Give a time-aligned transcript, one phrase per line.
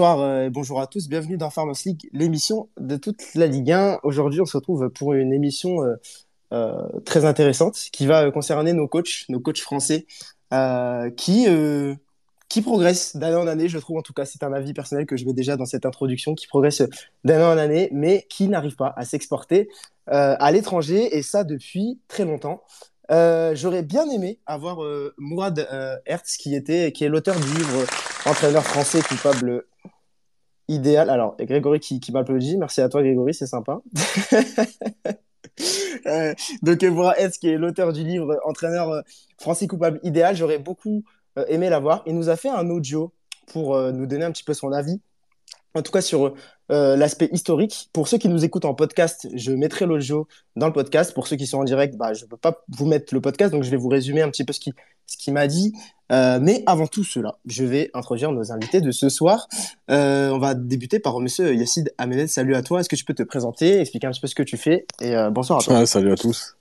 [0.00, 4.00] et bonjour à tous, bienvenue dans Farmers League, l'émission de toute la Ligue 1.
[4.02, 5.76] Aujourd'hui, on se retrouve pour une émission
[7.04, 10.06] très intéressante qui va concerner nos coachs, nos coachs français,
[11.18, 11.46] qui,
[12.48, 15.18] qui progressent d'année en année, je trouve en tout cas, c'est un avis personnel que
[15.18, 16.82] je vais déjà dans cette introduction, qui progressent
[17.24, 19.68] d'année en année, mais qui n'arrivent pas à s'exporter
[20.06, 22.62] à l'étranger, et ça depuis très longtemps.
[23.10, 27.54] Euh, j'aurais bien aimé avoir euh, Mourad euh, Hertz, qui, était, qui est l'auteur du
[27.54, 27.84] livre
[28.24, 29.64] Entraîneur français coupable
[30.70, 31.10] idéal.
[31.10, 32.56] Alors, Grégory qui, qui m'applaudit.
[32.56, 33.80] Merci à toi, Grégory, c'est sympa.
[36.62, 39.02] donc, Mourad Hertz, qui est l'auteur du livre Entraîneur
[39.38, 41.04] français coupable idéal, j'aurais beaucoup
[41.48, 42.02] aimé l'avoir.
[42.06, 43.12] Il nous a fait un audio
[43.52, 45.00] pour nous donner un petit peu son avis
[45.74, 46.34] en tout cas sur
[46.70, 47.90] euh, l'aspect historique.
[47.92, 51.14] Pour ceux qui nous écoutent en podcast, je mettrai l'audio dans le podcast.
[51.14, 53.52] Pour ceux qui sont en direct, bah, je ne peux pas vous mettre le podcast,
[53.52, 54.74] donc je vais vous résumer un petit peu ce qu'il
[55.06, 55.72] ce m'a dit.
[56.10, 59.48] Euh, mais avant tout cela, je vais introduire nos invités de ce soir.
[59.90, 62.28] Euh, on va débuter par monsieur Yacine Ahmed.
[62.28, 62.80] Salut à toi.
[62.80, 65.14] Est-ce que tu peux te présenter, expliquer un petit peu ce que tu fais Et
[65.30, 65.86] bonsoir à toi.
[65.86, 66.56] salut à tous.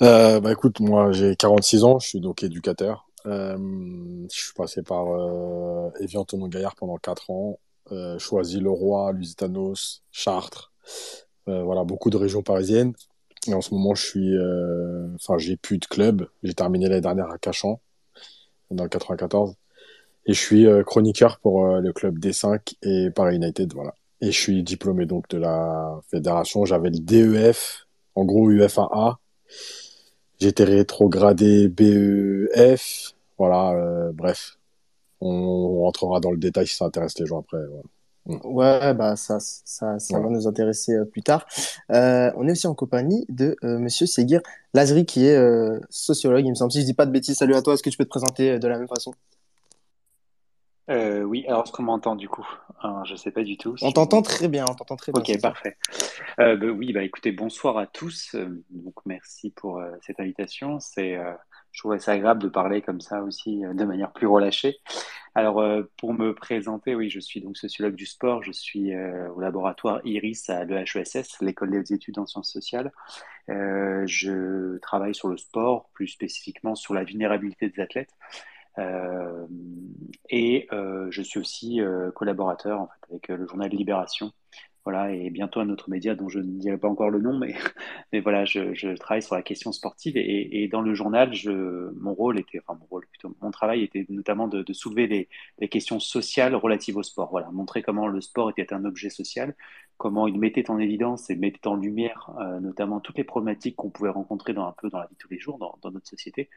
[0.00, 3.08] bah écoute, moi j'ai 46 ans, je suis donc éducateur.
[3.24, 5.06] je suis passé par
[6.00, 7.58] Evian Tonon Gaillard pendant 4 ans
[7.90, 10.72] euh, choisi le Roi, Lusitanos, Chartres.
[11.48, 12.94] Euh, voilà, beaucoup de régions parisiennes.
[13.48, 16.28] Et en ce moment, je suis, euh, enfin, j'ai plus de club.
[16.42, 17.80] J'ai terminé l'année dernière à Cachan,
[18.72, 19.54] dans le 94.
[20.26, 23.94] Et je suis chroniqueur pour le club D5 et Paris United, voilà.
[24.20, 26.64] Et je suis diplômé donc de la fédération.
[26.64, 29.18] J'avais le DEF, en gros UFAA.
[30.40, 33.14] J'étais rétrogradé BEF.
[33.38, 34.58] Voilà, bref
[35.24, 37.58] on rentrera dans le détail si ça intéresse les gens après.
[38.26, 41.44] Ouais, bah ça, ça, ça va nous intéresser euh, plus tard.
[41.90, 44.40] Euh, on est aussi en compagnie de euh, Monsieur Seguir
[44.74, 45.36] Lazri, qui est
[45.90, 46.70] sociologue, il me semble.
[46.72, 47.74] Si je dis pas de bêtises, salut à toi.
[47.74, 49.12] Est-ce que tu peux te présenter de la même façon?
[50.88, 52.46] Oui, alors est-ce qu'on m'entend du coup?
[52.82, 53.74] Je Je sais pas du tout.
[53.82, 55.20] on t'entend très bien, on t'entend très bien.
[55.20, 55.76] Ok, parfait.
[56.38, 58.36] Bah, oui, bah écoutez, bonsoir à tous.
[58.70, 60.78] donc merci pour cette invitation.
[60.80, 61.18] C'est
[61.72, 64.76] je trouvais ça agréable de parler comme ça aussi euh, de manière plus relâchée.
[65.34, 68.42] Alors, euh, pour me présenter, oui, je suis donc sociologue du sport.
[68.42, 72.92] Je suis euh, au laboratoire IRIS à l'EHESS, l'école des études en sciences sociales.
[73.48, 78.14] je travaille sur le sport, plus spécifiquement sur la vulnérabilité des athlètes.
[80.30, 81.80] et je suis aussi
[82.14, 84.32] collaborateur avec le journal Libération,
[84.84, 87.54] voilà, et bientôt un autre média dont je ne dirai pas encore le nom, mais,
[88.12, 91.90] mais voilà, je, je travaille sur la question sportive et, et, dans le journal, je,
[92.00, 95.28] mon rôle était, enfin mon rôle plutôt, mon travail était notamment de, de soulever les,
[95.60, 97.30] les, questions sociales relatives au sport.
[97.30, 99.54] Voilà, montrer comment le sport était un objet social,
[99.98, 103.90] comment il mettait en évidence et mettait en lumière euh, notamment toutes les problématiques qu'on
[103.90, 106.50] pouvait rencontrer dans un peu dans la vie tous les jours dans, dans notre société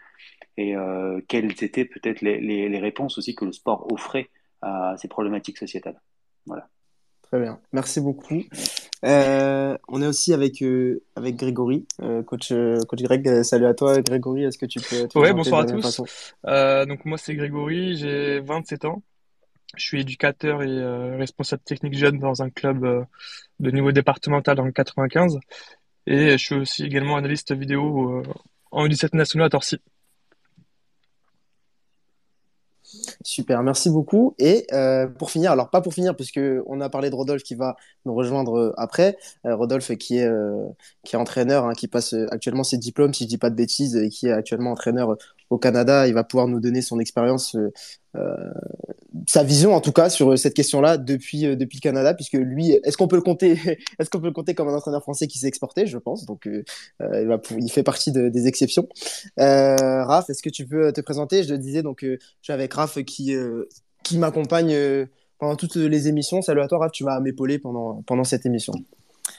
[0.58, 4.30] et euh, quelles étaient peut-être les, les, les réponses aussi que le sport offrait
[4.62, 6.02] à ces problématiques sociétales.
[6.46, 6.70] Voilà.
[7.32, 8.44] Très bien, merci beaucoup.
[9.04, 12.50] Euh, on est aussi avec, euh, avec Grégory, euh, coach,
[12.88, 13.44] coach Greg.
[13.44, 14.44] Salut à toi, Grégory.
[14.46, 15.08] Est-ce que tu peux.
[15.16, 16.02] Oui, bonsoir à tous.
[16.88, 19.04] donc, moi, c'est Grégory, j'ai 27 ans.
[19.76, 23.06] Je suis éducateur et responsable technique jeune dans un club
[23.60, 25.38] de niveau départemental dans le 95.
[26.08, 28.24] Et je suis aussi également analyste vidéo
[28.72, 29.80] en U17 national à Torcy.
[33.24, 34.36] Super, merci beaucoup.
[34.40, 37.56] Et euh, pour finir, alors pas pour finir, puisque on a parlé de Rodolphe qui
[37.56, 37.76] va
[38.06, 39.18] nous rejoindre euh, après.
[39.46, 40.30] Euh, Rodolphe qui est,
[41.04, 43.96] qui est entraîneur, hein, qui passe actuellement ses diplômes, si je dis pas de bêtises,
[43.96, 45.18] et qui est actuellement entraîneur
[45.50, 46.08] au Canada.
[46.08, 47.72] Il va pouvoir nous donner son expérience, euh,
[48.16, 48.36] euh,
[49.28, 52.72] sa vision en tout cas sur cette question-là depuis euh, depuis le Canada, puisque lui,
[52.72, 53.52] est-ce qu'on peut le compter,
[54.00, 56.26] est-ce qu'on peut le compter comme un entraîneur français qui s'est exporté, je pense.
[56.26, 58.88] Donc il fait partie des exceptions.
[59.38, 61.44] Raph, est-ce que tu peux te présenter?
[61.44, 63.36] Je le disais, donc je suis avec Raph qui
[64.04, 64.76] qui m'accompagne
[65.40, 66.42] pendant toutes les émissions.
[66.42, 68.74] Salut à toi, Raph, tu vas m'épauler pendant pendant cette émission.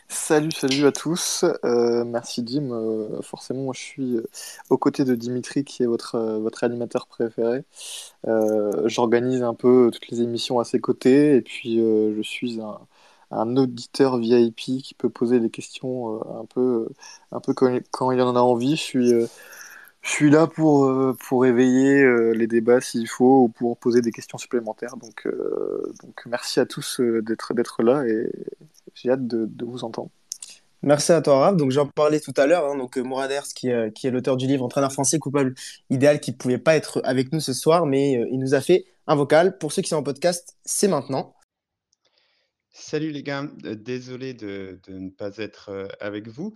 [0.09, 1.45] Salut, salut à tous.
[1.65, 2.71] Euh, merci Jim.
[2.73, 4.29] Euh, forcément, je suis euh,
[4.71, 6.17] aux côtés de Dimitri, qui est votre,
[6.65, 7.65] animateur préféré.
[8.87, 12.61] J'organise un peu toutes les émissions à ses côtés, et puis je suis
[13.31, 16.89] un, auditeur VIP qui peut poser des questions un peu,
[17.91, 18.77] quand, il en a envie.
[18.77, 19.29] Je
[20.03, 24.97] suis, là pour, éveiller les débats s'il faut, ou pour poser des questions supplémentaires.
[24.97, 25.29] Donc,
[26.27, 28.03] merci à tous d'être là,
[28.97, 30.11] j'ai hâte de, vous entendre.
[30.83, 31.57] Merci à toi, Raph.
[31.57, 32.65] Donc, j'en parlais tout à l'heure.
[32.65, 35.55] Hein, donc, Mouraders, qui, euh, qui est l'auteur du livre Entraîneur français coupable
[35.91, 38.61] idéal, qui ne pouvait pas être avec nous ce soir, mais euh, il nous a
[38.61, 39.59] fait un vocal.
[39.59, 41.35] Pour ceux qui sont en podcast, c'est maintenant.
[42.73, 46.55] Salut les gars, euh, désolé de, de, ne pas être avec vous.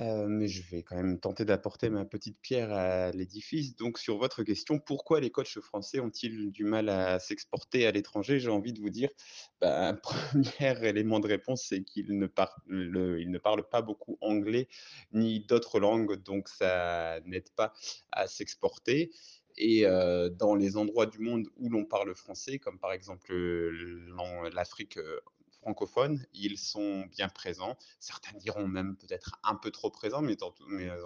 [0.00, 3.76] Euh, mais je vais quand même tenter d'apporter ma petite pierre à l'édifice.
[3.76, 8.38] Donc, sur votre question, pourquoi les coachs français ont-ils du mal à s'exporter à l'étranger?
[8.38, 9.08] J'ai envie de vous dire,
[9.60, 14.68] bah, un premier élément de réponse, c'est qu'ils ne, parlent, pas beaucoup anglais
[15.12, 17.72] ni d'autres langues, donc ça n'aide pas
[18.12, 19.10] à s'exporter.
[19.58, 23.34] Et euh, dans les endroits du monde où l'on parle français, comme par exemple
[24.52, 25.18] l'Afrique euh,
[25.66, 27.76] francophones, ils sont bien présents.
[27.98, 30.96] Certains diront même peut-être un peu trop présents, mais dans, euh,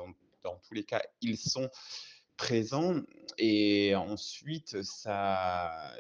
[0.69, 1.71] tous les cas, ils sont
[2.37, 3.01] présents.
[3.39, 5.95] Et ensuite, ça,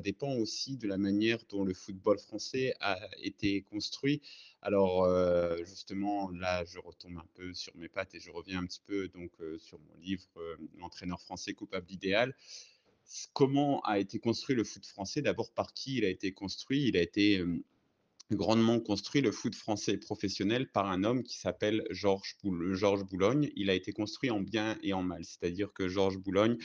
[0.00, 4.22] dépend aussi de la manière dont le football français a été construit.
[4.62, 8.66] Alors, euh, justement, là, je retombe un peu sur mes pattes et je reviens un
[8.66, 10.28] petit peu donc euh, sur mon livre
[10.78, 12.32] L'entraîneur français coupable idéal
[13.34, 15.20] comment a été construit le foot français?
[15.20, 16.88] D'abord, par qui il a été construit?
[16.88, 17.44] Il a été
[18.30, 23.50] grandement construit le foot français professionnel par un homme qui s'appelle Georges Boulogne.
[23.54, 26.56] Il a été construit en bien et en mal, c'est-à-dire que Georges Boulogne,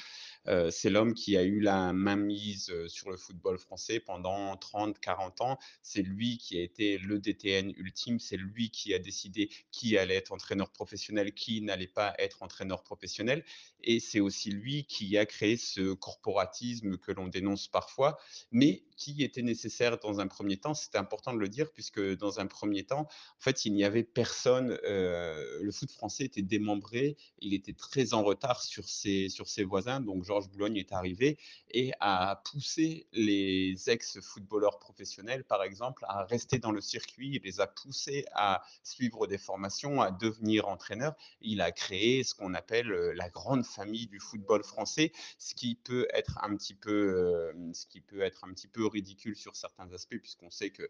[0.48, 4.56] euh, c'est l'homme qui a eu la main mise euh, sur le football français pendant
[4.56, 5.60] 30, 40 ans.
[5.82, 10.16] C'est lui qui a été le DTN ultime, c'est lui qui a décidé qui allait
[10.16, 13.44] être entraîneur professionnel, qui n'allait pas être entraîneur professionnel.
[13.84, 18.18] Et c'est aussi lui qui a créé ce corporatisme que l'on dénonce parfois,
[18.52, 20.74] mais qui était nécessaire dans un premier temps.
[20.74, 24.04] C'est important de le dire puisque dans un premier temps, en fait, il n'y avait
[24.04, 24.78] personne.
[24.86, 29.64] Euh, le foot français était démembré, il était très en retard sur ses, sur ses
[29.64, 30.00] voisins.
[30.00, 31.38] Donc Georges Boulogne est arrivé
[31.72, 37.32] et a poussé les ex-footballeurs professionnels, par exemple, à rester dans le circuit.
[37.36, 41.16] Il les a poussés à suivre des formations, à devenir entraîneurs.
[41.42, 45.76] Il a créé ce qu'on appelle euh, la grande famille du football français, ce qui
[45.76, 49.56] peut être un petit peu, euh, ce qui peut être un petit peu ridicule sur
[49.56, 50.90] certains aspects, puisqu'on sait que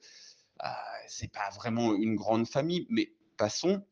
[1.07, 3.83] c'est pas vraiment une grande famille, mais passons.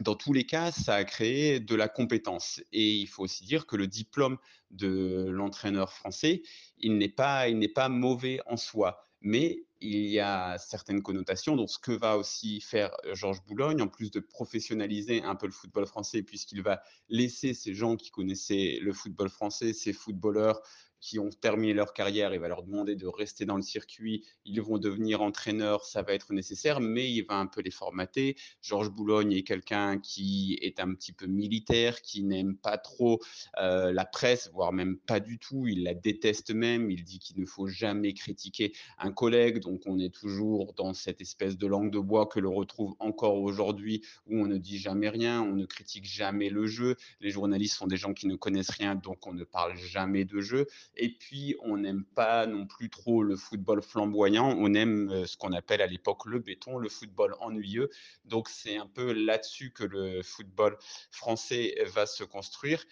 [0.00, 2.62] Dans tous les cas, ça a créé de la compétence.
[2.72, 4.38] Et il faut aussi dire que le diplôme
[4.70, 6.42] de l'entraîneur français,
[6.78, 9.06] il n'est pas, pas mauvais en soi.
[9.20, 11.56] Mais il y a certaines connotations.
[11.56, 15.52] Donc, ce que va aussi faire Georges Boulogne, en plus de professionnaliser un peu le
[15.52, 20.62] football français, puisqu'il va laisser ces gens qui connaissaient le football français, ces footballeurs
[21.00, 24.60] qui ont terminé leur carrière, il va leur demander de rester dans le circuit, ils
[24.60, 28.36] vont devenir entraîneurs, ça va être nécessaire, mais il va un peu les formater.
[28.62, 33.20] Georges Boulogne est quelqu'un qui est un petit peu militaire, qui n'aime pas trop
[33.58, 37.40] euh, la presse, voire même pas du tout, il la déteste même, il dit qu'il
[37.40, 41.90] ne faut jamais critiquer un collègue, donc on est toujours dans cette espèce de langue
[41.90, 45.66] de bois que l'on retrouve encore aujourd'hui, où on ne dit jamais rien, on ne
[45.66, 49.32] critique jamais le jeu, les journalistes sont des gens qui ne connaissent rien, donc on
[49.32, 50.66] ne parle jamais de jeu.
[50.96, 54.54] Et puis, on n'aime pas non plus trop le football flamboyant.
[54.58, 57.90] On aime ce qu'on appelle à l'époque le béton, le football ennuyeux.
[58.24, 60.76] Donc, c'est un peu là-dessus que le football
[61.10, 62.84] français va se construire.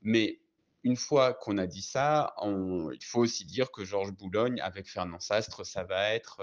[0.00, 0.40] Mais
[0.82, 5.20] une fois qu'on a dit ça, il faut aussi dire que Georges Boulogne, avec Fernand
[5.20, 6.42] Sastre, ça va être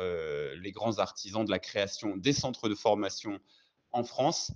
[0.62, 3.39] les grands artisans de la création des centres de formation
[3.91, 4.53] en France,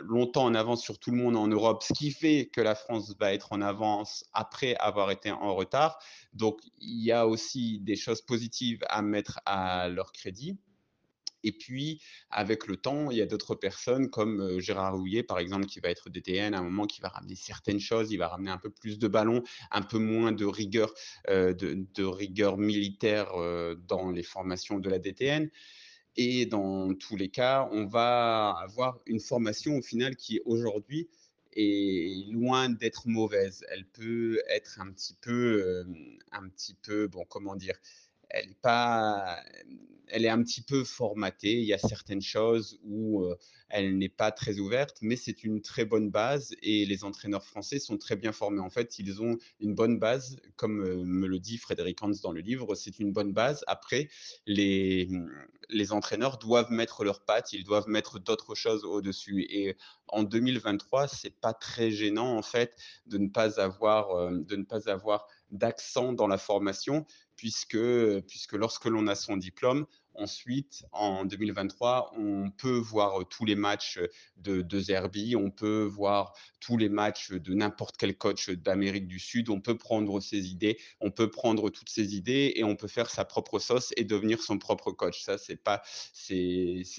[0.00, 3.14] longtemps en avance sur tout le monde en Europe, ce qui fait que la France
[3.18, 5.98] va être en avance après avoir été en retard.
[6.32, 10.58] Donc, il y a aussi des choses positives à mettre à leur crédit.
[11.44, 15.40] Et puis, avec le temps, il y a d'autres personnes comme euh, Gérard Rouillet, par
[15.40, 18.28] exemple, qui va être DTN à un moment, qui va ramener certaines choses, il va
[18.28, 20.92] ramener un peu plus de ballons, un peu moins de rigueur,
[21.28, 23.32] euh, de, rigueur militaire
[23.88, 25.50] dans les formations de la DTN.
[26.16, 31.08] Et dans tous les cas, on va avoir une formation au final qui aujourd'hui
[31.54, 33.64] est loin d'être mauvaise.
[33.70, 35.86] Elle peut être un petit peu,
[36.32, 37.76] un petit peu, bon, comment dire,
[38.32, 41.58] elle est un petit peu formatée.
[41.58, 43.26] Il y a certaines choses où
[43.72, 47.78] elle n'est pas très ouverte, mais c'est une très bonne base et les entraîneurs français
[47.78, 48.60] sont très bien formés.
[48.60, 52.42] En fait, ils ont une bonne base, comme me le dit Frédéric Hans dans le
[52.42, 53.64] livre, c'est une bonne base.
[53.66, 54.10] Après,
[54.46, 55.08] les,
[55.70, 59.46] les entraîneurs doivent mettre leurs pattes, ils doivent mettre d'autres choses au-dessus.
[59.48, 59.76] Et
[60.08, 64.90] en 2023, c'est pas très gênant en fait de ne pas avoir, de ne pas
[64.90, 67.06] avoir d'accent dans la formation,
[67.36, 67.78] puisque,
[68.26, 73.98] puisque lorsque l'on a son diplôme, Ensuite, en 2023, on peut voir tous les matchs
[74.36, 79.18] de, de Zerbi, on peut voir tous les matchs de n'importe quel coach d'Amérique du
[79.18, 82.88] Sud, on peut prendre ses idées, on peut prendre toutes ses idées et on peut
[82.88, 85.22] faire sa propre sauce et devenir son propre coach.
[85.22, 86.36] Ça, c'est pas, c'est,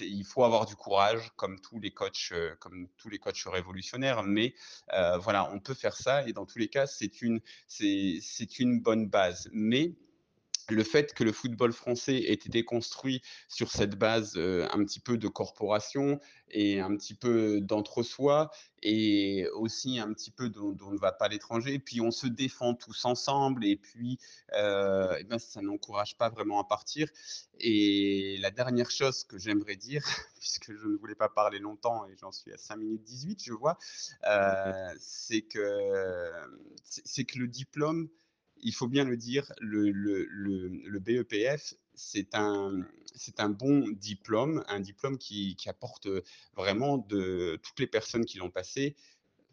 [0.00, 4.54] il faut avoir du courage, comme tous les coachs, comme tous les coachs révolutionnaires, mais
[4.92, 8.80] euh, voilà, on peut faire ça et dans tous les cas, c'est une, c'est une
[8.80, 9.48] bonne base.
[9.52, 9.94] Mais
[10.70, 15.16] le fait que le football français ait été construit sur cette base un petit peu
[15.16, 18.50] de corporation et un petit peu d'entre-soi
[18.82, 21.78] et aussi un petit peu dont, on ne va pas à l'étranger.
[21.78, 24.18] Puis on se défend tous ensemble et puis
[24.52, 27.08] ben, ça n'encourage pas vraiment à partir.
[27.60, 30.04] Et la dernière chose que j'aimerais dire,
[30.40, 33.52] puisque je ne voulais pas parler longtemps et j'en suis à 5 minutes 18, je
[33.52, 33.78] vois,
[34.98, 36.30] c'est que,
[36.84, 38.08] c'est que le diplôme,
[38.64, 42.82] il faut bien le dire, le, BEPF, c'est un,
[43.50, 46.08] bon diplôme, un diplôme qui, qui, apporte
[46.56, 48.96] vraiment de toutes les personnes qui l'ont passé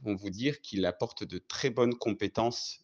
[0.01, 2.83] vont vous dire qu'il apporte de très bonnes compétences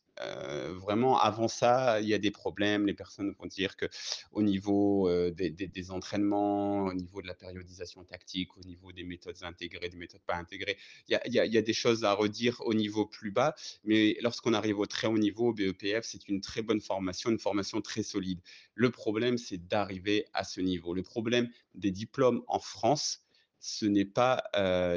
[0.75, 2.85] vraiment, avant ça, il y a des problèmes.
[2.85, 3.85] Les personnes vont dire que
[4.31, 9.89] au niveau des, entraînements, au niveau de la périodisation tactique, au niveau des méthodes intégrées,
[9.89, 13.55] des méthodes pas intégrées, il y a, des choses à redire au niveau plus bas.
[13.83, 17.81] Mais lorsqu'on arrive au très haut niveau, BEPF, c'est une très bonne formation, une formation
[17.81, 18.39] très solide.
[18.73, 20.93] Le problème, c'est d'arriver à ce niveau.
[20.93, 23.26] Le problème des diplômes en France,
[23.59, 24.43] ce n'est pas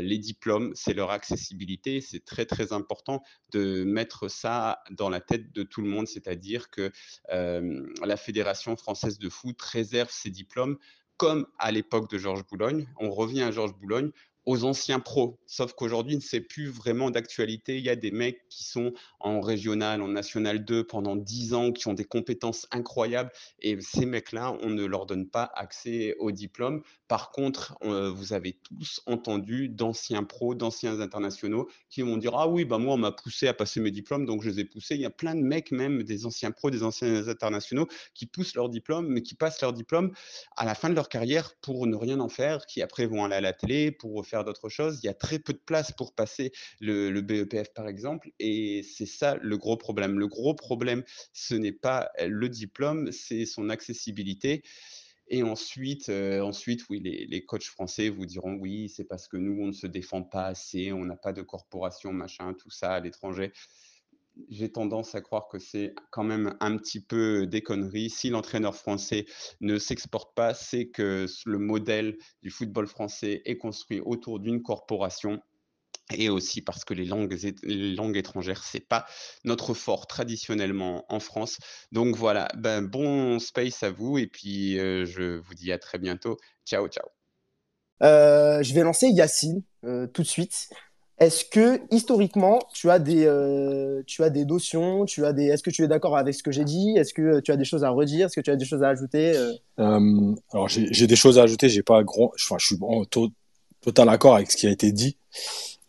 [0.03, 2.01] les diplômes, c'est leur accessibilité.
[2.01, 6.71] C'est très très important de mettre ça dans la tête de tout le monde, c'est-à-dire
[6.71, 6.91] que
[7.31, 10.79] la Fédération française de foot réserve ses diplômes
[11.17, 12.89] comme à l'époque de Georges Boulogne.
[12.99, 14.11] On revient à Georges Boulogne
[14.47, 15.39] aux anciens pros.
[15.47, 17.77] Sauf qu'aujourd'hui, c'est plus vraiment d'actualité.
[17.77, 21.73] Il y a des mecs qui sont en régional, en national 2 pendant 10 ans,
[21.73, 23.31] qui ont des compétences incroyables.
[23.59, 26.83] Et ces mecs-là, on ne leur donne pas accès au diplôme.
[27.11, 32.65] Par contre, vous avez tous entendu d'anciens pros, d'anciens internationaux qui vont dire Ah oui,
[32.65, 34.95] bah moi, on m'a poussé à passer mes diplômes, donc je les ai poussés.
[34.95, 38.55] Il y a plein de mecs, même des anciens pros, des anciens internationaux, qui poussent
[38.55, 40.13] leur diplôme, mais qui passent leur diplôme
[40.57, 43.35] à la fin de leur carrière pour ne rien en faire, qui après vont aller
[43.35, 45.01] à la télé pour faire d'autres choses.
[45.03, 49.07] Il y a très peu de place pour passer le, BEPF, par exemple, et c'est
[49.07, 50.21] ça le gros problème.
[50.21, 51.03] Le gros problème,
[51.33, 54.63] ce n'est pas le diplôme, c'est son accessibilité.
[55.31, 59.37] Et ensuite, euh, ensuite oui, les, les, coachs français vous diront oui, c'est parce que
[59.37, 62.95] nous, on ne se défend pas assez, on n'a pas de corporation, machin, tout ça
[62.95, 63.53] à l'étranger
[64.49, 68.11] j'ai tendance à croire que c'est quand même un petit peu des conneries.
[68.11, 69.27] Si l'entraîneur français
[69.61, 75.41] ne s'exporte pas, c'est que le modèle du football français est construit autour d'une corporation
[76.13, 79.07] et aussi parce que les langues, les langues étrangères, c'est pas
[79.45, 81.59] notre fort traditionnellement en France.
[81.93, 85.99] Donc voilà, ben, bon space à vous et puis euh, je vous dis à très
[85.99, 86.37] bientôt.
[86.67, 87.07] Ciao, ciao.
[88.03, 90.69] Euh, je vais lancer Yacine euh, tout de suite.
[91.19, 95.63] Est-ce que historiquement, tu as des, euh, tu as des notions, tu as des, est-ce
[95.63, 96.95] que tu es d'accord avec ce que j'ai dit?
[96.97, 98.27] Est-ce que tu as des choses à redire?
[98.27, 99.53] Est-ce que tu as des choses à ajouter euh?
[99.81, 101.69] Euh, Alors j'ai des choses à ajouter.
[101.69, 105.19] J'ai pas grand, enfin, je suis en total accord avec ce qui a été dit.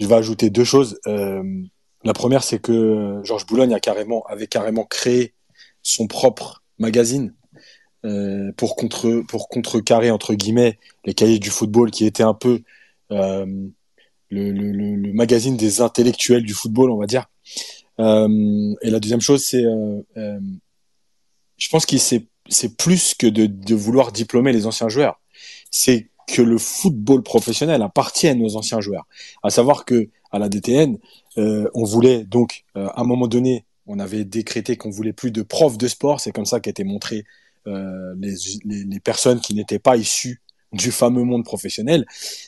[0.01, 1.00] Je vais ajouter deux choses.
[1.05, 5.34] la première, c'est que Georges Boulogne a carrément, avait carrément créé
[5.84, 7.34] son propre magazine
[8.58, 12.62] pour contre, pour contrecarrer entre guillemets les cahiers du football qui étaient un peu
[14.31, 17.25] le, le, le, magazine des intellectuels du football, on va dire.
[18.00, 20.39] Euh, et la deuxième chose, c'est, euh, euh,
[21.58, 25.22] je pense c'est c'est plus que de, de vouloir diplômer les anciens joueurs.
[25.70, 29.08] C'est que le football professionnel appartienne aux anciens joueurs.
[29.44, 30.98] À savoir que à la DTN,
[31.38, 35.42] euh, on voulait donc à un moment donné, on avait décrété qu'on voulait plus de
[35.42, 36.22] profs de sport.
[36.22, 37.25] C'est comme ça qu'étaient montrées
[37.68, 38.36] euh, les,
[38.66, 42.06] les, personnes qui n'étaient pas issues du fameux monde professionnel.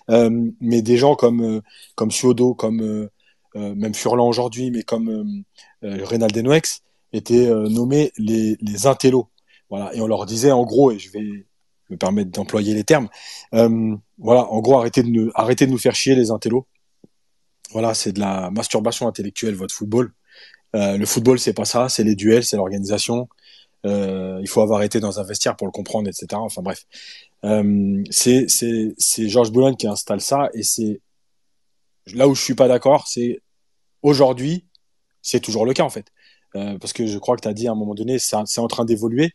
[0.10, 1.62] Euh, mais des gens comme euh,
[1.96, 3.10] comme Suodo, comme euh,
[3.56, 5.44] euh, même Furlan aujourd'hui, mais comme
[5.82, 9.30] Reynald Denoex étaient nommés les les intellos.
[9.70, 11.46] Voilà, et on leur disait en gros, et je vais
[11.90, 13.10] me permettre d'employer les termes,
[13.52, 16.66] voilà, en gros, arrêtez de nous arrêtez de nous faire chier les intellos.
[17.72, 20.14] Voilà, c'est de la masturbation intellectuelle votre football.
[20.74, 23.28] le football, c'est pas ça, c'est les duels, c'est l'organisation.
[23.86, 26.28] Euh, il faut avoir été dans un vestiaire pour le comprendre, etc.
[26.36, 26.86] Enfin bref,
[27.44, 31.02] euh, c'est Georges Boulogne qui installe ça et c'est
[32.14, 33.42] là où je suis pas d'accord, c'est
[34.02, 34.66] aujourd'hui,
[35.22, 36.08] c'est toujours le cas en fait.
[36.56, 38.68] Euh, parce que je crois que tu as dit à un moment donné, c'est en
[38.68, 39.32] train d'évoluer.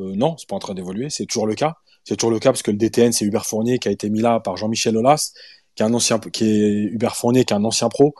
[0.00, 1.76] Euh, non, c'est pas en train d'évoluer, c'est toujours le cas.
[2.04, 4.20] C'est toujours le cas parce que le DTN, c'est Hubert Fournier qui a été mis
[4.20, 5.32] là par Jean-Michel Aulas,
[5.74, 8.14] qui est un ancien, Hubert Fournier, qui est un ancien pro,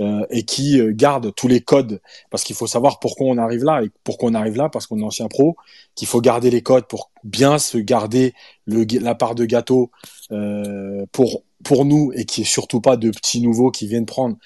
[0.00, 2.00] euh, et qui euh, garde tous les codes.
[2.30, 4.98] Parce qu'il faut savoir pourquoi on arrive là et pourquoi on arrive là parce qu'on
[4.98, 5.56] est ancien pro
[5.94, 8.34] qu'il faut garder les codes pour bien se garder
[8.66, 9.90] la part de gâteau
[10.30, 14.36] euh, pour pour nous et qui est surtout pas de petits nouveaux qui viennent prendre.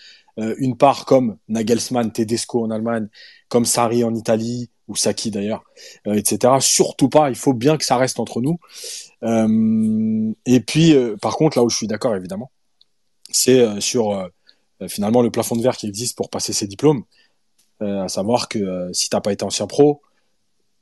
[0.58, 3.08] Une part comme Nagelsmann, Tedesco en Allemagne,
[3.48, 5.64] comme Sarri en Italie ou Saki d'ailleurs,
[6.06, 6.54] etc.
[6.60, 7.28] Surtout pas.
[7.30, 8.58] Il faut bien que ça reste entre nous.
[10.46, 12.50] et puis par contre là où je suis d'accord évidemment,
[13.30, 14.28] c'est sur
[14.82, 17.04] euh, finalement le plafond de verre qui existe pour passer ses diplômes.
[17.82, 20.00] Euh, à savoir que euh, si t'as pas été ancien pro,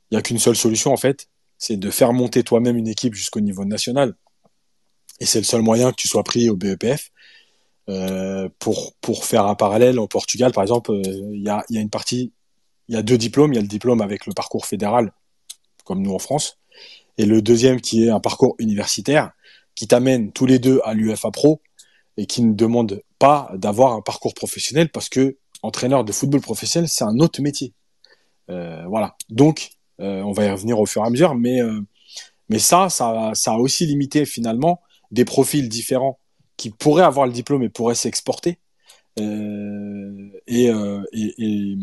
[0.09, 3.15] il n'y a qu'une seule solution en fait, c'est de faire monter toi-même une équipe
[3.15, 4.15] jusqu'au niveau national.
[5.19, 7.11] Et c'est le seul moyen que tu sois pris au BEPF.
[7.87, 11.91] Euh, pour, faire un parallèle, au Portugal, par exemple, euh, il a, y a une
[11.91, 12.33] partie,
[12.87, 13.53] il y a deux diplômes.
[13.53, 15.11] Il y a le diplôme avec le parcours fédéral,
[15.83, 16.57] comme nous en France,
[17.17, 19.31] et le deuxième qui est un parcours universitaire,
[19.75, 21.61] qui t'amène tous les deux à l'UFA Pro
[22.17, 26.87] et qui ne demande pas d'avoir un parcours professionnel parce que entraîneur de football professionnel,
[26.89, 27.73] c'est un autre métier.
[28.49, 29.15] Euh, voilà.
[29.29, 31.81] Donc, euh, on va y revenir au fur et à mesure, mais, euh,
[32.49, 36.19] mais ça, ça, ça a aussi limité finalement des profils différents
[36.57, 38.59] qui pourraient avoir le diplôme et pourraient s'exporter.
[39.17, 40.69] Et,
[41.27, 41.77] et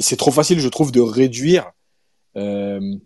[0.00, 1.70] c'est trop facile, je trouve, de réduire
[2.36, 2.96] euh,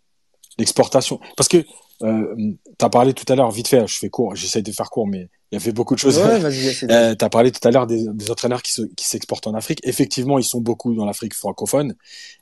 [0.59, 1.21] l'exportation.
[1.37, 1.65] Parce que
[2.03, 2.35] euh,
[2.79, 5.07] tu as parlé tout à l'heure, vite fait, je fais court, j'essaye de faire court,
[5.07, 6.19] mais il y a fait beaucoup de choses.
[6.19, 6.45] Ouais,
[6.91, 9.81] euh, tu as parlé tout à l'heure des, des, entraîneurs qui, qui s'exportent en Afrique.
[9.85, 11.95] Effectivement, ils sont beaucoup dans l'Afrique francophone,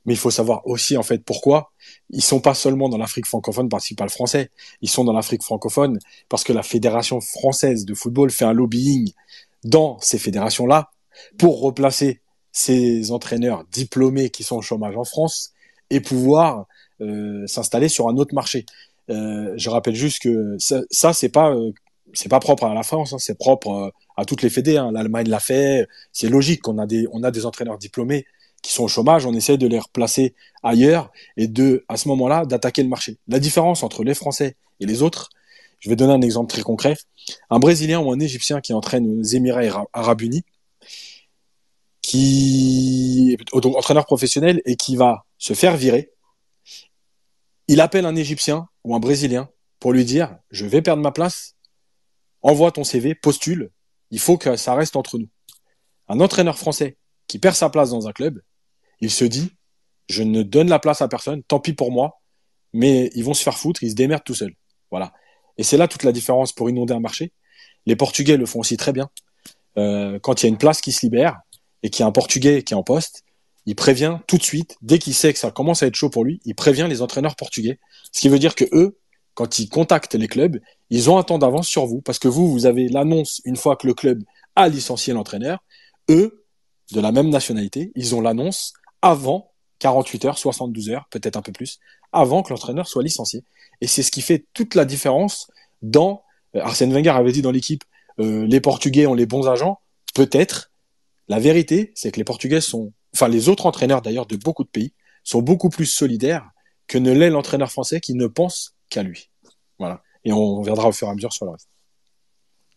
[0.06, 1.73] mais il faut savoir aussi, en fait, pourquoi.
[2.11, 5.42] Ils sont pas seulement dans l'Afrique francophone parce qu'ils parlent français, ils sont dans l'Afrique
[5.42, 9.12] francophone parce que la Fédération française de football fait un lobbying
[9.64, 10.90] dans ces fédérations-là
[11.38, 12.21] pour replacer
[12.52, 15.52] ces entraîneurs diplômés qui sont au chômage en France
[15.90, 16.66] et pouvoir
[17.00, 18.66] euh, s'installer sur un autre marché.
[19.11, 21.73] Euh, je rappelle juste que ça, ça c'est pas euh,
[22.12, 24.76] c'est pas propre à la France, hein, c'est propre à toutes les fédés.
[24.76, 24.92] Hein.
[24.92, 25.88] L'Allemagne l'a fait.
[26.12, 28.26] C'est logique qu'on a des on a des entraîneurs diplômés
[28.62, 32.47] qui sont au chômage, on essaie de les replacer ailleurs et de à ce moment-là
[32.47, 33.16] d'attaquer le marché.
[33.28, 35.30] La différence entre les Français et les autres,
[35.80, 36.97] je vais donner un exemple très concret.
[37.50, 40.44] Un Brésilien ou un Égyptien qui entraîne aux Émirats Arabes Unis,
[42.12, 46.11] qui est entraîneur professionnel et qui va se faire virer,
[47.69, 49.48] il appelle un Égyptien ou un Brésilien
[49.81, 51.57] pour lui dire je vais perdre ma place,
[52.42, 53.70] envoie ton CV, postule,
[54.11, 55.31] il faut que ça reste entre nous.
[56.07, 56.98] Un entraîneur français
[57.29, 58.42] qui perd sa place dans un club,
[59.01, 59.51] il se dit
[60.07, 62.20] je ne donne la place à personne, tant pis pour moi,
[62.75, 64.55] mais ils vont se faire foutre, ils se démerdent tout seuls.
[64.90, 65.14] Voilà.
[65.57, 67.33] Et c'est là toute la différence pour inonder un marché.
[67.87, 69.09] Les Portugais le font aussi très bien.
[69.79, 71.40] Euh, quand il y a une place qui se libère
[71.83, 73.25] et qu'il y a un Portugais qui est en poste,
[73.66, 76.25] il prévient tout de suite, dès qu'il sait que ça commence à être chaud pour
[76.25, 77.79] lui, il prévient les entraîneurs portugais.
[78.11, 78.99] Ce qui veut dire que eux,
[79.35, 82.51] quand ils contactent les clubs, ils ont un temps d'avance sur vous parce que vous,
[82.51, 84.23] vous avez l'annonce une fois que le club
[84.57, 85.62] a licencié l'entraîneur.
[86.11, 86.45] Eux,
[86.92, 91.53] de la même nationalité, ils ont l'annonce avant 48 heures, 72 heures, peut-être un peu
[91.53, 91.79] plus,
[92.12, 93.42] avant que l'entraîneur soit licencié.
[93.81, 95.51] Et c'est ce qui fait toute la différence
[95.83, 96.23] dans.
[96.55, 97.85] Euh, Arsène Wenger avait dit dans l'équipe,
[98.21, 99.81] euh, les Portugais ont les bons agents.
[100.14, 100.71] Peut-être.
[101.28, 104.68] La vérité, c'est que les Portugais sont, enfin les autres entraîneurs d'ailleurs de beaucoup de
[104.68, 104.92] pays,
[105.24, 106.50] sont beaucoup plus solidaires
[106.87, 109.30] que ne l'est l'entraîneur français qui ne pense qu'à lui.
[109.78, 110.02] Voilà.
[110.24, 111.68] Et on viendra au fur et à mesure sur le reste.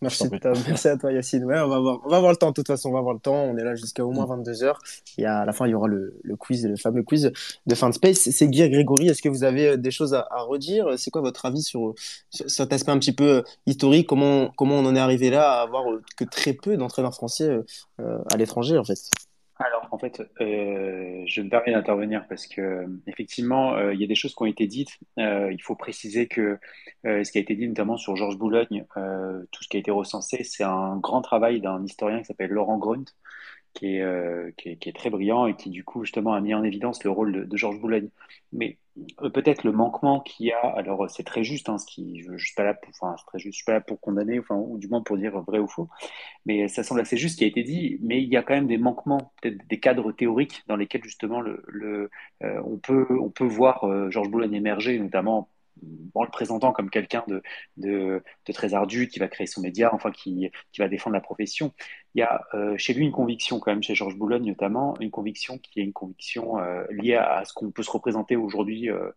[0.05, 0.29] Merci,
[0.67, 1.45] merci à toi Yacine.
[1.45, 2.49] Ouais, on va voir, on va le temps.
[2.49, 3.43] De toute façon, on va voir le temps.
[3.43, 4.73] On est là jusqu'à au moins 22 h
[5.17, 7.31] Et à la fin, il y aura le, le, quiz, le fameux quiz
[7.65, 8.29] de fin de space.
[8.29, 9.07] C'est Guy Grégory.
[9.09, 10.87] Est-ce que vous avez des choses à, à redire?
[10.97, 11.95] C'est quoi votre avis sur,
[12.29, 14.07] sur, cet aspect un petit peu historique?
[14.07, 17.49] Comment comment on en est arrivé là à avoir que très peu d'entraîneurs français
[17.99, 18.99] euh, à l'étranger en fait?
[19.57, 24.07] Alors, en fait, euh, je me permets d'intervenir parce que effectivement, euh, il y a
[24.07, 24.99] des choses qui ont été dites.
[25.17, 26.59] Euh, il faut préciser que
[27.05, 29.79] euh, ce qui a été dit notamment sur Georges Boulogne, euh, tout ce qui a
[29.79, 33.05] été recensé, c'est un grand travail d'un historien qui s'appelle Laurent Grunt,
[33.73, 36.41] qui est, euh, qui est, qui, est, très brillant et qui du coup justement a
[36.41, 38.09] mis en évidence le rôle de, de Georges Boulogne.
[38.51, 38.84] Mais euh,
[39.33, 42.45] peut-être le manquement qu'il y a, alors c'est très juste, hein, ce qui, je, je
[42.45, 44.77] suis pas là pour, enfin très juste, je suis pas là pour condamner, enfin ou
[44.77, 45.89] du moins pour dire vrai ou faux,
[46.45, 47.99] mais ça semble assez juste ce qui a été dit.
[48.01, 51.41] Mais il y a quand même des manquements, peut-être des cadres théoriques dans lesquels justement
[51.41, 52.09] le,
[52.43, 55.49] euh, on peut on peut voir euh, Georges Boulogne émerger, notamment
[56.13, 57.23] en le présentant comme quelqu'un
[57.77, 61.73] de, très ardu, qui va créer son média, enfin qui, va défendre la profession.
[62.13, 65.11] Il y a euh, chez lui une conviction quand même, chez Georges Boulogne notamment, une
[65.11, 69.11] conviction qui est une conviction euh, liée à, ce qu'on peut se représenter aujourd'hui euh,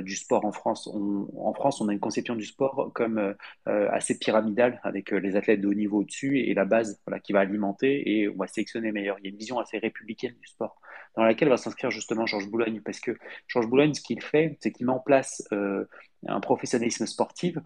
[0.00, 0.86] du sport en France.
[0.86, 5.18] On, en France, on a une conception du sport comme euh, assez pyramidale, avec euh,
[5.18, 8.46] les athlètes de haut niveau au-dessus et la base qui va alimenter et on va
[8.46, 9.18] sélectionner les meilleurs.
[9.18, 10.80] Il y a une vision assez républicaine du sport,
[11.16, 13.16] dans laquelle va s'inscrire justement Georges Boulogne, parce que
[13.48, 15.42] Georges Boulogne, ce qu'il fait, c'est qu'il met en place
[16.26, 17.58] un professionnalisme sportif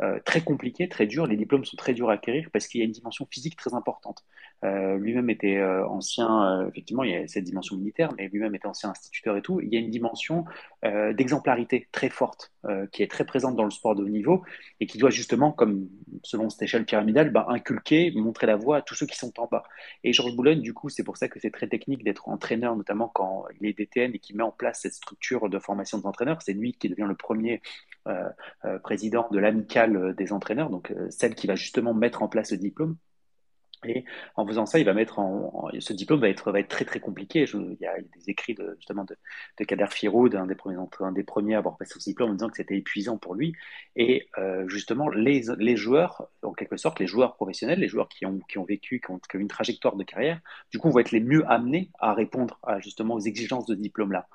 [0.00, 1.26] euh, très compliqué, très dur.
[1.26, 3.74] Les diplômes sont très durs à acquérir parce qu'il y a une dimension physique très
[3.74, 4.24] importante.
[4.64, 8.66] Euh, lui-même était euh, ancien, effectivement, il y a cette dimension militaire, mais lui-même était
[8.66, 9.60] ancien instituteur et tout.
[9.60, 10.44] Il y a une dimension
[10.82, 12.52] d'exemplarité très forte
[12.90, 14.42] qui est très présente dans le sport de haut niveau
[14.80, 15.88] et qui doit justement, comme
[16.24, 19.46] selon cette échelle pyramidale, bah, inculquer, montrer la voie à tous ceux qui sont en
[19.46, 19.62] bas.
[20.02, 23.08] Et Georges Boulogne, du coup, c'est pour ça que c'est très technique d'être entraîneur, notamment
[23.08, 26.42] quand il est DTN et qui met en place cette structure de formation des entraîneurs.
[26.42, 27.62] C'est lui qui devient le premier
[28.82, 32.58] président de l'amicale des entraîneurs, donc euh, celle qui va justement mettre en place le
[32.58, 32.96] diplôme.
[33.84, 34.04] Et
[34.36, 37.00] en faisant ça, il va mettre en, ce diplôme va être, va être très très
[37.00, 37.46] compliqué.
[37.52, 39.16] il, y a, des écrits de, justement de,
[39.58, 42.34] de Kader Firoud, un des premiers, un des premiers à avoir passé ce diplôme, en
[42.34, 43.54] disant que c'était épuisant pour lui.
[43.96, 48.24] Et euh, justement, les, les joueurs, en quelque sorte, les joueurs professionnels, les joueurs qui
[48.24, 51.00] ont, qui ont vécu, qui ont, qui ont une trajectoire de carrière, du coup, vont
[51.00, 54.28] être les mieux amenés à répondre à, justement aux exigences de ce diplôme-là.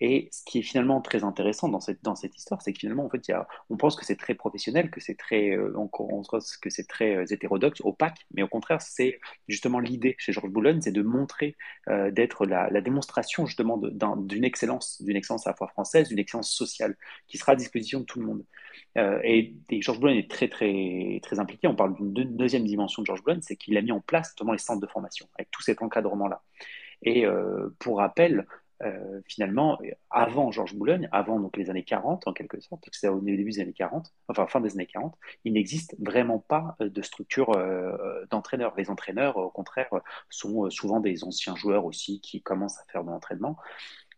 [0.00, 3.06] Et ce qui est finalement très intéressant dans cette, dans cette histoire, c'est que finalement,
[3.06, 5.88] en fait, y a, on pense que c'est très professionnel, que c'est très, euh, on,
[5.88, 10.80] que c'est très euh, hétérodoxe, opaque, mais au contraire, c'est justement l'idée chez Georges Boulogne,
[10.80, 11.56] c'est de montrer,
[11.88, 16.18] euh, d'être la, la, démonstration justement d'une excellence, d'une excellence à la fois française, d'une
[16.18, 16.96] excellence sociale,
[17.28, 18.44] qui sera à disposition de tout le monde.
[18.98, 21.68] Euh, et, Georges Boulogne est très, très, très impliqué.
[21.68, 24.52] On parle d'une deuxième dimension de Georges Boulogne, c'est qu'il a mis en place notamment
[24.52, 26.42] les centres de formation, avec tout cet encadrement-là.
[27.02, 27.26] Et
[27.80, 28.46] pour rappel,
[28.82, 29.78] euh, finalement,
[30.10, 33.60] avant Georges Boulogne, avant donc les années 40 en quelque sorte, c'est au début des
[33.60, 38.24] années 40, enfin fin des années 40, il n'existe vraiment pas euh, de structure euh,
[38.30, 38.74] d'entraîneurs.
[38.76, 39.88] Les entraîneurs, au contraire,
[40.28, 43.56] sont souvent des anciens joueurs aussi qui commencent à faire de l'entraînement.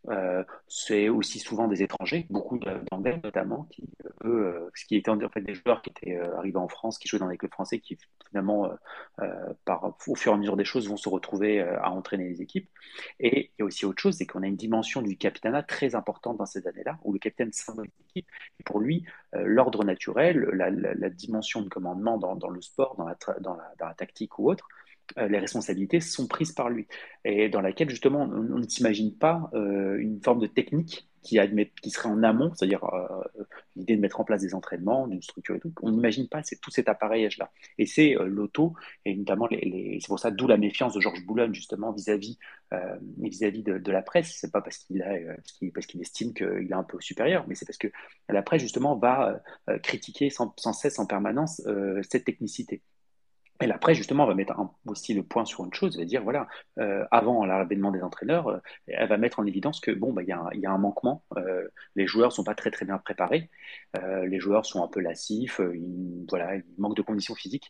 [0.09, 3.83] Euh, c'est aussi souvent des étrangers, beaucoup d'anglais notamment, qui,
[4.23, 6.97] eux, euh, ce qui étaient en fait des joueurs qui étaient euh, arrivés en France,
[6.97, 7.97] qui jouaient dans les clubs français, qui
[8.29, 8.69] finalement,
[10.07, 12.69] au fur et à mesure des choses, vont se retrouver à entraîner les équipes.
[13.19, 15.95] Et il y a aussi autre chose, c'est qu'on a une dimension du capitanat très
[15.95, 18.27] importante dans ces années-là, où le capitaine symbole l'équipe.
[18.59, 22.97] Et pour lui, l'ordre naturel, la, dimension de commandement dans, le sport,
[23.39, 24.76] dans la, tactique ou autre, euh,
[25.15, 26.87] les responsabilités sont prises par lui
[27.23, 31.39] et dans laquelle justement on, ne s'imagine pas euh, une forme de technique qui,
[31.81, 33.23] qui serait en amont, c'est-à-dire euh,
[33.75, 35.73] l'idée de mettre en place des entraînements, d'une structure et tout.
[35.81, 37.51] On n'imagine pas tout cet appareillage-là.
[37.77, 41.53] Et c'est l'auto et notamment les, c'est pour ça d'où la méfiance de Georges Boulogne
[41.53, 42.37] justement vis-à-vis
[43.17, 44.37] vis-à-vis de, la presse.
[44.39, 45.15] C'est pas parce qu'il a
[45.73, 47.89] parce qu'il estime qu'il est un peu supérieur, mais c'est parce que
[48.29, 49.41] la presse justement va
[49.83, 51.61] critiquer sans, sans, cesse en permanence
[52.09, 52.81] cette technicité.
[53.61, 54.53] Et après, justement, on va mettre
[54.85, 56.47] aussi le point sur une chose, va dire, voilà,
[56.79, 60.27] euh, avant l'avènement des entraîneurs, euh, elle va mettre en évidence que, bon, bah, il
[60.27, 63.49] y, y, a un manquement, euh, les joueurs sont pas très très bien préparés,
[64.25, 67.69] les joueurs sont un peu lassifs, ils, voilà, ils manquent de conditions physiques.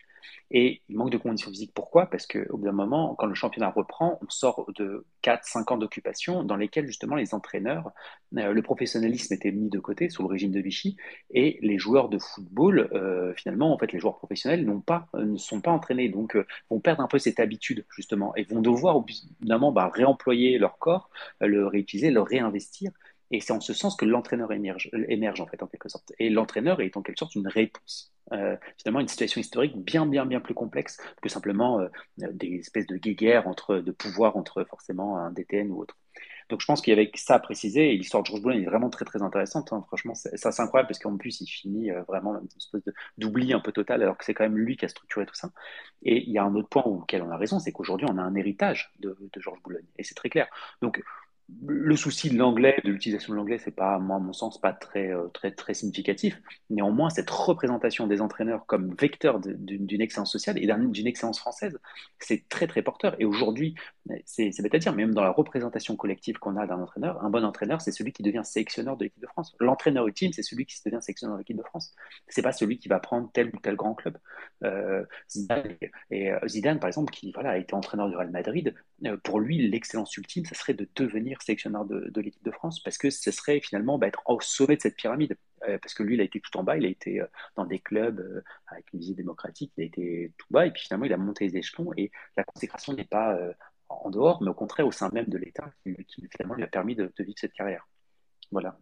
[0.52, 1.72] Et il manque de conditions physiques.
[1.74, 2.06] Pourquoi?
[2.06, 6.44] Parce qu'au bout d'un moment, quand le championnat reprend, on sort de 4-5 ans d'occupation
[6.44, 7.92] dans lesquels justement les entraîneurs,
[8.38, 10.96] euh, le professionnalisme était mis de côté sous le régime de Vichy,
[11.32, 15.62] et les joueurs de football, euh, finalement, en fait, les joueurs professionnels euh, ne sont
[15.62, 16.38] pas entraînés, donc
[16.70, 19.06] vont perdre un peu cette habitude justement, et vont devoir au
[19.72, 21.10] bah, réemployer leur corps,
[21.42, 22.92] le réutiliser, le réinvestir.
[23.32, 26.14] Et c'est en ce sens que l'entraîneur émerge, émerge, en fait, en quelque sorte.
[26.20, 28.14] Et l'entraîneur est en quelque sorte une réponse.
[28.34, 31.88] Euh, finalement, une situation historique bien, bien, bien plus complexe que simplement euh,
[32.18, 35.98] des espèces de guéguerres entre, de pouvoir entre forcément un DTN ou autre.
[36.50, 38.90] Donc je pense qu'il y avait ça à préciser, l'histoire de Georges Boulogne est vraiment
[38.90, 39.74] très très intéressante.
[39.74, 39.84] Hein.
[39.88, 42.82] Franchement, ça c'est incroyable parce qu'en plus il finit euh, vraiment une espèce
[43.18, 45.52] d'oubli un peu total, alors que c'est quand même lui qui a structuré tout ça.
[46.04, 48.22] Et il y a un autre point auquel on a raison, c'est qu'aujourd'hui on a
[48.22, 50.48] un héritage de, de Georges Boulogne, et c'est très clair.
[50.82, 51.04] Donc
[51.66, 54.74] le souci de l'anglais, de l'utilisation de l'anglais, c'est pas, moi, à mon sens, pas
[54.74, 56.42] très, euh, très, très significatif.
[56.70, 61.80] Néanmoins, cette représentation des entraîneurs comme vecteur d'une excellence sociale et d'une excellence française,
[62.20, 63.16] c'est très, très porteur.
[63.20, 63.76] Et aujourd'hui,
[64.26, 67.46] c'est bête à dire, même dans la représentation collective qu'on a d'un entraîneur, un bon
[67.46, 69.56] entraîneur, c'est celui qui devient sélectionneur de l'équipe de France.
[69.60, 71.94] L'entraîneur ultime, c'est celui qui devient sélectionneur de l'équipe de France.
[72.28, 74.18] C'est pas celui qui va prendre tel ou tel grand club.
[74.66, 75.78] Euh, Zidane,
[76.12, 78.76] et, euh, Zidane, par exemple, qui voilà, a été entraîneur du Real Madrid,
[79.24, 83.10] pour lui, l'excellence ultime, ce serait de devenir sélectionneur de, l'équipe de France, parce que
[83.10, 85.38] ce serait finalement bah, être au sommet de cette pyramide.
[85.68, 87.66] Euh, parce que lui, il a été tout en bas, il a été euh, dans
[87.66, 91.06] des clubs euh, avec une visée démocratique, il a été tout bas, et puis finalement,
[91.06, 93.38] il a monté les échelons, et la consécration n'est pas
[93.90, 95.96] en dehors, mais au contraire au sein même de l'État, qui,
[96.32, 97.88] finalement lui a permis de, vivre cette carrière.
[98.52, 98.78] Voilà.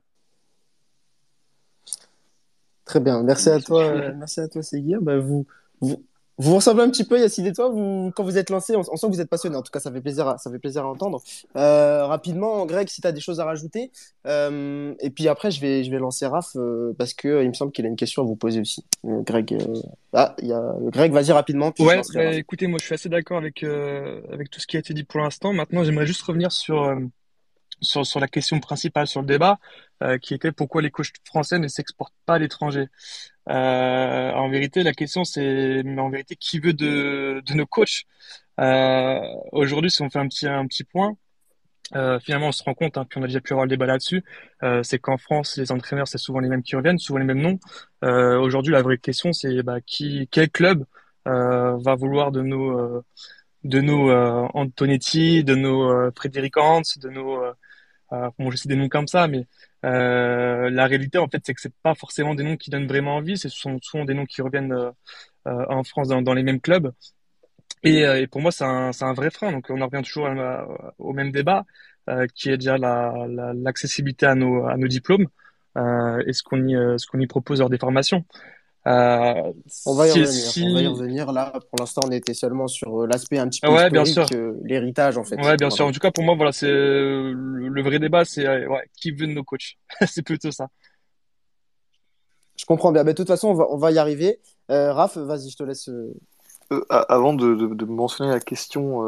[2.83, 5.01] Très bien, merci, à toi, merci à toi, Seguir.
[5.01, 5.47] Bah, vous,
[5.79, 6.05] vous,
[6.37, 9.07] vous ressemblez un petit peu, Yacine et toi, vous, quand vous êtes lancé, on, sent
[9.07, 9.55] que vous êtes passionné.
[9.55, 11.21] En tout cas, ça fait plaisir à, ça fait plaisir à entendre.
[11.55, 13.91] Euh, rapidement, Greg, si tu as des choses à rajouter.
[14.27, 17.53] Euh, et puis après, je vais, je vais lancer Raph euh, parce que il me
[17.53, 18.83] semble qu'il a une question à vous poser aussi.
[19.03, 19.57] Greg,
[20.13, 21.71] ah, il y a Greg, vas-y rapidement.
[21.79, 24.93] ouais, bah, écoutez, moi, je suis assez d'accord avec avec tout ce qui a été
[24.93, 25.53] dit pour l'instant.
[25.53, 26.95] Maintenant, j'aimerais juste revenir sur
[27.81, 29.59] sur, sur la question principale sur le débat,
[30.03, 32.87] euh, qui était pourquoi les coachs français ne s'exportent pas à l'étranger.
[33.49, 38.03] Euh, en vérité, la question c'est, en vérité, qui veut de, de nos coachs?
[38.59, 39.19] Euh,
[39.51, 41.15] Aujourd'hui, si on fait un petit, un petit point,
[41.95, 43.85] euh, finalement, on se rend compte, hein, puis on a déjà pu avoir le débat
[43.85, 44.23] là-dessus,
[44.63, 47.41] euh, c'est qu'en France, les entraîneurs, c'est souvent les mêmes qui reviennent, souvent les mêmes
[47.41, 47.59] noms.
[48.03, 50.85] Euh, aujourd'hui, la vraie question, c'est bah, qui, quel club
[51.25, 53.03] va vouloir de nos
[53.63, 54.11] de nos
[54.53, 57.43] Antonetti, de nos Frédéric Hans, de nos
[58.13, 59.47] euh, bon, je sais des noms comme ça, mais
[59.85, 63.15] euh, la réalité, en fait, c'est que c'est pas forcément des noms qui donnent vraiment
[63.15, 63.37] envie.
[63.37, 64.91] Ce sont souvent des noms qui reviennent euh,
[65.47, 66.91] euh, en France dans, dans, les mêmes clubs.
[67.83, 69.51] Et, et pour moi, c'est un, vrai frein.
[69.51, 70.27] Donc, on en revient toujours
[70.97, 71.65] au même débat,
[72.33, 73.13] qui est déjà la,
[73.53, 75.27] l'accessibilité à nos, à nos diplômes
[75.77, 78.25] et ce qu'on y, ce qu'on y propose lors des formations.
[78.87, 79.51] Euh,
[79.87, 80.69] on va y revenir.
[80.69, 81.31] On va y revenir.
[81.31, 84.53] Là, pour l'instant, on était seulement sur euh, l'aspect un petit peu ouais, historique, euh,
[84.63, 85.37] l'héritage en fait.
[85.37, 85.87] Ouais, bien sûr.
[85.87, 89.33] En tout cas, pour moi, voilà, c'est le vrai débat, c'est ouais, qui veut de
[89.33, 89.77] nos coachs?
[90.07, 90.67] c'est plutôt ça.
[92.57, 93.03] Je comprends bien.
[93.03, 94.39] Mais de toute façon, on va, on va y arriver.
[94.69, 95.89] Euh, Raph, vas-y, je te laisse.
[96.89, 99.01] avant de, de, de, mentionner la question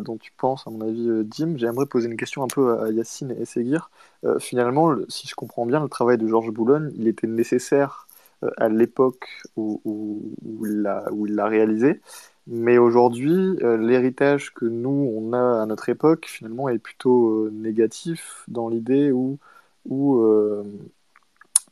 [0.00, 3.36] dont tu penses, à mon avis, Dim, j'aimerais poser une question un peu à Yacine
[3.38, 3.90] et Seguir.
[4.38, 8.07] finalement, si je comprends bien, le travail de Georges Boulogne, il était nécessaire euh,
[8.56, 12.00] à l'époque où, où, il l'a réalisé.
[12.46, 17.50] Mais aujourd'hui, euh, l'héritage que nous, on a à notre époque, finalement, est plutôt euh,
[17.52, 19.38] négatif dans l'idée où,
[19.86, 20.22] où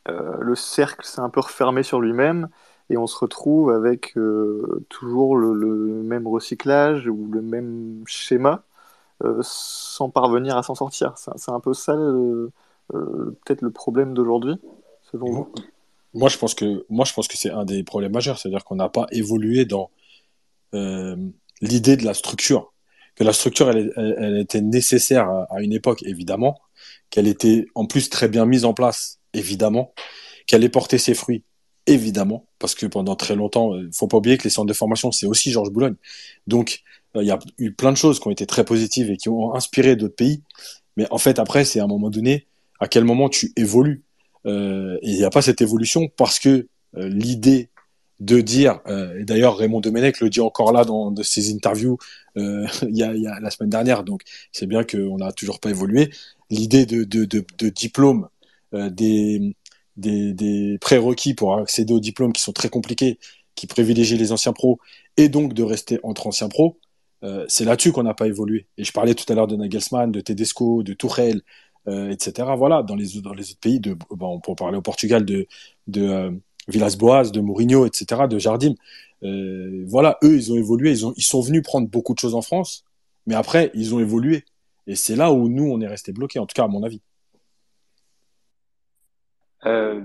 [0.08, 2.48] le cercle s'est un peu refermé sur lui-même
[2.90, 4.14] et on se retrouve avec
[4.88, 5.54] toujours le,
[6.02, 8.62] même recyclage ou le même schéma
[9.40, 11.14] sans parvenir à s'en sortir.
[11.16, 11.94] C'est un peu ça,
[12.88, 14.58] peut-être le problème d'aujourd'hui,
[15.02, 15.52] selon vous?
[16.16, 18.38] Moi, je pense que, moi, je pense que c'est un des problèmes majeurs.
[18.38, 19.90] C'est-à-dire qu'on n'a pas évolué dans
[20.74, 21.16] euh,
[21.60, 22.72] l'idée de la structure.
[23.14, 26.58] Que la structure, elle, elle, était nécessaire à, une époque, évidemment.
[27.10, 29.92] Qu'elle était en plus très bien mise en place, évidemment.
[30.46, 31.44] Qu'elle ait porté ses fruits,
[31.86, 32.46] évidemment.
[32.58, 35.12] Parce que pendant très longtemps, il euh, faut pas oublier que les centres de formation,
[35.12, 35.96] c'est aussi Georges Boulogne.
[36.46, 36.82] Donc,
[37.14, 39.28] euh, il y a eu plein de choses qui ont été très positives et qui
[39.28, 40.42] ont inspiré d'autres pays.
[40.96, 42.46] Mais en fait, après, c'est à un moment donné,
[42.80, 44.05] à quel moment tu évolues?
[44.46, 47.70] Il n'y a pas cette évolution parce que euh, l'idée
[48.20, 51.98] de dire, euh, et d'ailleurs Raymond Domenech le dit encore là dans de ses interviews
[52.36, 56.10] il y, a, la semaine dernière, donc c'est bien qu'on n'a toujours pas évolué,
[56.50, 57.04] l'idée de,
[57.70, 58.28] diplôme,
[58.72, 59.54] des,
[59.96, 63.18] des, prérequis pour accéder aux diplômes qui sont très compliqués,
[63.54, 64.78] qui privilégient les anciens pros,
[65.16, 66.78] et donc de rester entre anciens pros,
[67.48, 68.66] c'est là-dessus qu'on n'a pas évolué.
[68.76, 71.40] Et je parlais tout à l'heure de Nagelsmann, de Tedesco, de Tourelle,
[71.88, 72.48] euh, etc.
[72.56, 75.46] Voilà, dans les, dans les autres pays, de, bon, on peut parler au Portugal de,
[75.86, 76.30] de euh,
[76.68, 78.74] Villas-Boas, de Mourinho, etc., de Jardim.
[79.22, 82.34] Euh, voilà, eux, ils ont évolué, ils, ont, ils sont venus prendre beaucoup de choses
[82.34, 82.84] en France,
[83.26, 84.44] mais après, ils ont évolué.
[84.86, 87.00] Et c'est là où nous, on est resté bloqués, en tout cas, à mon avis.
[89.64, 90.00] Euh,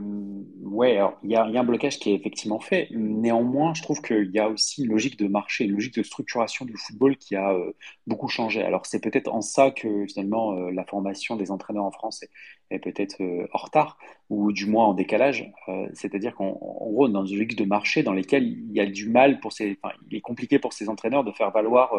[0.61, 2.87] ouais, alors il y a, un blocage qui est effectivement fait.
[2.91, 6.65] Néanmoins, je trouve qu'il y a aussi une logique de marché, une logique de structuration
[6.65, 7.73] du football qui a euh,
[8.07, 8.63] beaucoup changé.
[8.63, 12.29] Alors c'est peut-être en ça que finalement euh, la formation des entraîneurs en France est,
[12.69, 13.97] est peut-être euh, en retard
[14.29, 15.51] ou du moins en décalage.
[15.93, 19.41] C'est-à-dire qu'en gros, dans une logique de marché dans lesquelles il y a du mal
[19.41, 21.91] pour ces, enfin, il est compliqué pour ces entraîneurs de faire valoir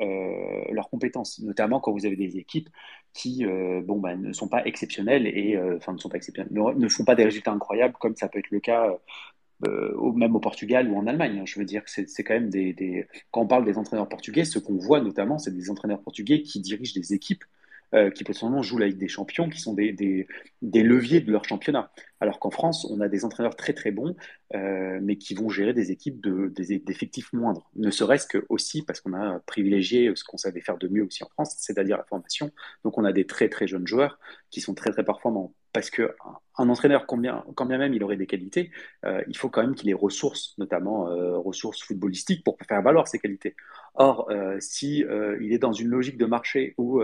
[0.00, 2.68] leurs compétences, notamment quand vous avez des équipes
[3.16, 6.88] qui euh, bah, ne sont pas exceptionnels et euh, enfin ne sont pas exceptionnels, ne,
[6.88, 8.94] font pas des résultats incroyables comme ça peut être le cas
[9.66, 11.38] euh, même au Portugal ou en Allemagne.
[11.40, 11.46] Hein.
[11.46, 14.58] Je veux dire que c'est quand même des, Quand on parle des entraîneurs portugais, ce
[14.58, 17.44] qu'on voit notamment, c'est des entraîneurs portugais qui dirigent des équipes
[17.94, 21.44] euh, qui potentiellement jouent la Ligue des Champions, qui sont des, des, leviers de leur
[21.44, 21.90] championnat.
[22.20, 24.16] Alors qu'en France, on a des entraîneurs très très bons,
[24.54, 27.70] euh, mais qui vont gérer des équipes d'effectifs de, moindres.
[27.76, 31.22] Ne serait-ce que aussi parce qu'on a privilégié ce qu'on savait faire de mieux aussi
[31.24, 32.50] en France, c'est-à-dire la formation.
[32.84, 34.18] Donc on a des très très jeunes joueurs
[34.50, 35.54] qui sont très très performants.
[35.72, 36.10] Parce que
[36.58, 37.44] un entraîneur, quand bien,
[37.78, 38.70] même il aurait des qualités,
[39.04, 43.08] euh, il faut quand même qu'il ait ressources, notamment euh, ressources footballistiques, pour faire valoir
[43.08, 43.54] ses qualités.
[43.94, 47.02] Or, euh, si euh, il est dans une logique de marché où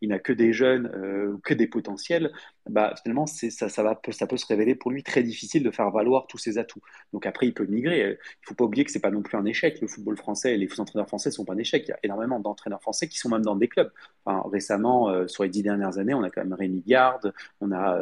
[0.00, 0.86] il n'a que des jeunes
[1.34, 2.32] ou que des potentiels,
[2.68, 6.58] bah, finalement, ça, peut se révéler pour lui très difficile de faire valoir tous ses
[6.58, 6.80] atouts.
[7.12, 8.00] Donc après, il peut migrer.
[8.00, 9.80] Il ne faut pas oublier que c'est pas non plus un échec.
[9.80, 11.84] Le football français et les entraîneurs français ne sont pas un échec.
[11.86, 13.90] Il y a énormément d'entraîneurs français qui sont même dans des clubs.
[14.26, 17.98] Récemment, sur les dix dernières années, on a quand même Rémi Garde, on a,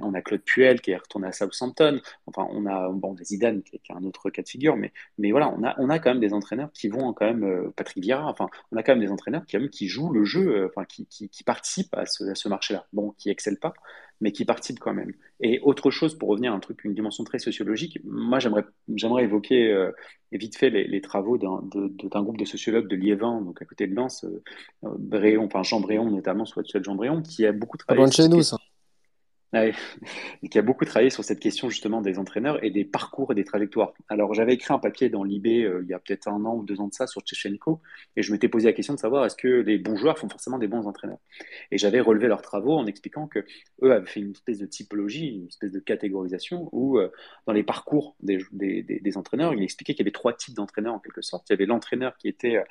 [0.00, 2.00] on a Claude Puel qui est retourné à Southampton.
[2.26, 5.52] Enfin, on a bon, Zidane qui est un autre cas de figure, mais, mais voilà,
[5.56, 8.26] on a, on a quand même des entraîneurs qui vont quand même euh, Patrick Vieira.
[8.26, 11.06] Enfin, on a quand même des entraîneurs qui, qui jouent le jeu, euh, enfin, qui,
[11.06, 12.86] qui, participent à ce, marché-là.
[12.92, 13.74] Bon, qui excellent pas,
[14.20, 15.12] mais qui participent quand même.
[15.40, 19.24] Et autre chose, pour revenir à un truc, une dimension très sociologique, moi j'aimerais, j'aimerais
[19.24, 19.92] évoquer euh,
[20.32, 24.26] vite fait les, travaux d'un, groupe de sociologues de Liévin, donc à côté de Lens,
[24.82, 28.10] Bréon, enfin Jean Bréon notamment, soit Jean Bréon, qui a beaucoup travaillé.
[28.10, 28.58] chez nous, ça.
[29.52, 29.64] Ah
[30.50, 33.44] qui a beaucoup travaillé sur cette question justement des entraîneurs et des parcours et des
[33.44, 33.92] trajectoires.
[34.08, 36.64] Alors j'avais écrit un papier dans l'IB euh, il y a peut-être un an ou
[36.64, 37.80] deux ans de ça sur Tchechenko
[38.16, 40.58] et je m'étais posé la question de savoir est-ce que les bons joueurs font forcément
[40.58, 41.18] des bons entraîneurs.
[41.70, 43.44] Et j'avais relevé leurs travaux en expliquant que
[43.82, 47.12] eux avaient fait une espèce de typologie, une espèce de catégorisation où euh,
[47.46, 48.38] dans les parcours des,
[49.16, 51.48] entraîneurs, il expliquait qu'il y avait trois types d'entraîneurs en quelque sorte.
[51.48, 52.62] Il y avait l'entraîneur qui était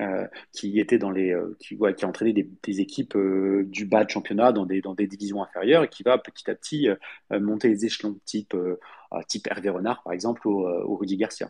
[0.00, 4.66] euh, qui était dans les qui, entraînait des, des équipes du bas de championnat dans
[4.66, 6.96] des dans des divisions inférieures et qui va petit à petit euh,
[7.32, 8.78] euh, monter les échelons, type, euh,
[9.28, 11.48] type Hervé Renard, par exemple, ou, Rudy Garcia.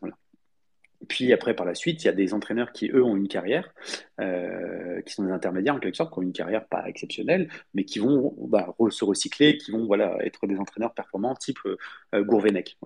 [1.09, 3.73] Puis après, par la suite, il y a des entraîneurs qui, eux, ont une carrière,
[4.19, 8.01] qui sont des intermédiaires en quelque sorte, qui ont une carrière pas exceptionnelle, mais qui
[8.01, 12.79] vont bah, se recycler, qui vont voilà, être des entraîneurs performants type euh, Gourvenec.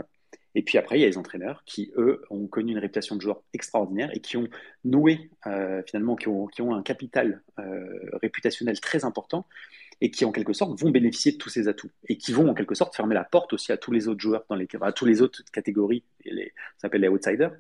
[0.55, 3.23] Et puis après, il y a des entraîneurs qui, eux, ont connu une réputation de
[3.23, 4.49] joueurs extraordinaire et qui ont
[4.85, 5.31] noué,
[5.87, 7.43] finalement, qui ont, qui ont, un capital
[8.21, 9.47] réputationnel très important
[10.03, 12.55] et qui en quelque sorte vont bénéficier de tous ces atouts et qui vont en
[12.55, 15.07] quelque sorte fermer la porte aussi à tous les autres joueurs dans les à tous
[15.07, 17.53] les autres catégories les ça s'appelle les outsiders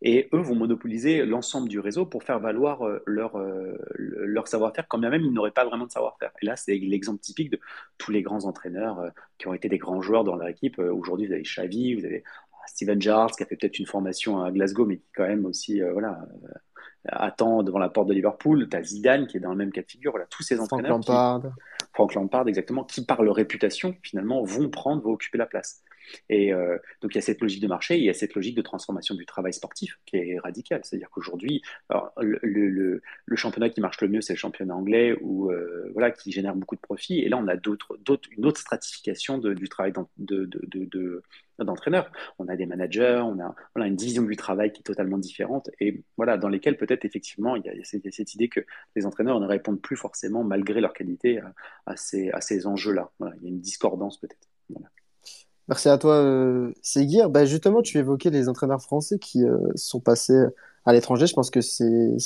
[0.00, 4.86] et eux vont monopoliser l'ensemble du réseau pour faire valoir euh, leur euh, leur savoir-faire
[4.86, 6.30] quand bien même ils n'auraient pas vraiment de savoir-faire.
[6.40, 7.58] Et là c'est l'exemple typique de
[7.98, 10.78] tous les grands entraîneurs euh, qui ont été des grands joueurs dans leur équipe.
[10.78, 12.22] Aujourd'hui vous avez Xavi vous avez
[12.68, 15.80] Steven Gerrard qui a fait peut-être une formation à Glasgow mais qui quand même aussi
[15.80, 16.20] voilà
[17.06, 18.68] attend devant la porte de Liverpool.
[18.68, 20.12] Tu as Zidane qui est dans le même cas de figure.
[20.12, 21.02] Voilà, tous ces entraîneurs.
[21.02, 21.42] Frank Lampard.
[21.42, 25.82] Qui, Frank Lampard, exactement, qui par leur réputation, finalement, vont prendre, vont occuper la place.
[26.28, 28.56] Et euh, donc il y a cette logique de marché, il y a cette logique
[28.56, 30.80] de transformation du travail sportif qui est radicale.
[30.84, 31.62] C'est-à-dire qu'aujourd'hui,
[32.18, 33.00] le,
[33.34, 36.74] championnat qui marche le mieux, c'est le championnat anglais, où, euh, voilà, qui génère beaucoup
[36.74, 37.20] de profits.
[37.20, 41.22] Et là, on a une autre stratification du travail de, de, de
[41.64, 42.10] d'entraîneurs.
[42.38, 46.02] On a des managers, on a une division du travail qui est totalement différente et
[46.16, 48.60] voilà, dans lesquelles peut-être effectivement il y, a, cette idée que
[48.96, 51.40] les entraîneurs ne répondent plus forcément malgré leur qualité
[51.86, 53.10] à, ces, enjeux-là.
[53.20, 54.48] Il y a une discordance peut-être.
[55.68, 57.28] Merci à toi, euh, Seguir.
[57.28, 60.46] Bah, justement, tu évoquais les entraîneurs français qui euh, sont passés
[60.86, 61.26] à l'étranger.
[61.26, 62.16] Je pense que c'est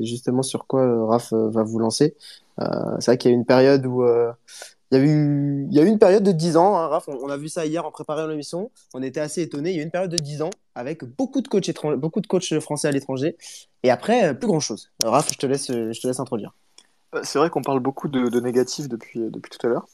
[0.00, 2.16] justement sur quoi euh, Raph euh, va vous lancer.
[2.58, 4.04] C'est vrai qu'il y a une période où
[4.90, 7.64] il y a eu, une période de 10 ans, hein, Raph, on, a vu ça
[7.64, 10.16] hier en préparant l'émission, on était assez étonnés, il y a eu une période de
[10.16, 13.36] 10 ans avec beaucoup de coachs, beaucoup de coachs français à l'étranger,
[13.84, 14.90] et après, plus grand-chose.
[15.04, 16.52] Raph, je te laisse, je te laisse introduire.
[17.22, 19.86] C'est vrai qu'on parle beaucoup de, de négatifs depuis tout à l'heure.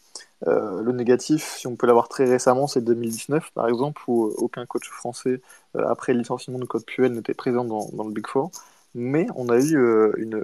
[0.47, 4.67] Euh, le négatif, si on peut l'avoir très récemment, c'est 2019, par exemple, où aucun
[4.67, 5.41] coach français,
[5.77, 8.51] euh, après le licenciement de Code Puel, n'était présent dans, le Big Four.
[8.95, 10.43] Mais on a eu euh, une,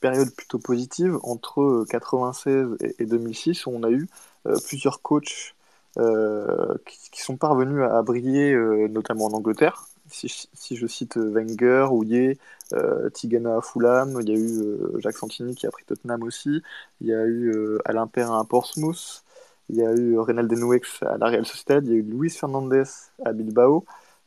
[0.00, 4.08] période plutôt positive entre 96 et, et 2006, où on a eu
[4.46, 5.54] euh, plusieurs coachs
[6.86, 8.56] qui, sont parvenus à, briller,
[8.88, 9.86] notamment en Angleterre.
[10.10, 12.38] Si, je cite Wenger, Ouillet,
[12.74, 16.22] euh, Tigana à Fulham, il y a eu euh, Jacques Santini qui a pris Tottenham
[16.22, 16.62] aussi,
[17.00, 19.21] il y a eu euh, Alain Perrin à Portsmouth,
[19.72, 22.30] il y a eu Reynald Denouex à la Real Sociedad, il y a eu Luis
[22.30, 22.84] Fernandez
[23.24, 23.84] à Bilbao,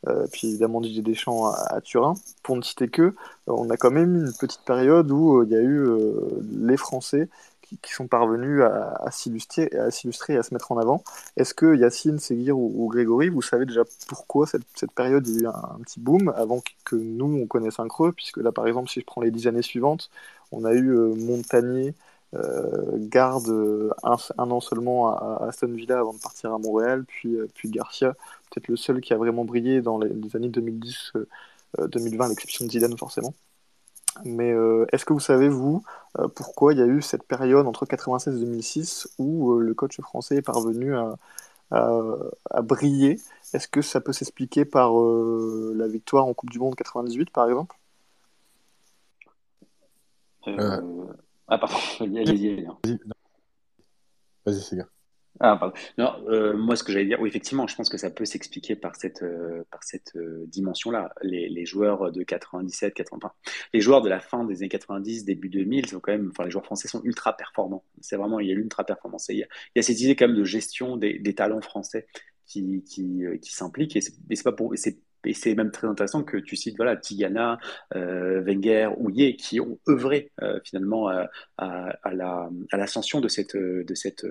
[0.07, 2.15] euh, puis évidemment Didier Deschamps à, Turin.
[2.43, 3.13] Pour ne citer que,
[3.47, 5.87] on a quand même une petite période où il y a eu
[6.41, 7.29] les Français
[7.81, 11.03] qui, sont parvenus à, s'illustrer et à se mettre en avant.
[11.37, 15.41] Est-ce que Yacine, Seguir ou, Grégory, vous savez déjà pourquoi cette, période il y a
[15.43, 18.11] eu un, un, petit boom avant que nous on connaisse un creux?
[18.11, 20.09] Puisque là, par exemple, si je prends les dix années suivantes,
[20.51, 21.91] on a eu euh, Montagnier, euh,
[22.97, 27.05] Garde euh, un, un, an seulement à, à, Aston Villa avant de partir à Montréal,
[27.07, 28.13] puis, euh, puis Garcia,
[28.51, 31.25] peut-être le seul qui a vraiment brillé dans les, les années 2010-2020,
[31.79, 33.33] euh, l'exception de Zidane forcément.
[34.23, 35.83] Mais euh, est-ce que vous savez, vous,
[36.19, 39.73] euh, pourquoi il y a eu cette période entre 96 et 2006 où euh, le
[39.73, 41.17] coach français est parvenu à,
[41.71, 42.01] à,
[42.51, 43.19] à briller?
[43.53, 47.47] Est-ce que ça peut s'expliquer par euh, la victoire en Coupe du Monde 98, par
[47.49, 47.75] exemple?
[51.47, 52.65] Ah, pardon, allez-y.
[54.45, 54.87] Vas-y, c'est bien.
[55.41, 55.73] Ah, pardon.
[55.97, 58.77] Non, euh, moi, ce que j'allais dire, oui, effectivement, je pense que ça peut s'expliquer
[58.77, 61.13] par cette, euh, par cette euh, dimension-là.
[61.23, 63.31] Les, les, joueurs de 97, 80,
[63.73, 66.51] les joueurs de la fin des années 90, début 2000, sont quand même, enfin, les
[66.51, 67.83] joueurs français sont ultra performants.
[67.99, 69.27] C'est vraiment, il y a l'ultra performance.
[69.27, 71.61] Il y a, il y a cette idée quand même de gestion des, des talents
[71.61, 72.07] français
[72.45, 76.37] qui, qui, qui s'implique et c'est pas pour, c'est et c'est même très intéressant que
[76.37, 77.59] tu cites voilà, Tigana,
[77.95, 82.13] euh, Wenger, Houillet, qui ont œuvré euh, finalement à, à,
[82.73, 84.25] l'ascension la, de cette, de cette,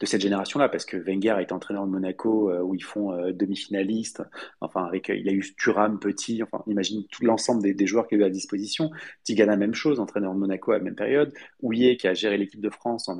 [0.00, 3.32] de cette génération-là, parce que Wenger est entraîneur de Monaco euh, où ils font euh,
[3.32, 4.22] demi-finaliste,
[4.60, 8.24] enfin avec, il a eu Thuram, Petit, enfin imagine tout l'ensemble des, joueurs qu'il a
[8.24, 8.90] eu à disposition.
[9.24, 11.32] Tigana, même chose, entraîneur de Monaco à la même période.
[11.62, 13.18] Houillet qui a géré l'équipe de France en,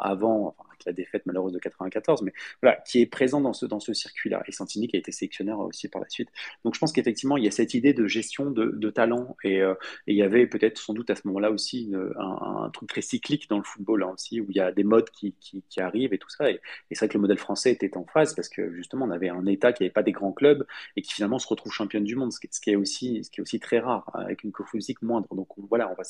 [0.00, 0.56] avant,
[0.86, 2.32] la défaite malheureuse de 94, mais
[2.62, 4.42] voilà, qui est présent dans ce, dans ce circuit-là.
[4.46, 6.28] Et Santini qui a été sélectionneur aussi par la suite.
[6.64, 9.74] Donc je pense qu'effectivement, il y a cette idée de gestion de, talent et, euh,
[10.06, 13.48] et, il y avait peut-être sans doute à ce moment-là aussi un, truc très cyclique
[13.48, 16.18] dans le football hein, aussi, où il y a des modes qui, qui, arrivent et
[16.18, 16.50] tout ça.
[16.50, 16.60] Et,
[16.90, 19.46] c'est vrai que le modèle français était en phase parce que justement, on avait un
[19.46, 20.66] État qui n'avait pas des grands clubs
[20.96, 23.42] et qui finalement se retrouve championne du monde, ce qui, est, aussi, ce qui est
[23.42, 25.34] aussi très rare, avec une physique moindre.
[25.34, 26.04] Donc on, voilà, on va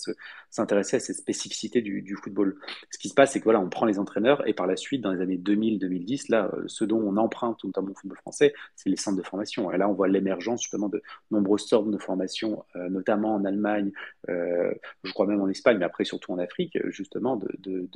[0.51, 2.59] s'intéresser à cette spécificité du, du, football.
[2.91, 5.03] Ce qui se passe, c'est que voilà, on prend les entraîneurs et par la suite,
[5.03, 8.97] dans les années 2000-2010, là, ce dont on emprunte notamment au football français, c'est les
[8.97, 9.71] centres de formation.
[9.73, 13.93] Et là, on voit l'émergence justement de nombreuses sortes de formations, euh, notamment en Allemagne,
[14.29, 14.73] euh,
[15.05, 17.89] je crois même en Espagne, mais après surtout en Afrique, justement, de,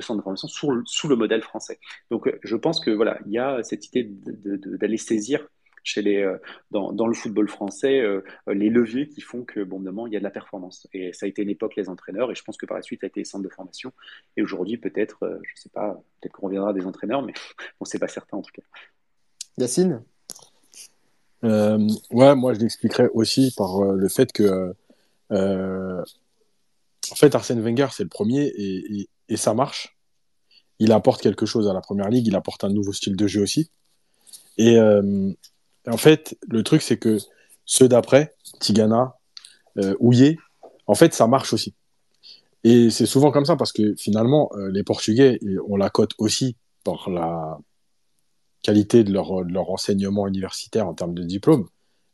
[0.00, 1.78] centres de formation sous le modèle français.
[2.10, 5.46] Donc, je pense que voilà, il y a cette idée d'aller saisir
[5.82, 6.36] chez les,
[6.70, 8.02] dans, dans, le football français
[8.46, 10.86] les leviers qui font que, bon, moment, il y a de la performance.
[10.92, 13.00] Et ça a été une époque les entraîneurs, et je pense que par la suite,
[13.00, 13.92] ça a été les centres de formation.
[14.36, 17.32] Et aujourd'hui, peut-être, je ne sais pas, peut-être qu'on reviendra des entraîneurs, mais
[17.80, 18.62] bon, c'est pas certain en tout cas.
[19.58, 20.02] Yacine?
[21.44, 24.74] Euh, Ouais, moi, je l'expliquerai aussi par le fait que,
[25.32, 26.02] euh,
[27.10, 29.96] en fait, Arsène Wenger, c'est le premier, et, et ça marche
[30.80, 33.42] il apporte quelque chose à la première ligue, il apporte un nouveau style de jeu
[33.42, 33.70] aussi.
[34.56, 35.30] Et euh,
[35.90, 37.18] en fait, le truc, c'est que
[37.64, 39.16] ceux d'après, Tigana,
[39.78, 39.94] euh,
[40.86, 41.74] en fait, ça marche aussi.
[42.64, 45.38] Et c'est souvent comme ça parce que finalement, euh, les Portugais,
[45.68, 47.58] on la cote aussi par la
[48.62, 49.30] qualité de leur,
[49.70, 51.66] enseignement universitaire en termes de diplôme,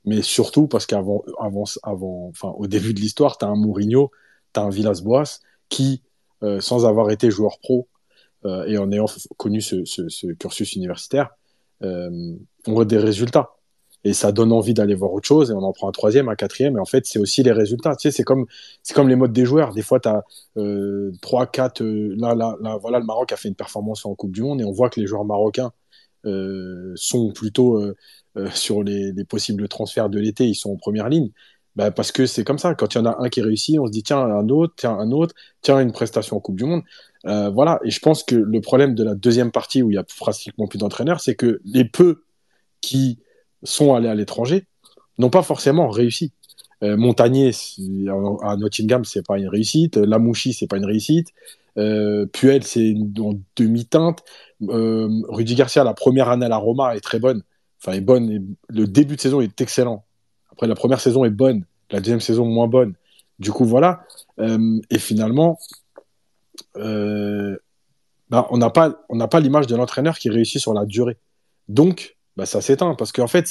[0.04, 4.12] mais surtout parce qu'avant, avant, avant, enfin, au début de l'histoire, tu as un Mourinho,
[4.54, 6.02] tu as un Villas-Boas qui,
[6.44, 7.88] euh, sans avoir été joueur pro,
[8.44, 9.06] euh, et en ayant
[9.36, 11.30] connu ce, cursus universitaire,
[11.80, 13.55] on voit des résultats.
[14.06, 16.36] Et ça donne envie d'aller voir autre chose, et on en prend un troisième, un
[16.36, 17.96] quatrième, et en fait, c'est aussi les résultats.
[17.96, 18.46] Tu sais, c'est comme,
[18.82, 19.72] c'est comme les modes des joueurs.
[19.74, 20.22] Des fois, tu as
[20.58, 21.82] euh, 3, 4.
[21.82, 24.60] Euh, là, là, là, voilà, le Maroc a fait une performance en Coupe du Monde,
[24.60, 25.72] et on voit que les joueurs marocains
[26.96, 27.80] sont plutôt
[28.52, 31.30] sur les, les, possibles transferts de l'été, ils sont en première ligne.
[31.76, 32.74] Bah, parce que c'est comme ça.
[32.74, 34.98] Quand il y en a un qui réussit, on se dit tiens, un autre, tiens,
[34.98, 36.82] un autre, tiens, une prestation en Coupe du Monde.
[37.26, 37.80] Euh, voilà.
[37.84, 40.66] Et je pense que le problème de la deuxième partie où il y a pratiquement
[40.66, 42.22] plus d'entraîneurs, c'est que les peu
[42.80, 43.18] qui
[43.66, 44.66] sont allés à l'étranger
[45.18, 46.32] n'ont pas forcément réussi.
[46.82, 47.52] Euh, Montagnier
[48.42, 49.96] à Nottingham, c'est pas une réussite.
[49.96, 51.28] Lamouchi, c'est pas une réussite.
[51.78, 54.22] Euh, Puel, c'est en demi-teinte.
[54.68, 57.42] Euh, Rudy Garcia, la première année à la Roma est très bonne.
[57.80, 58.56] Enfin, est bonne.
[58.68, 60.04] le début de saison est excellent.
[60.52, 62.94] Après, la première saison est bonne, la deuxième saison moins bonne.
[63.38, 64.04] Du coup, voilà.
[64.38, 65.58] Euh, et finalement,
[66.76, 67.56] euh,
[68.30, 68.90] bah, on n'a pas,
[69.30, 71.18] pas l'image de l'entraîneur qui réussit sur la durée.
[71.68, 73.46] Donc, bah, ça s'éteint parce qu'en fait,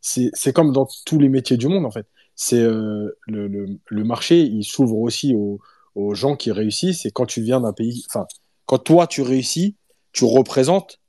[0.00, 1.86] c'est, comme dans tous les métiers du monde.
[1.86, 3.48] En fait, c'est euh, le,
[3.86, 5.60] le, marché, il s'ouvre aussi aux,
[5.94, 7.06] aux, gens qui réussissent.
[7.06, 8.26] Et quand tu viens d'un pays, enfin,
[8.66, 9.76] quand toi tu réussis,
[10.12, 11.00] tu représentes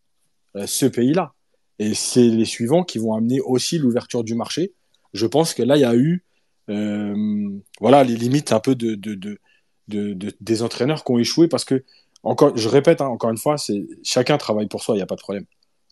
[0.66, 1.34] ce pays-là.
[1.80, 4.74] Et c'est les suivants qui vont amener aussi l'ouverture du marché
[5.14, 6.24] je pense que là, il y a eu
[6.70, 9.40] euh, voilà, les limites un peu de, de,
[9.88, 11.84] des entraîneurs qui ont échoué parce que,
[12.24, 15.08] encore, je répète hein, encore une fois, c'est chacun travaille pour soi, il n'y a
[15.08, 15.46] pas de problème.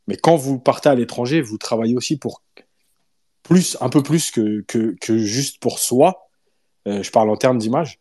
[0.08, 2.41] Mais quand vous partez à l'étranger, vous travaillez aussi pour
[3.45, 6.30] plus, un peu plus que, que, juste pour soi.
[6.88, 7.99] Euh, je parle en termes d'image.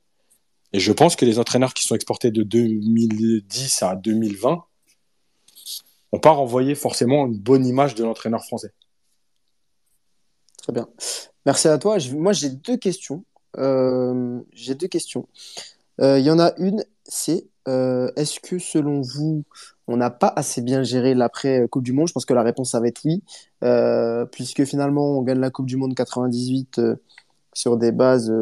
[0.72, 4.64] Et je pense que les entraîneurs qui sont exportés de 2010 à 2020
[6.12, 8.72] n'ont pas renvoyé forcément une bonne image de l'entraîneur français.
[10.58, 10.88] Très bien.
[11.46, 11.98] Merci à toi.
[12.14, 13.24] moi, j'ai deux questions.
[13.58, 15.28] Euh, j'ai deux questions.
[16.00, 19.44] Euh, il y en a une, c'est est-ce que selon vous,
[19.86, 22.70] on n'a pas assez bien géré l'après Coupe du Monde Je pense que la réponse,
[22.70, 23.22] ça va être oui,
[24.32, 26.80] puisque finalement, on gagne la Coupe du Monde 98
[27.52, 28.32] sur des bases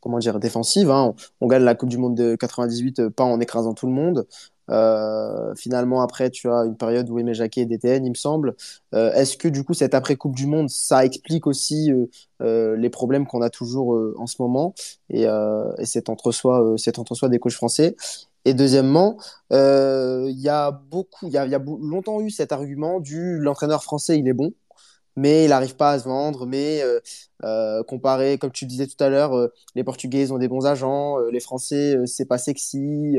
[0.00, 0.90] comment dire, défensives.
[0.90, 1.14] Hein.
[1.40, 4.26] On, gagne la Coupe du Monde de 98 pas en écrasant tout le monde,
[4.70, 8.54] euh, finalement, après, tu as une période où Aimé Jacquet est DTN, il me semble.
[8.94, 11.92] Euh, est-ce que du coup, cette après-Coupe du Monde, ça explique aussi
[12.40, 14.74] euh, les problèmes qu'on a toujours en ce moment?
[15.08, 17.96] Et, et cet entre-soi entre des coachs français
[18.44, 19.18] et deuxièmement,
[19.50, 24.28] il y a beaucoup, il y a, longtemps eu cet argument du l'entraîneur français, il
[24.28, 24.52] est bon,
[25.16, 26.46] mais il n'arrive pas à se vendre.
[26.46, 26.82] Mais
[27.86, 31.96] comparé, comme tu disais tout à l'heure, les Portugais ont des bons agents, les Français,
[32.06, 33.18] c'est pas sexy.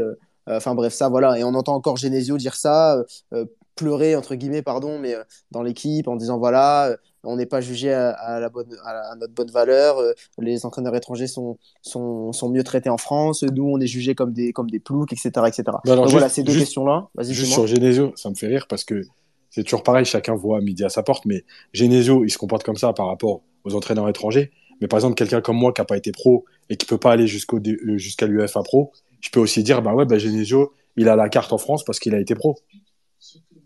[0.49, 1.37] Euh, enfin bref, ça, voilà.
[1.39, 3.03] Et on entend encore Genesio dire ça, euh,
[3.33, 3.45] euh,
[3.75, 5.15] pleurer, entre guillemets, pardon, mais
[5.51, 9.51] dans l'équipe en disant voilà, on n'est pas jugé à, la bonne, à, notre bonne
[9.51, 9.97] valeur,
[10.39, 14.33] les entraîneurs étrangers sont, sont, sont, mieux traités en France, nous on est jugés comme
[14.33, 15.29] des, comme des ploucs, etc.
[15.47, 15.63] etc.
[15.85, 17.09] Voilà, ces deux questions-là.
[17.19, 19.03] Juste sur Genesio, ça me fait rire parce que
[19.49, 21.43] c'est toujours pareil, chacun voit midi à sa porte, mais
[21.73, 24.51] Genesio, il se comporte comme ça par rapport aux entraîneurs étrangers.
[24.79, 27.11] Mais par exemple, quelqu'un comme moi qui n'a pas été pro et qui peut pas
[27.11, 27.59] aller jusqu'au
[27.97, 31.53] jusqu'à l'UEFA pro, je peux aussi dire, bah ouais, bah Genesio, il a la carte
[31.53, 32.57] en France parce qu'il a été pro.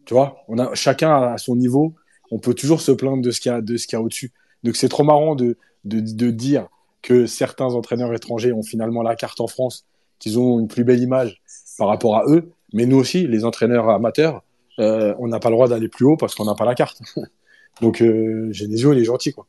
[0.05, 1.95] Tu vois, on a, chacun à son niveau,
[2.35, 4.03] on peut toujours se plaindre de ce qu'il y a, de ce qu'il y a
[4.03, 4.33] au-dessus.
[4.63, 6.67] Donc c'est trop marrant de, de, de, dire
[7.01, 9.85] que certains entraîneurs étrangers ont finalement la carte en France,
[10.19, 11.41] qu'ils ont une plus belle image
[11.77, 14.43] par rapport à eux, mais nous aussi, les entraîneurs amateurs,
[14.79, 17.01] euh, on n'a pas le droit d'aller plus haut parce qu'on n'a pas la carte.
[17.81, 19.47] Donc euh, Genesio, il est gentil, quoi.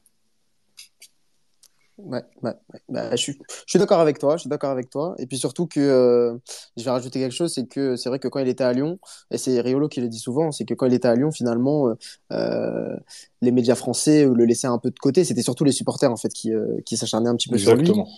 [1.98, 5.14] Ouais, bah, je suis, je suis d'accord avec toi, je suis d'accord avec toi.
[5.18, 6.36] Et puis surtout que euh,
[6.76, 8.98] je vais rajouter quelque chose, c'est que c'est vrai que quand il était à Lyon,
[9.30, 11.88] et c'est Riolo qui le dit souvent, c'est que quand il était à Lyon, finalement,
[11.88, 11.94] euh,
[12.32, 12.96] euh
[13.42, 15.24] les médias français le laissaient un peu de côté.
[15.24, 17.90] C'était surtout les supporters en fait qui, euh, qui s'acharnaient un petit peu sur lui.
[17.90, 18.08] Exactement.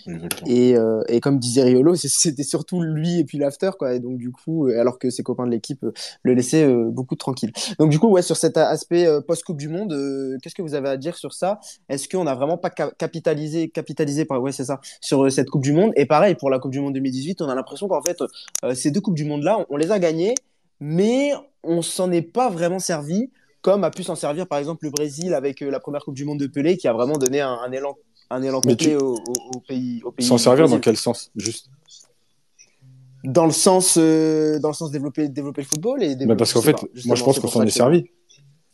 [0.47, 0.77] Et,
[1.09, 3.95] et comme disait Riolo, c'était surtout lui et puis l'after quoi.
[3.95, 5.85] Et donc du coup, alors que ses copains de l'équipe
[6.23, 7.53] le laissaient beaucoup tranquille.
[7.79, 9.97] Donc du coup, ouais, sur cet aspect post Coupe du Monde,
[10.43, 11.61] qu'est-ce que vous avez à dire sur ça?
[11.89, 15.63] Est-ce qu'on n'a vraiment pas capitalisé capitalisé par, ouais, c'est ça, sur euh, cette Coupe
[15.63, 15.93] du Monde?
[15.97, 18.19] Et pareil, pour la Coupe du Monde 2018, on a l'impression qu'en fait,
[18.65, 20.35] euh, ces deux Coupes du Monde-là, on, les a gagnées,
[20.81, 23.31] mais on s'en est pas vraiment servi,
[23.69, 26.25] comme a pu s'en servir par exemple le Brésil avec euh, la première Coupe du
[26.25, 27.97] Monde de Pelé, qui a vraiment donné un, élan,
[28.31, 29.17] un élan complet au,
[29.67, 30.01] pays.
[30.05, 31.69] Au pays s'en servir dans quel sens Juste?
[33.25, 36.77] Dans le sens dans le sens développer développer le football et développer, parce qu'en fait
[37.05, 38.07] moi je pense qu'on s'en est servi.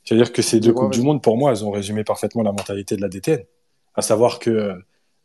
[0.05, 2.42] c'est à dire que ces deux coupes du monde pour moi elles ont résumé parfaitement
[2.42, 3.42] la mentalité de la DTN
[3.95, 4.74] à savoir que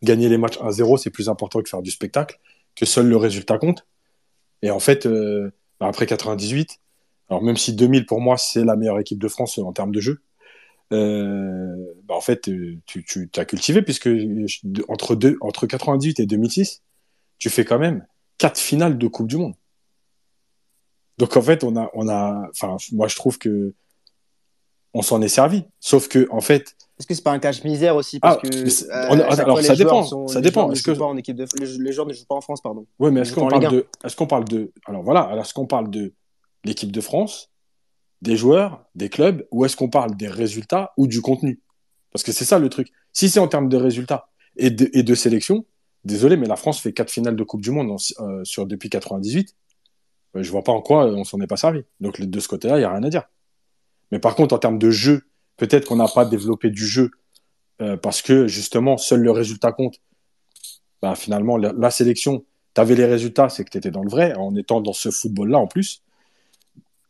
[0.02, 2.40] gagner les matchs 1-0, c'est plus important que faire du spectacle,
[2.76, 3.86] que seul le résultat compte.
[4.62, 6.80] Et en fait, euh, après 98,
[7.30, 10.02] alors même si 2000 pour moi c'est la meilleure équipe de France en termes de
[10.02, 10.22] jeu,
[10.92, 11.76] euh,
[12.06, 12.50] bah en fait
[12.86, 14.10] tu, tu as cultivé puisque
[14.88, 16.82] entre, deux, entre 98 et 2006,
[17.38, 18.06] tu fais quand même
[18.38, 19.54] quatre finales de Coupe du Monde.
[21.20, 23.74] Donc en fait, on a, on a, enfin moi je trouve que
[24.94, 25.66] on s'en est servi.
[25.80, 28.20] Sauf que en fait, est-ce que c'est pas un cache-misère aussi?
[28.20, 30.72] Parce ah, que euh, alors ça dépend, ça dépend.
[30.72, 31.46] Est-ce que en équipe de...
[31.60, 32.86] les, joueurs ne jouent pas en France, pardon.
[33.00, 35.68] Oui, mais est-ce qu'on parle de, est-ce qu'on parle de, alors voilà, alors est-ce qu'on
[35.68, 36.14] parle de
[36.64, 37.52] l'équipe de France,
[38.22, 41.62] des joueurs, des clubs, ou est-ce qu'on parle des résultats ou du contenu?
[42.12, 42.92] Parce que c'est ça le truc.
[43.14, 45.66] Si c'est en termes de résultats et de, sélection,
[46.04, 49.56] désolé, mais la France fait quatre finales de Coupe du Monde euh, sur depuis 98.
[50.36, 51.84] Je je vois pas en quoi on s'en est pas servi.
[52.02, 53.24] Donc de ce côté-là, il y a rien à dire.
[54.12, 55.24] Mais par contre, en termes de jeu
[55.60, 57.12] Peut-être qu'on n'a pas développé du jeu
[57.82, 60.00] euh, parce que justement, seul le résultat compte.
[61.02, 64.34] Bah, finalement, la, sélection, tu avais les résultats, c'est que tu étais dans le vrai,
[64.36, 66.02] en étant dans ce football-là en plus.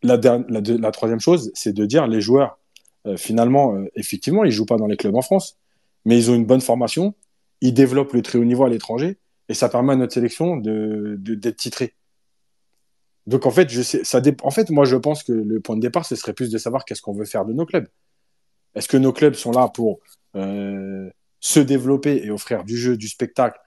[0.02, 2.58] La, la, troisième chose, c'est de dire les joueurs,
[3.06, 5.58] euh, finalement, euh, effectivement, ils jouent pas dans les clubs en France,
[6.06, 7.16] mais ils ont une bonne formation,
[7.60, 9.18] ils développent le très haut niveau à l'étranger,
[9.50, 11.96] et ça permet à notre sélection de, d'être titrée.
[13.28, 16.16] Donc en fait, ça en fait, moi je pense que le point de départ, ce
[16.16, 17.88] serait plus de savoir qu'est-ce qu'on veut faire de nos clubs.
[18.76, 20.00] Est-ce que nos clubs sont là pour
[20.36, 23.60] euh, se développer et offrir du jeu, du spectacle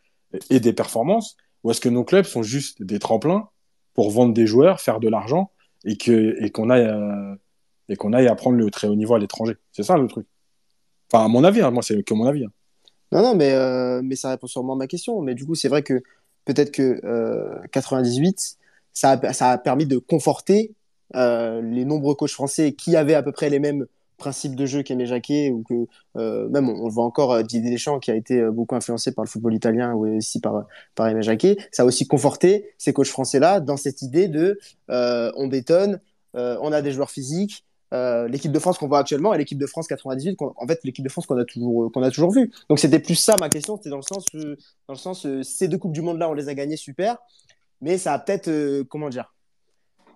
[0.51, 3.51] et des performances Ou est-ce que nos clubs sont juste des tremplins
[3.95, 5.51] pour vendre des joueurs, faire de l'argent
[5.85, 7.35] et qu'on aille, euh,
[7.89, 10.27] et qu'on aille apprendre le très haut niveau à l'étranger C'est ça le truc.
[11.13, 12.45] Enfin, à mon avis, hein, moi, c'est que mon avis.
[12.45, 12.53] Hein.
[13.11, 15.21] Non, non, mais, euh, mais ça répond sûrement à ma question.
[15.21, 16.03] Mais du coup, c'est vrai que
[16.45, 17.01] peut-être que
[17.73, 18.57] 98,
[18.93, 20.73] ça a, ça a permis de conforter
[21.15, 23.87] les nombreux coachs français qui avaient à peu près les mêmes
[24.23, 27.99] principe de jeu qu'Aimé Jacquet, ou que euh, même on, voit encore euh, Didier Deschamps
[27.99, 30.65] qui a été euh, beaucoup influencé par le football italien ou aussi par,
[30.95, 35.49] par Aimé Jacquet, ça a aussi conforté ces coachs français-là dans cette idée de on
[35.49, 36.01] bétonne,
[36.35, 39.89] on a des joueurs physiques, l'équipe de France qu'on voit actuellement et l'équipe de France
[39.89, 42.53] 98, en fait l'équipe de France qu'on a toujours qu'on a toujours vu.
[42.69, 45.79] Donc c'était plus ça ma question, c'était dans le sens dans le sens ces deux
[45.79, 47.17] coupes du monde là on les a gagnées super,
[47.81, 49.33] mais ça a peut-être comment dire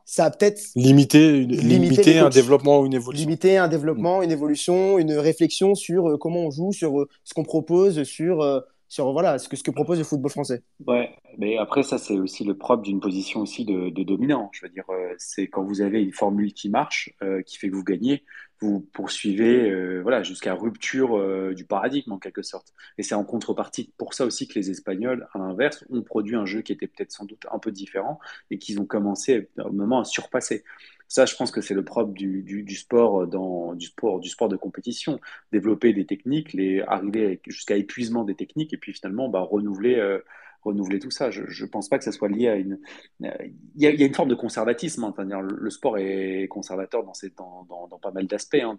[0.07, 3.27] ça a peut-être limité, limiter un développement ou une évolution.
[3.27, 7.35] Limiter un développement, une évolution, une réflexion sur euh, comment on joue, sur euh, ce
[7.35, 10.63] qu'on propose, sur, euh, sur voilà, ce, que, ce que propose le football français.
[10.87, 14.49] Ouais, mais après, ça, c'est aussi le propre d'une position aussi de, de, dominant.
[14.53, 14.85] Je veux dire,
[15.19, 17.11] c'est quand vous avez une formule qui marche,
[17.45, 18.23] qui fait que vous gagnez,
[18.61, 22.73] vous poursuivez euh, voilà, jusqu'à rupture euh, du paradigme en quelque sorte.
[22.99, 26.47] Et c'est en contrepartie pour ça aussi que les Espagnols, à l'inverse, ont produit un
[26.47, 28.19] jeu qui était peut-être sans doute un peu différent
[28.51, 30.65] et qu'ils ont commencé au moment à surpasser.
[31.09, 34.57] Ça, je pense que c'est le propre du, sport dans du sport du sport de
[34.57, 35.21] compétition,
[35.53, 40.19] développer des techniques, les arriver jusqu'à épuisement des techniques et puis finalement bah, renouveler euh,
[40.63, 41.31] renouveler tout ça.
[41.31, 42.79] Je ne pense pas que ça soit lié à une.
[43.21, 43.31] Il
[43.77, 45.05] y, a, une forme de conservatisme.
[45.05, 48.57] Hein, le, sport est conservateur dans, pas mal d'aspects.
[48.63, 48.79] Hein.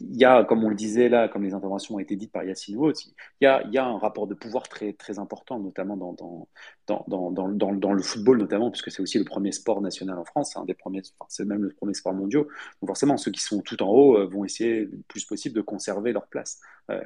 [0.00, 2.44] Il y a, comme on le disait là, comme les interventions ont été dites par
[2.44, 2.92] Yacine Wout,
[3.40, 8.90] il y a, un rapport de pouvoir très, important, notamment dans, le football, notamment, puisque
[8.90, 12.44] c'est aussi le premier sport national en France, premiers, c'est même le premier sport mondial.
[12.80, 15.60] Donc forcément, ceux qui sont tout en haut euh, vont essayer le plus possible de
[15.60, 16.60] conserver leur place.
[16.90, 17.00] Euh,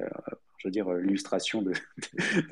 [0.57, 1.73] je veux dire, euh, l'illustration de,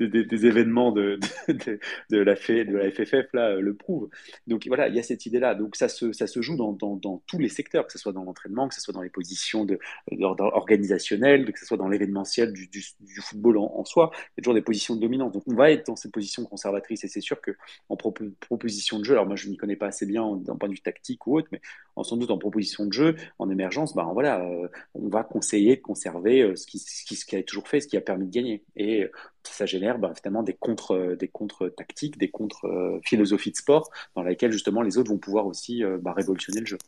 [0.00, 1.20] des événements de,
[2.10, 4.10] de, la, FFF là, euh, le prouve.
[4.46, 5.54] Donc voilà, il y a cette idée-là.
[5.54, 8.24] Donc ça se, ça se joue dans, dans, tous les secteurs, que ce soit dans
[8.24, 9.78] l'entraînement, que ce soit dans les positions de,
[10.20, 12.84] organisationnelles, que ce soit dans l'événementiel du,
[13.20, 14.10] football en, soi.
[14.14, 15.32] Il y a toujours des positions de dominance.
[15.32, 19.12] Donc on va être dans cette position conservatrice et c'est sûr qu'en proposition de jeu,
[19.12, 21.48] alors moi je n'y connais pas assez bien d'un point de vue tactique ou autre,
[21.52, 21.60] mais
[21.96, 25.76] en, sans doute en proposition de jeu, en émergence, ben voilà, euh, on va conseiller
[25.76, 28.02] de conserver ce, qui, ce, qui, ce qui a toujours fait, ce qui a a
[28.02, 28.64] permis de gagner.
[28.76, 29.06] Et
[29.44, 34.22] ça génère bah, finalement des contre, des contre tactiques, des contre philosophies de sport dans
[34.22, 36.78] lesquelles justement les autres vont pouvoir aussi bah, révolutionner le jeu.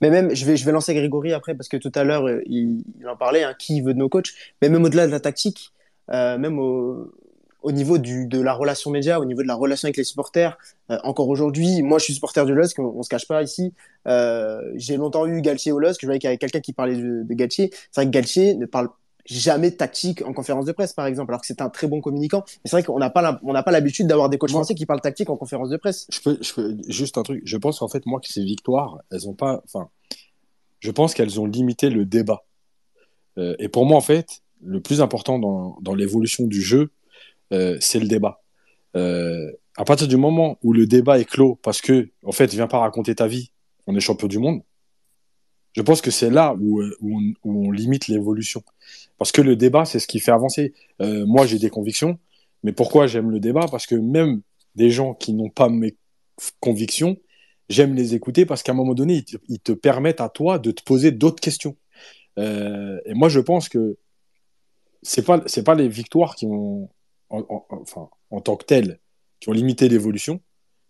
[0.00, 2.84] Mais même, je vais, je vais lancer Grégory après parce que tout à l'heure, il,
[3.06, 4.32] en parlait, hein, qui veut de nos coachs.
[4.62, 5.72] Mais même au-delà de la tactique,
[6.08, 7.12] même au,
[7.62, 10.56] au niveau du, de la relation média, au niveau de la relation avec les supporters.
[10.90, 13.74] Euh, encore aujourd'hui, moi je suis supporter du LOSC, on, on se cache pas ici.
[14.06, 16.96] Euh, j'ai longtemps eu Galtier au LOSC, je voyais qu'il y avait quelqu'un qui parlait
[16.96, 17.70] de, de Galtier.
[17.90, 18.88] C'est vrai que Galtier ne parle
[19.28, 22.00] jamais de tactique en conférence de presse, par exemple, alors que c'est un très bon
[22.00, 22.44] communicant.
[22.46, 24.86] Mais c'est vrai qu'on n'a pas on n'a pas l'habitude d'avoir des coachs français qui
[24.86, 26.06] parlent tactique en conférence de presse.
[26.10, 27.42] Je peux, je peux juste un truc.
[27.44, 29.88] Je pense en fait moi que ces victoires, elles ont pas, enfin,
[30.80, 32.44] je pense qu'elles ont limité le débat.
[33.36, 36.90] Euh, et pour moi en fait, le plus important dans, dans l'évolution du jeu,
[37.52, 38.42] euh, c'est le débat.
[38.96, 42.66] Euh, à partir du moment où le débat est clos, parce que, en fait, viens
[42.66, 43.52] pas raconter ta vie,
[43.86, 44.62] on est champion du monde,
[45.74, 48.62] je pense que c'est là où, euh, où, on, limite l'évolution.
[49.18, 50.74] Parce que le débat, c'est ce qui fait avancer.
[51.00, 52.18] Euh, moi, j'ai des convictions,
[52.62, 53.66] mais pourquoi j'aime le débat?
[53.70, 54.42] Parce que même
[54.74, 55.96] des gens qui n'ont pas mes
[56.60, 57.16] convictions,
[57.68, 60.82] j'aime les écouter parce qu'à un moment donné, ils te, permettent à toi de te
[60.82, 61.76] poser d'autres questions.
[62.38, 63.98] Euh, et moi, je pense que
[65.02, 66.88] c'est pas pas les victoires qui ont
[67.30, 69.00] en, en, enfin, en tant que telles,
[69.40, 70.40] qui ont limité l'évolution,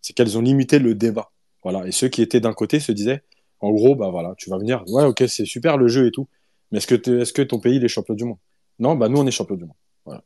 [0.01, 1.31] c'est qu'elles ont limité le débat.
[1.63, 1.87] Voilà.
[1.87, 3.23] Et ceux qui étaient d'un côté se disaient,
[3.61, 6.29] en gros, bah voilà, tu vas venir, ouais, ok, c'est super le jeu et tout,
[6.71, 8.39] mais est-ce que, est-ce que ton pays est champion du monde?
[8.79, 9.77] Non, bah nous, on est champion du monde.
[10.05, 10.23] Voilà.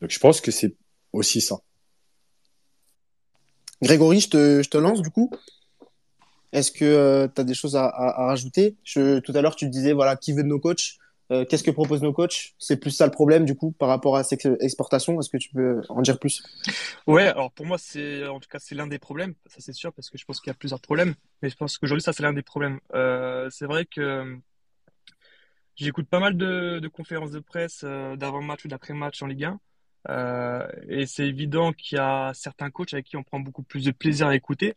[0.00, 0.74] Donc je pense que c'est
[1.12, 1.56] aussi ça.
[3.82, 5.30] Grégory, je te, je te lance du coup.
[6.52, 8.76] Est-ce que euh, tu as des choses à, à, à rajouter?
[8.84, 10.98] Je, Tout à l'heure, tu disais, voilà, qui veut de nos coachs?
[11.30, 12.54] Euh, Qu'est-ce que proposent nos coachs?
[12.58, 15.18] C'est plus ça le problème du coup par rapport à cette exportation?
[15.18, 16.42] Est-ce que tu peux en dire plus?
[17.06, 19.92] Ouais, alors pour moi c'est en tout cas c'est l'un des problèmes, ça c'est sûr
[19.92, 22.22] parce que je pense qu'il y a plusieurs problèmes, mais je pense qu'aujourd'hui ça c'est
[22.22, 22.78] l'un des problèmes.
[22.94, 24.36] Euh, c'est vrai que
[25.76, 29.60] j'écoute pas mal de, conférences de presse euh, d'avant-match ou d'après-match en Ligue 1.
[30.10, 33.84] Euh, et c'est évident qu'il y a certains coachs avec qui on prend beaucoup plus
[33.84, 34.74] de plaisir à écouter.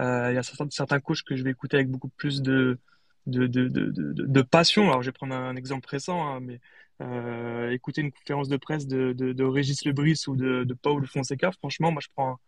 [0.00, 2.78] Il y a certains, certains coachs que je vais écouter avec beaucoup plus de,
[3.26, 4.84] de, passion.
[4.88, 6.60] Alors, je vais prendre un exemple récent, hein, mais
[7.00, 11.92] euh, écouter une conférence de presse de, de, Régis Lebris ou de, Paul Fonseca, franchement,
[11.92, 12.38] moi, je prends,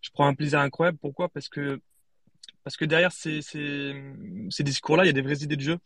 [0.00, 0.98] je prends un plaisir incroyable.
[1.00, 1.28] Pourquoi?
[1.28, 1.80] Parce que
[2.64, 3.92] parce que derrière ces, ces,
[4.50, 5.78] ces discours-là, il y a des vraies idées de jeu.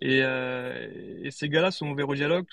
[0.00, 2.46] Et, euh, ces gars-là sont ouverts au dialogue,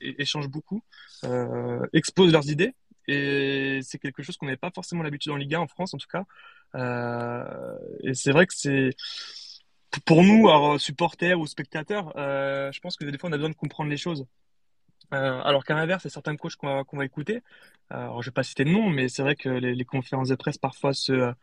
[0.00, 0.82] échangent beaucoup,
[1.24, 2.74] euh, exposent leurs idées.
[3.08, 5.98] Et c'est quelque chose qu'on n'avait pas forcément l'habitude en Ligue 1, en France en
[5.98, 6.24] tout cas.
[8.02, 8.94] Et c'est vrai que c'est
[10.00, 13.50] pour nous, alors, supporters ou spectateurs, euh, je pense que des fois, on a besoin
[13.50, 14.26] de comprendre les choses.
[15.12, 17.42] Euh, alors qu'à l'inverse, il y a certains coachs qu'on va, écouter.
[17.92, 20.34] Euh, alors, je vais pas citer de nom, mais c'est vrai que les, conférences de
[20.34, 21.34] presse parfois se,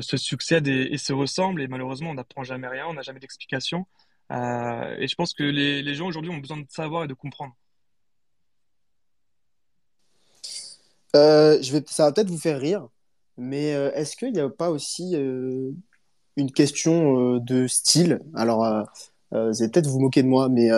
[0.00, 1.62] succèdent et, se ressemblent.
[1.62, 3.86] Et malheureusement, on n'apprend jamais rien, on n'a jamais d'explication.
[4.32, 7.54] Euh, et je pense que les, gens aujourd'hui ont besoin de savoir et de comprendre.
[11.14, 12.88] Euh, je vais, ça va peut-être vous faire rire,
[13.36, 15.14] mais euh, est-ce qu'il n'y a pas aussi
[16.36, 18.20] une question euh, de style.
[18.34, 18.82] Alors, euh,
[19.34, 20.70] euh, vous allez peut-être vous moquer de moi, mais,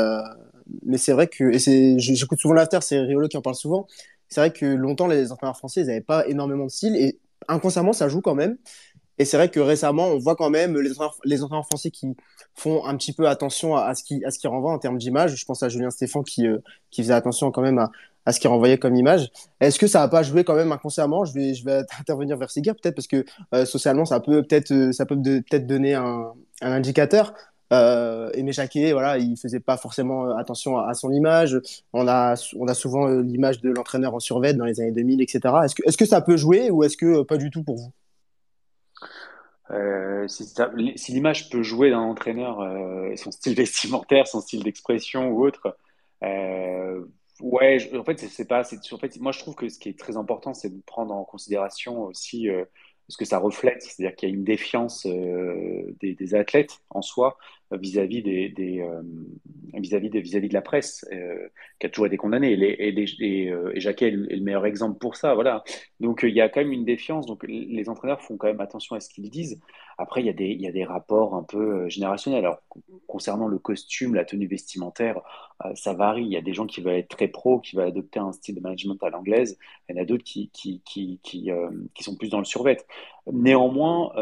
[0.85, 1.53] mais c'est vrai que,
[1.99, 3.87] j'écoute souvent l'after, c'est Riolo qui en parle souvent.
[4.29, 7.93] C'est vrai que longtemps, les entraîneurs français, ils n'avaient pas énormément de style et inconsciemment,
[7.93, 8.57] ça joue quand même.
[9.19, 10.93] Et c'est vrai que récemment, on voit quand même les
[11.41, 12.17] entraîneurs, français qui
[12.55, 15.37] font un petit peu attention à, ce qui qui renvoie en termes d'image.
[15.37, 16.47] Je pense à Julien Stéphan qui
[16.91, 17.93] qui faisait attention quand même à,
[18.27, 19.31] à ce qu'il renvoyait comme image.
[19.61, 21.25] Est-ce que ça n'a pas joué quand même inconsciemment?
[21.25, 25.07] Je vais intervenir vers Seguir peut-être parce que euh, socialement ça peut peut-être euh, ça
[25.07, 27.35] peut peut-être donner un, indicateur.
[27.73, 31.59] Euh, Aimé Jacquet, voilà, il faisait pas forcément attention à, son image.
[31.93, 35.41] On a, on a souvent l'image de l'entraîneur en survêt dans les années 2000, etc.
[35.65, 37.93] Est-ce que, est-ce que ça peut jouer ou est-ce que pas du tout pour vous?
[39.71, 45.45] Euh, si, l'image peut jouer d'un entraîneur, euh, son style vestimentaire, son style d'expression ou
[45.45, 45.77] autre,
[46.23, 47.05] euh,
[47.41, 48.63] ouais, en fait, c'est pas.
[48.93, 51.25] En fait, moi, je trouve que ce qui est très important, c'est de prendre en
[51.25, 52.65] considération aussi euh,
[53.09, 57.37] ce que ça reflète, c'est-à-dire qu'il y a une défiance euh, des, athlètes en soi
[57.77, 59.03] vis-à-vis des, des euh,
[59.81, 61.49] vis-à-vis de vis-à-vis de la presse euh,
[61.79, 62.53] qui a toujours été condamnée.
[62.53, 65.65] Et, les, euh, et Jacquet est le, meilleur exemple pour ça voilà.
[66.01, 67.27] Donc il y a quand même une défiance.
[67.27, 69.61] Donc les entraîneurs font quand même attention à ce qu'ils disent.
[69.99, 72.45] Après il y a des y a des rapports un peu générationnels.
[72.45, 72.63] Alors
[73.07, 75.21] concernant le costume la tenue vestimentaire
[75.75, 76.25] ça varie.
[76.25, 78.55] Il y a des gens qui veulent être très pro qui veulent adopter un style
[78.55, 79.59] de management à l'anglaise.
[79.89, 81.51] Il y en a d'autres qui qui qui qui,
[81.95, 82.79] qui sont plus dans le survêt.
[83.33, 84.13] Néanmoins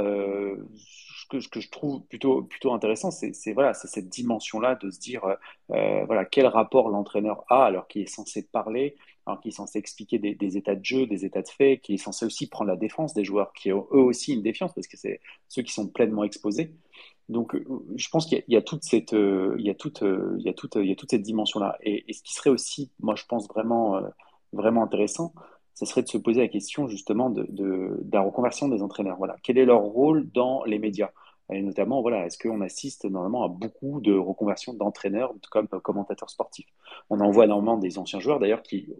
[1.33, 5.24] que, ce que je trouve plutôt, intéressant, c'est cette dimension-là de se dire
[5.70, 9.78] euh, voilà, quel rapport l'entraîneur a alors qu'il est censé parler, alors qu'il est censé
[9.78, 12.76] expliquer des, états de jeu, des états de fait, qu'il est censé aussi prendre la
[12.76, 15.89] défense des joueurs qui ont eux aussi une défiance parce que c'est ceux qui sont
[15.89, 16.74] pleinement exposés.
[17.28, 17.57] Donc,
[17.97, 20.53] je pense qu'il y, a toute cette, il y a toute, il y a
[20.95, 21.78] toute, cette dimension-là.
[21.83, 24.03] Et, ce qui serait aussi, moi, je pense vraiment,
[24.53, 25.33] vraiment intéressant,
[25.74, 29.16] ce serait de se poser la question justement de, de, la reconversion des entraîneurs.
[29.16, 31.11] Voilà, quel est leur rôle dans les médias?
[31.53, 36.69] Et notamment, voilà, est-ce qu'on assiste normalement à beaucoup de reconversions d'entraîneurs comme commentateurs sportifs?
[37.11, 38.93] On en voit énormément des anciens joueurs d'ailleurs qui,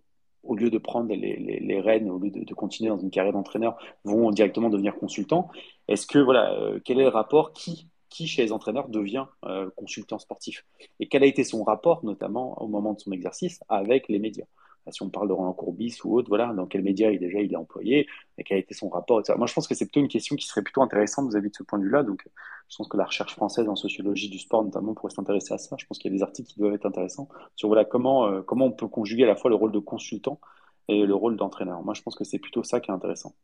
[0.43, 3.77] au lieu de prendre les, rênes, au lieu de, de, continuer dans une carrière d'entraîneur,
[4.05, 5.49] vont directement devenir consultants.
[5.89, 7.53] Est-ce que, voilà, euh, quel est le rapport?
[7.53, 10.65] Qui, qui chez les entraîneurs devient euh, consultant sportif?
[11.01, 14.47] Et quel a été son rapport, notamment au moment de son exercice, avec les médias?
[14.91, 17.53] Si on parle de Roland Courbis ou autre, voilà, dans quel média il, déjà il
[17.53, 18.09] est employé,
[18.39, 19.35] et quel a été son rapport, etc.
[19.39, 21.63] Moi, je pense que c'est plutôt une question qui serait plutôt intéressante vis-à-vis de ce
[21.63, 22.03] point de vue-là.
[22.03, 22.27] Donc,
[22.69, 25.77] je pense que la recherche française en sociologie du sport, notamment, pourrait s'intéresser à ça.
[25.79, 28.43] Je pense qu'il y a des articles qui doivent être intéressants sur voilà, comment, euh,
[28.43, 30.41] comment on peut conjuguer à la fois le rôle de consultant
[30.89, 31.83] et le rôle d'entraîneur.
[31.83, 33.35] Moi, je pense que c'est plutôt ça qui est intéressant.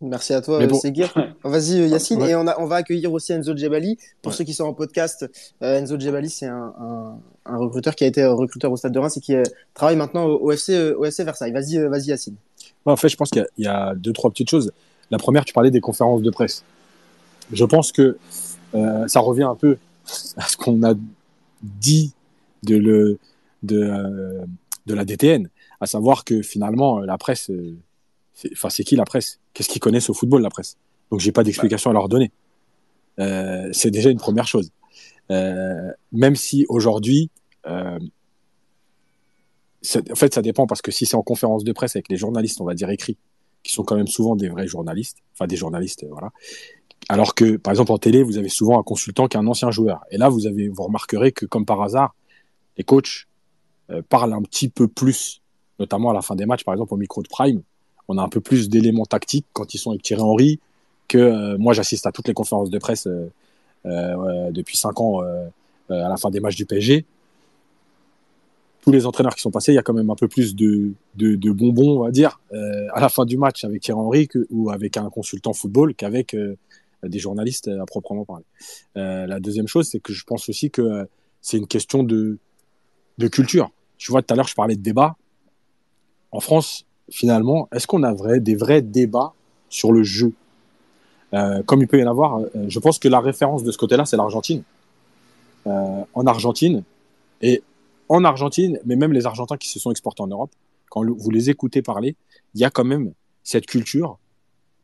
[0.00, 0.80] Merci à toi, bon.
[1.42, 2.22] Vas-y, euh, Yacine.
[2.22, 3.98] Et on, a, on, va accueillir aussi Enzo Djebali.
[4.22, 5.28] Pour ceux qui sont en podcast,
[5.62, 8.98] euh, Enzo Djebali, c'est un, un, un, recruteur qui a été recruteur au Stade de
[9.00, 9.42] Reims et qui euh,
[9.74, 11.50] travaille maintenant au, FC, au FC Versailles.
[11.50, 12.36] Vas-y, vas-y, Yacine.
[12.84, 14.72] en fait, je pense qu'il y, y, a deux, trois petites choses.
[15.10, 16.62] La première, tu parlais des conférences de presse.
[17.52, 18.18] Je pense que
[18.76, 19.78] euh, ça revient un peu
[20.36, 20.94] à ce qu'on a
[21.62, 22.12] dit
[22.62, 23.18] de, le,
[23.64, 24.44] de,
[24.86, 25.48] de la DTN,
[25.80, 27.50] à savoir que finalement, la presse
[28.52, 29.40] Enfin, c'est qui la presse?
[29.58, 30.76] Qu'est-ce qu'ils connaissent au football, la presse
[31.10, 32.30] Donc, j'ai pas d'explication à leur donner.
[33.18, 34.70] Euh, c'est déjà une première chose.
[35.32, 37.28] Euh, même si aujourd'hui,
[37.66, 37.98] euh,
[40.12, 42.60] en fait, ça dépend parce que si c'est en conférence de presse avec les journalistes,
[42.60, 43.18] on va dire écrits,
[43.64, 46.30] qui sont quand même souvent des vrais journalistes, enfin des journalistes, voilà.
[47.08, 49.72] Alors que, par exemple, en télé, vous avez souvent un consultant qui est un ancien
[49.72, 50.04] joueur.
[50.12, 52.14] Et là, vous avez, vous remarquerez que, comme par hasard,
[52.76, 53.26] les coachs
[54.08, 55.42] parlent un petit peu plus,
[55.80, 57.64] notamment à la fin des matchs, par exemple au micro de Prime,
[58.08, 60.60] on a un peu plus d'éléments tactiques quand ils sont avec Thierry Henry
[61.06, 63.30] que euh, moi j'assiste à toutes les conférences de presse euh,
[63.86, 65.20] euh, depuis cinq ans
[65.90, 67.06] à la fin des matchs du PSG.
[68.82, 70.92] Tous les entraîneurs qui sont passés, il y a quand même un peu plus de,
[71.14, 74.70] de, bonbons, on va dire, à la fin du match avec Thierry Henry que, ou
[74.70, 76.36] avec un consultant football qu'avec
[77.02, 78.44] des journalistes à proprement parler.
[78.94, 81.06] la deuxième chose, c'est que je pense aussi que
[81.40, 82.38] c'est une question de,
[83.16, 83.70] de culture.
[83.96, 85.16] Tu vois, tout à l'heure, je parlais de débat.
[86.30, 89.32] En France, finalement, est-ce qu'on a des vrais débats
[89.68, 90.32] sur le jeu?
[91.34, 93.78] Euh, Comme il peut y en avoir, euh, je pense que la référence de ce
[93.78, 94.62] côté-là, c'est l'Argentine.
[95.66, 96.82] Euh, en Argentine,
[97.42, 97.62] et
[98.08, 100.50] en Argentine, mais même les Argentins qui se sont exportés en Europe,
[100.90, 102.16] quand vous les écoutez parler,
[102.54, 103.12] il y a quand même
[103.44, 104.18] cette culture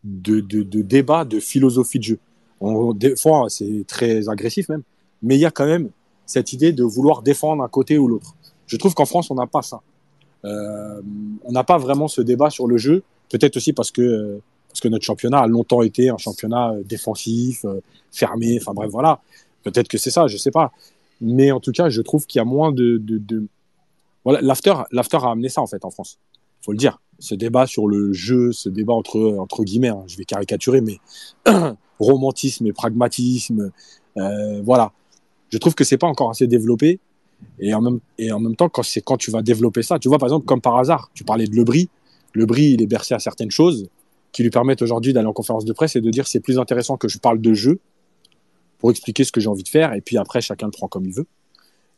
[0.02, 0.40] de
[0.82, 2.18] débat, de philosophie de jeu.
[2.60, 4.82] On, des fois, c'est très agressif même,
[5.22, 5.90] mais il y a quand même
[6.26, 8.34] cette idée de vouloir défendre un côté ou l'autre.
[8.66, 9.80] Je trouve qu'en France, on n'a pas ça.
[10.45, 11.01] Euh,
[11.45, 14.88] on n'a pas vraiment ce débat sur le jeu, peut-être aussi parce que parce que
[14.88, 17.80] notre championnat a longtemps été un championnat euh, défensif, euh,
[18.11, 19.20] fermé, enfin bref, voilà.
[19.62, 20.72] Peut-être que c'est ça, je sais pas.
[21.20, 23.01] Mais en tout cas, je trouve qu'il y a moins de,
[24.24, 26.18] voilà, l'after, l'after a amené ça en fait en France.
[26.61, 27.01] Faut le dire.
[27.20, 30.99] Ce débat sur le jeu, ce débat entre entre guillemets, hein, je vais caricaturer, mais
[32.01, 33.70] romantisme et pragmatisme,
[34.16, 34.92] euh, voilà.
[35.51, 36.99] Je trouve que c'est pas encore assez développé
[37.59, 40.09] et en même, et en même temps, quand, c'est quand tu vas développer ça, tu
[40.09, 41.88] vois, par exemple, comme par hasard, tu parlais de Lebris.
[42.34, 43.88] Lebris, il est bercé à certaines choses
[44.32, 46.97] qui lui permettent aujourd'hui d'aller en conférence de presse et de dire c'est plus intéressant
[46.97, 47.78] que je parle de jeu
[48.78, 51.07] pour expliquer ce que j'ai envie de faire et puis après chacun le prend comme
[51.07, 51.26] il veut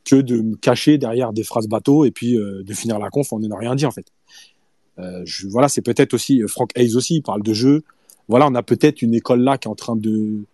[0.07, 3.33] que de me cacher derrière des phrases bateau et puis euh, de finir la conf
[3.33, 4.07] en n'ayant rien dit en fait.
[4.99, 7.83] Euh, voilà, c'est peut-être aussi euh, Frank Hayes aussi il parle de jeu.
[8.29, 10.45] Voilà, on a peut-être une école là qui est en train de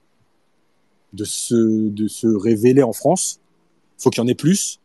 [1.12, 3.40] de se de se révéler en France.
[3.99, 4.80] Faut qu'il y en ait plus.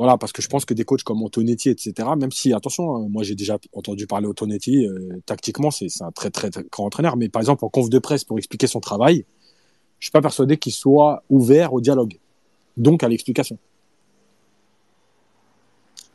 [0.00, 3.06] Voilà, parce que je pense que des coachs comme Antonetti, etc., même si, attention, hein,
[3.10, 7.28] moi j'ai déjà entendu parler Antonetti, euh, tactiquement, c'est un très, très, grand entraîneur, mais
[7.28, 9.26] par exemple en conf de presse pour expliquer son travail,
[9.98, 12.18] je suis pas persuadé qu'il soit ouvert au dialogue,
[12.78, 13.58] donc à l'explication.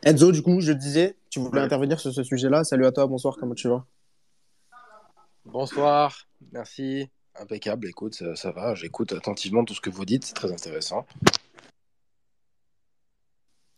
[0.02, 2.64] Enzo, du coup, je disais, tu voulais intervenir sur ce sujet-là.
[2.64, 3.86] Salut à toi, bonsoir, comment tu vas?
[5.44, 7.08] Bonsoir, merci.
[7.38, 11.06] Impeccable, écoute, ça, ça va, j'écoute attentivement tout ce que vous dites, c'est très intéressant.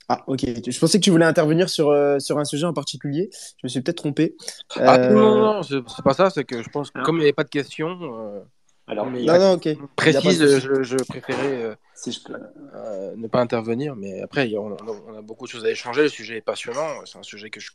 [0.09, 0.41] Ah, ok.
[0.67, 3.29] Je pensais que tu voulais intervenir sur, euh, sur un sujet en particulier.
[3.33, 4.37] Je me suis peut-être trompé.
[4.77, 6.31] Ah, non, non, non, c'est pas ça.
[6.31, 7.99] C'est que je pense que comme il n'y avait pas de questions.
[8.01, 8.41] Euh,
[8.87, 9.69] Alors, non, non, ok.
[9.97, 12.39] Précise, je, je, préférais euh, si je peux...
[13.17, 13.97] ne pas intervenir.
[13.97, 14.73] Mais après, on,
[15.15, 16.03] a beaucoup de choses à échanger.
[16.03, 17.05] Le sujet est passionnant.
[17.05, 17.73] C'est un sujet que, je,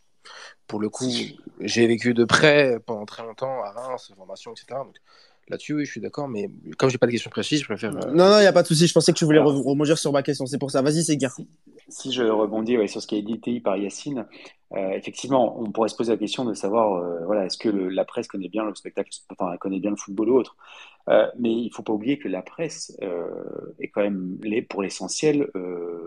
[0.65, 1.11] pour le coup,
[1.59, 4.79] j'ai vécu de près pendant très longtemps à Reims, formation, etc.
[4.84, 4.95] Donc,
[5.49, 7.91] Là-dessus, oui, je suis d'accord, mais comme j'ai pas de question précise, je préfère.
[7.91, 8.87] Non, non, il n'y a pas de souci.
[8.87, 10.45] Je pensais que tu voulais rebondir sur ma question.
[10.45, 10.81] C'est pour ça.
[10.81, 11.47] Vas-y, c'est Si,
[11.89, 14.25] si, je rebondis sur ce qui a été dit par Yacine,
[14.75, 18.05] euh, effectivement, on pourrait se poser la question de savoir, euh, voilà, est-ce que la
[18.05, 20.55] presse connaît bien le spectacle, enfin, elle connaît bien le football ou autre.
[21.09, 22.97] Euh, mais il ne faut pas oublier que la presse
[23.79, 24.39] est quand même,
[24.69, 25.49] pour l'essentiel,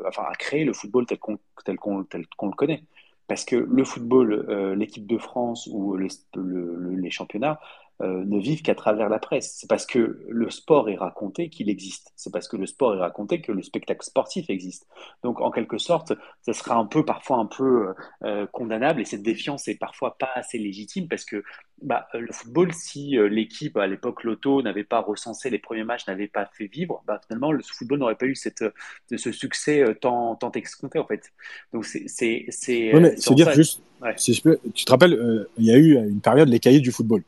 [0.06, 2.82] enfin, a créé le football tel qu'on tel qu'on tel qu'on le connaît.
[3.28, 7.60] Parce que le football, l'équipe de France ou les championnats,
[8.02, 9.54] euh, ne vivent qu'à travers la presse.
[9.58, 12.12] C'est parce que le sport est raconté qu'il existe.
[12.14, 14.86] C'est parce que le sport est raconté que le spectacle sportif existe.
[15.22, 19.22] Donc, en quelque sorte, ça sera un peu, parfois un peu euh, condamnable et cette
[19.22, 21.42] défiance est parfois pas assez légitime parce que
[21.80, 26.06] bah, le football, si euh, l'équipe à l'époque Loto n'avait pas recensé les premiers matchs,
[26.06, 28.62] n'avait pas fait vivre, bah, finalement, le football n'aurait pas eu cette,
[29.10, 31.32] ce succès tant, tant escompté en fait.
[31.72, 32.04] Donc, c'est.
[32.08, 33.80] c'est ouais, mais dire juste,
[34.18, 36.92] si je peux, tu te rappelles, il y a eu une période, les cahiers du
[36.92, 37.22] football.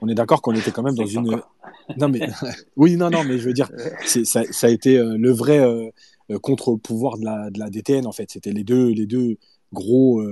[0.00, 1.40] On est d'accord qu'on était quand même dans une.
[1.96, 2.20] Non mais
[2.76, 3.68] oui, non, non, mais je veux dire,
[4.04, 5.90] ça, ça, a été euh, le vrai euh,
[6.30, 8.30] euh, contre-pouvoir de la, de la, DTN en fait.
[8.30, 9.38] C'était les deux, les deux
[9.72, 10.22] gros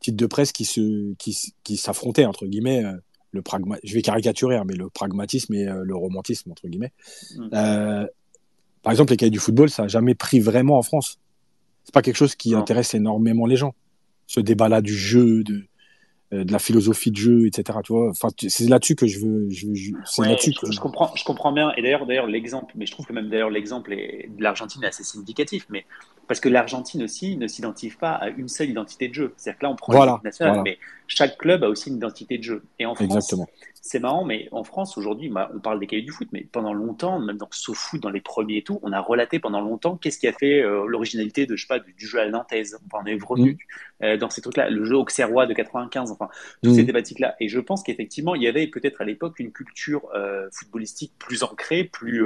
[0.00, 2.82] titres de presse qui se, qui, qui s'affrontaient entre guillemets.
[3.30, 3.76] le pragma...
[3.84, 6.92] Je vais caricaturer, hein, mais le pragmatisme et le romantisme entre guillemets.
[7.36, 7.48] Mm.
[8.82, 11.20] par exemple, les cahiers du football, ça n'a jamais pris vraiment en France.
[11.84, 13.74] C'est pas quelque chose qui intéresse énormément les gens.
[14.26, 15.64] Ce débat-là du jeu, de,
[16.32, 17.78] de la philosophie de jeu, etc.
[17.84, 19.48] Tu vois, enfin, c'est là-dessus que je veux.
[19.50, 19.66] Je,
[20.04, 21.72] c'est là-dessus je, je, comprends, je comprends bien.
[21.76, 25.04] Et d'ailleurs, d'ailleurs, l'exemple, mais je trouve que même d'ailleurs l'exemple de l'Argentine est assez
[25.04, 25.84] significatif, mais
[26.32, 29.34] parce que l'Argentine aussi ne s'identifie pas à une seule identité de jeu.
[29.36, 32.42] C'est-à-dire que là, on prend voilà, nationale, mais chaque club a aussi une identité de
[32.42, 32.62] jeu.
[32.78, 33.34] Et en France,
[33.84, 36.72] c'est marrant, mais en France, aujourd'hui, bah, on parle des cahiers du foot, mais pendant
[36.72, 40.20] longtemps, même dans SoFoot, dans les premiers et tout, on a relaté pendant longtemps qu'est-ce
[40.20, 42.78] qui a fait euh, l'originalité de, je sais pas, du, jeu à la nantaise.
[42.86, 44.04] Enfin, on est revenu mm.
[44.04, 46.28] euh, dans ces trucs-là, le jeu auxerrois de 95, enfin,
[46.62, 46.86] toutes ces mm.
[46.86, 47.34] thématiques-là.
[47.40, 51.42] Et je pense qu'effectivement, il y avait peut-être à l'époque une culture euh, footballistique plus
[51.42, 52.24] ancrée, plus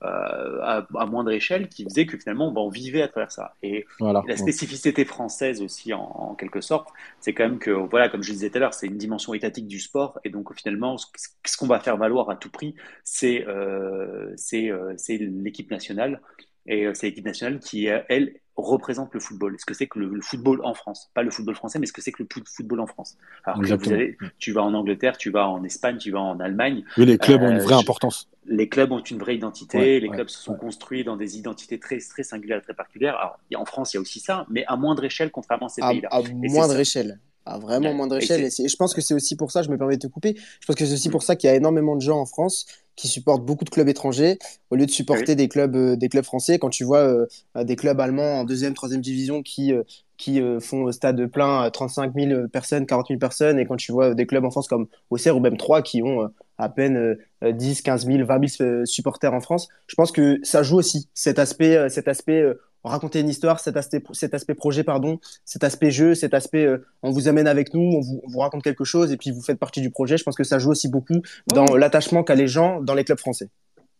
[0.00, 3.56] à, moindre échelle, qui faisait que finalement, bah, on vivait à travers ça.
[3.62, 6.88] Et la spécificité française aussi, en, en quelque sorte,
[7.20, 9.66] c'est quand même que, voilà, comme je disais tout à l'heure, c'est une dimension étatique
[9.66, 14.34] du sport, et donc finalement, ce qu'on va faire valoir à tout prix, c'est euh,
[14.54, 14.96] euh,
[15.42, 16.20] l'équipe nationale.
[16.66, 19.56] Et euh, c'est l'équipe nationale qui, elle, représente le football.
[19.58, 21.10] Ce que c'est que le, football en France?
[21.14, 23.16] Pas le football français, mais ce que c'est que le football en France?
[23.44, 26.84] Alors que tu vas en Angleterre, tu vas en Espagne, tu vas en Allemagne.
[26.96, 28.28] Oui, les clubs ont une vraie importance.
[28.46, 30.00] Les clubs ont une vraie identité.
[30.00, 33.16] les clubs se sont construits dans des identités très, très singulières, très particulières.
[33.16, 35.82] Alors, en France, il y a aussi ça, mais à moindre échelle, contrairement à ces
[35.82, 36.08] pays-là.
[36.10, 38.44] À moindre échelle à vraiment moindre échelle.
[38.44, 40.66] Et, je pense que c'est aussi pour ça, je me permets de te couper, je
[40.66, 42.66] pense que c'est aussi pour ça qu'il y a énormément de gens en France
[42.96, 44.38] qui supportent beaucoup de clubs étrangers
[44.70, 46.58] au lieu de supporter des clubs euh, des clubs français.
[46.58, 47.26] Quand tu vois euh,
[47.64, 49.82] des clubs allemands en deuxième, troisième division qui euh,
[50.16, 54.14] qui font au stade plein 35 000 personnes, 40 000 personnes, et quand tu vois
[54.14, 58.06] des clubs en France comme Auxerre ou même Troyes qui ont à peine 10, 15
[58.06, 62.06] 000, 20 000 supporters en France, je pense que ça joue aussi cet aspect, cet
[62.06, 62.44] aspect
[62.90, 66.86] raconter une histoire, cet aspect, cet aspect projet, pardon, cet aspect jeu, cet aspect euh,
[67.02, 69.58] on vous amène avec nous, on vous, vous, raconte quelque chose et puis vous faites
[69.58, 70.16] partie du projet.
[70.16, 73.18] Je pense que ça joue aussi beaucoup dans l'attachement qu'a les gens dans les clubs
[73.18, 73.50] français.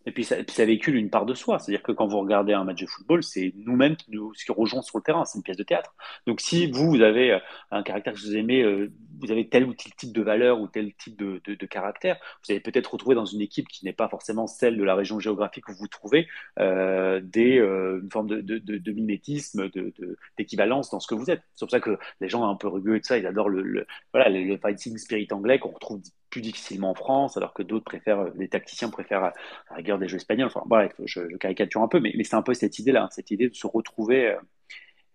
[0.07, 1.59] Et puis ça, ça, véhicule une part de soi.
[1.59, 4.83] C'est-à-dire que quand vous regardez un match de football, c'est nous-mêmes qui nous qui rejoignons
[4.83, 5.25] sur le terrain.
[5.25, 5.95] C'est une pièce de théâtre.
[6.27, 7.39] Donc si vous, vous avez euh,
[7.71, 10.69] un caractère que vous aimez, euh, vous avez tel ou tel type de valeur ou
[10.69, 13.93] tel type de, de, de caractère, vous allez peut-être retrouver dans une équipe qui n'est
[13.93, 16.27] pas forcément celle de la région géographique où vous vous trouvez
[16.59, 19.71] euh, des, euh, une forme de, de mimétisme,
[20.39, 21.43] d'équivalence dans ce que vous êtes.
[21.55, 23.87] C'est pour ça que les gens un peu rugueux de ça, ils adorent le, le
[24.13, 26.01] voilà, le, le fighting spirit anglais qu'on retrouve
[26.31, 29.33] plus difficilement en France, alors que d'autres préfèrent, les tacticiens préfèrent à
[29.71, 30.49] la rigueur des jeux espagnols.
[30.49, 33.49] Enfin, bref, je, caricature un peu, mais, mais c'est un peu cette idée-là, cette idée
[33.49, 34.37] de se retrouver euh,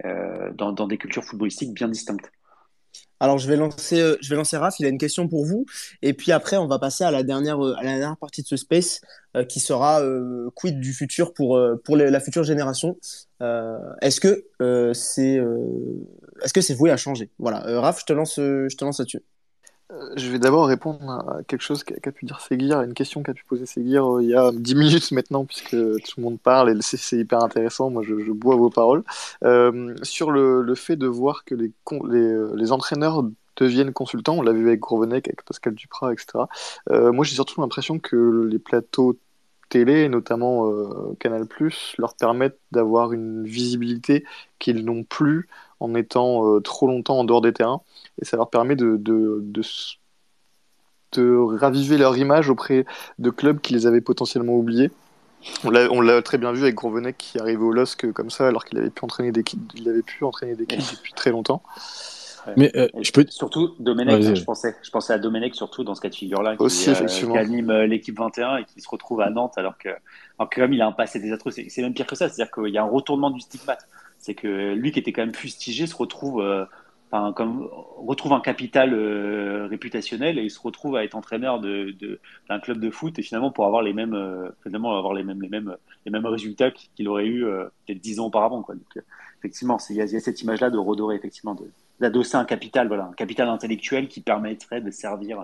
[0.05, 2.31] euh, dans, des cultures footballistiques bien distinctes.
[3.19, 4.79] Alors, je vais lancer, euh, je vais lancer Raph.
[4.79, 5.65] Il a une question pour vous.
[6.01, 9.01] Et puis après, on va passer à la dernière, dernière partie de ce space
[9.47, 10.01] qui sera
[10.55, 12.97] quid du futur pour, la future génération.
[14.01, 14.45] est-ce que
[14.93, 15.39] c'est
[16.43, 17.29] est-ce voué à changer?
[17.37, 17.59] Voilà.
[17.79, 19.21] Raph, je te lance, je te lance là-dessus.
[19.91, 23.23] Euh, je vais d'abord répondre à quelque chose qu'a pu dire Seguir, à une question
[23.23, 26.39] qu'a pu poser Seguir euh, il y a 10 minutes maintenant, puisque tout le monde
[26.39, 27.89] parle et c'est hyper intéressant.
[27.89, 29.03] Moi, je, bois vos paroles.
[29.43, 31.71] Euh, sur le, fait de voir que les,
[32.55, 33.23] les, entraîneurs
[33.55, 36.45] deviennent consultants, on l'a vu avec Grovenek, avec Pascal Duprat, etc.
[36.89, 39.17] moi, j'ai surtout l'impression que les plateaux
[39.69, 40.71] télé, notamment
[41.19, 41.47] Canal+,
[41.97, 44.23] leur permettent d'avoir une visibilité
[44.59, 45.49] qu'ils n'ont plus
[45.79, 47.81] en étant trop longtemps en dehors des terrains
[48.21, 49.43] et ça leur permet de, de,
[51.13, 52.85] de, raviver leur image auprès
[53.17, 54.91] de clubs qui les avaient potentiellement oubliés.
[55.63, 58.77] On l'a très bien vu avec Grovenek qui arrivait au LOSC comme ça alors qu'il
[58.77, 59.43] avait pu entraîner des
[59.75, 61.63] il avait pu entraîner des depuis très longtemps.
[62.57, 66.01] Mais euh, je peux surtout Domenech, je pensais, je pensais à Domenech surtout dans ce
[66.01, 69.57] cas de figure-là, qui, euh, anime euh, l'équipe 21 et qui se retrouve à Nantes
[69.57, 69.89] alors que,
[70.37, 72.73] alors que comme il a un passé désastreux, c'est même pire que ça, c'est-à-dire qu'il
[72.73, 73.87] y a un retournement du stigmate,
[74.17, 76.43] c'est que lui qui était quand même fustigé se retrouve
[77.11, 81.95] enfin, comme retrouve un capital euh, réputationnel et il se retrouve à être entraîneur de,
[82.47, 85.41] d'un club de foot et finalement pour avoir les mêmes, euh, finalement avoir les mêmes,
[85.41, 85.75] les mêmes,
[86.05, 88.61] les mêmes résultats qu'il aurait eu euh, peut-être dix ans auparavant.
[88.61, 88.75] Quoi.
[88.75, 89.03] Donc,
[89.39, 91.69] effectivement, il y, a cette image-là de redorer, effectivement, de,
[91.99, 95.39] d'adosser un capital, voilà, un capital intellectuel qui permettrait de servir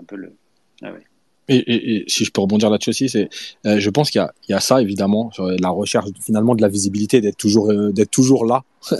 [0.00, 0.34] un peu le.
[0.82, 1.02] Ah ouais.
[1.48, 3.28] Et, si je peux rebondir là-dessus aussi, c'est,
[3.64, 7.36] je pense qu'il y y a ça évidemment, la recherche finalement de la visibilité, d'être
[7.36, 8.62] toujours, d'être toujours là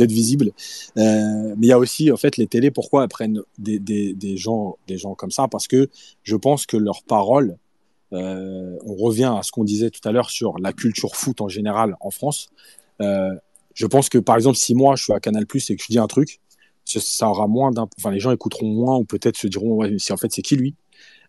[0.00, 0.52] d'être visible.
[0.96, 2.70] Euh, mais il y a aussi en fait les télés.
[2.70, 5.46] Pourquoi elles prennent des, des, des, gens des gens comme ça?
[5.46, 5.88] Parce que
[6.22, 7.56] je pense que leurs paroles.
[8.12, 11.48] Euh, on revient à ce qu'on disait tout à l'heure sur la culture foot en
[11.48, 12.50] général en France.
[13.80, 15.86] Je pense que par exemple, si moi je suis à Canal Plus et que je
[15.90, 16.38] dis un truc,
[16.84, 17.88] ça aura moins d'un.
[17.96, 20.56] Enfin, les gens écouteront moins ou peut-être se diront ouais, si en fait c'est qui
[20.56, 20.74] lui?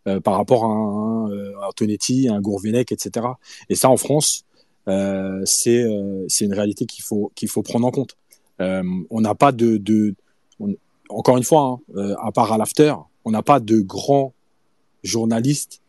[0.06, 3.26] Euh, par rapport à un, euh, Antonetti, un Gourvenec, etc.
[3.70, 4.44] Et ça en France,
[4.90, 5.80] euh, c'est
[6.42, 8.18] une réalité qu'il faut prendre en compte.
[8.60, 10.14] On n'a pas de,
[11.08, 12.94] encore une fois, hein, à part à l'after,
[13.24, 14.34] on n'a pas de grands
[15.04, 15.82] journalistes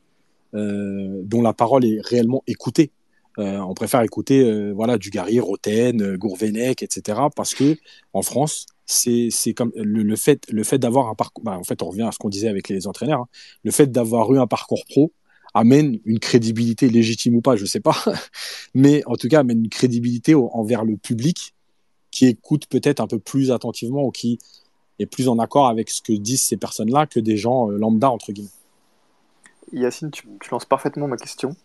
[0.52, 2.92] dont la parole est réellement écoutée.
[3.38, 7.20] On préfère écouter voilà Dugarry, Roten, Gourvenec, etc.
[7.34, 7.76] Parce que
[8.12, 11.44] en France, c'est comme le, fait le fait d'avoir un parcours.
[11.44, 13.20] Bah, en fait, on revient à ce qu'on disait avec les entraîneurs.
[13.20, 13.28] Hein.
[13.64, 15.12] le fait d'avoir eu un parcours pro
[15.54, 17.96] amène une crédibilité légitime ou pas, je sais pas,
[18.74, 21.54] mais en tout cas amène une crédibilité envers le public
[22.10, 24.38] qui écoute peut-être un peu plus attentivement ou qui
[24.98, 28.10] est plus en accord avec ce que disent ces personnes-là que des gens euh, lambda,
[28.10, 28.50] entre guillemets.
[29.72, 31.56] Yacine, tu, lances parfaitement ma question.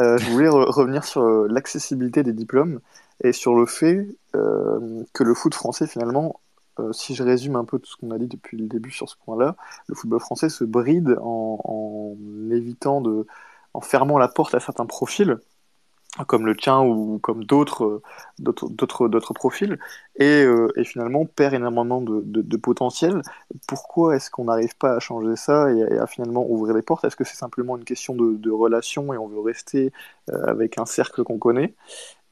[0.00, 2.80] Euh, je voulais revenir sur euh, l'accessibilité des diplômes
[3.24, 4.06] et sur le fait
[5.14, 6.40] que le foot français, finalement,
[6.92, 9.16] si je résume un peu tout ce qu'on a dit depuis le début sur ce
[9.24, 13.26] point-là, le football français se bride en, en, évitant de,
[13.72, 15.38] en fermant la porte à certains profils
[16.24, 18.02] comme le tien ou comme d'autres euh,
[18.38, 19.78] d'autres d'autres profils.
[20.16, 23.22] Et, euh, et, finalement perd énormément de, potentiel.
[23.68, 27.04] Pourquoi est-ce qu'on n'arrive pas à changer ça et, à finalement ouvrir les portes?
[27.04, 29.92] Est-ce que c'est simplement une question de, de, relation et on veut rester
[30.30, 31.74] euh, avec un cercle qu'on connaît?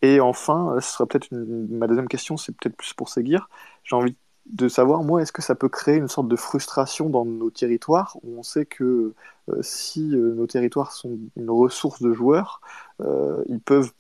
[0.03, 3.49] Et enfin ce sera peut-être ma deuxième question c'est peut-être plus pour Seguir.
[3.85, 4.17] J'ai envie
[4.47, 8.17] de savoir, moi, est-ce que ça peut créer une sorte de frustration dans nos territoires
[8.23, 9.15] où on sait que
[9.49, 12.61] euh, si euh, nos territoires sont une ressource de joueurs,
[13.01, 13.93] euh, ils peuvent,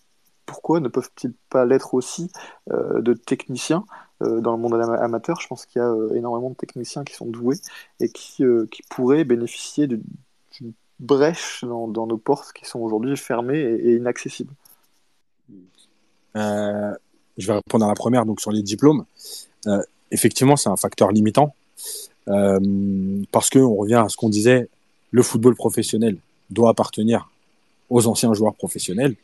[0.46, 2.30] pourquoi ne peuvent-ils pas l'être aussi
[2.68, 3.86] de techniciens
[4.20, 5.40] dans le monde amateur?
[5.40, 7.56] Je pense qu'il y a énormément de techniciens qui sont doués
[7.98, 8.44] et qui,
[8.90, 10.04] pourraient bénéficier d'une
[11.00, 14.52] brèche dans, nos portes qui sont aujourd'hui fermées et, inaccessibles.
[16.34, 16.92] je
[17.38, 19.06] vais répondre à la première, donc sur les diplômes
[20.10, 21.54] effectivement, c'est un facteur limitant.
[22.28, 24.68] Euh, parce qu'on revient à ce qu'on disait,
[25.10, 26.16] le football professionnel
[26.50, 27.30] doit appartenir
[27.90, 29.14] aux anciens joueurs professionnels.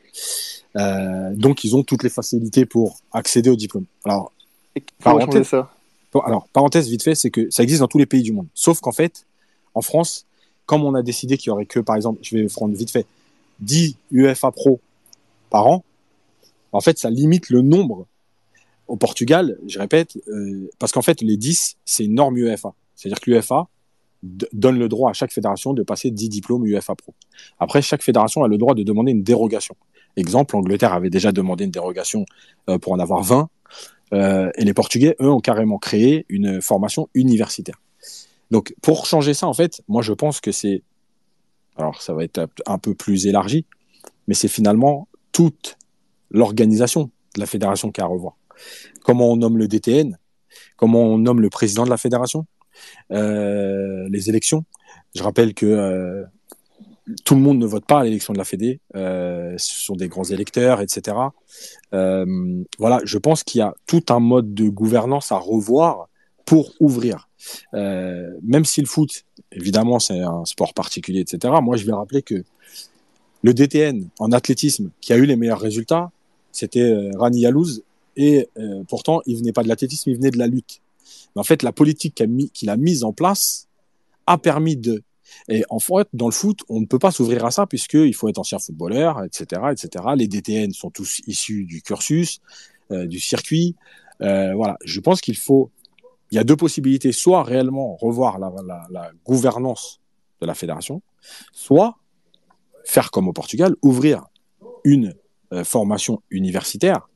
[0.77, 3.85] Euh, donc, ils ont toutes les facilités pour accéder au diplôme.
[4.05, 4.33] Alors,
[5.03, 5.71] parenthèse, ça?
[6.25, 8.47] alors, parenthèse vite fait, c'est que ça existe dans tous les pays du monde.
[8.55, 9.27] Sauf qu'en fait,
[9.75, 10.27] en France,
[10.67, 13.07] comme on a décidé qu'il y aurait que, par exemple, je vais prendre vite fait,
[13.61, 14.81] 10 UEFA Pro
[15.51, 15.85] par an,
[16.73, 18.07] en fait, ça limite le nombre
[18.91, 22.75] au Portugal, je répète, euh, parce qu'en fait, les 10, c'est une norme UEFA.
[22.97, 23.69] C'est-à-dire que l'UEFA
[24.23, 27.15] donne le droit à chaque fédération de passer 10 diplômes UEFA Pro.
[27.61, 29.77] Après, chaque fédération a le droit de demander une dérogation.
[30.17, 32.27] Exemple, l'Angleterre avait déjà demandé une dérogation
[32.69, 33.49] euh, pour en avoir 20,
[34.13, 37.81] euh, et les Portugais, eux, ont carrément créé une formation universitaire.
[38.51, 40.83] Donc, pour changer ça, en fait, moi, je pense que c'est,
[41.77, 43.65] alors ça va être un peu plus élargi,
[44.27, 45.79] mais c'est finalement toute
[46.33, 47.05] l'organisation
[47.37, 48.35] de la fédération qui a à revoir
[49.03, 50.19] comment on nomme le DTN,
[50.77, 52.47] comment on nomme le président de la fédération,
[53.13, 54.65] euh, les élections?
[55.15, 56.25] Je rappelle que euh,
[57.25, 60.09] tout le monde ne vote pas à l'élection de la Fédé, euh, ce sont des
[60.09, 61.17] grands électeurs, etc.
[61.91, 66.09] voilà, je pense qu'il y a tout un mode de gouvernance à revoir
[66.45, 67.29] pour ouvrir.
[67.73, 71.55] même si le foot, évidemment, c'est un sport particulier, etc.
[71.63, 72.45] Moi, je vais rappeler que
[73.43, 76.11] le DTN en athlétisme qui a eu les meilleurs résultats,
[76.53, 77.83] c'était Rani Yalouz
[78.17, 80.81] et euh, pourtant, il venait pas de l'athlétisme, il venait de la lutte.
[81.35, 83.69] Mais en fait, la politique qu'il a, mise en place
[84.27, 85.03] a permis de.
[85.49, 88.29] Et en fait, dans le foot, on ne peut pas s'ouvrir à ça puisqu'il faut
[88.29, 90.05] être ancien footballeur, etc., etc.
[90.17, 92.41] Les DTN sont tous issus du cursus,
[92.91, 93.77] euh, du circuit.
[94.23, 94.77] Euh, voilà.
[94.85, 95.71] Je pense qu'il faut.
[96.33, 100.01] Il y a deux possibilités soit réellement revoir la, la, la gouvernance
[100.41, 101.03] de la fédération,
[101.53, 101.97] soit
[102.85, 104.27] faire comme au Portugal, ouvrir
[104.85, 105.15] une
[105.53, 107.09] euh, formation universitaire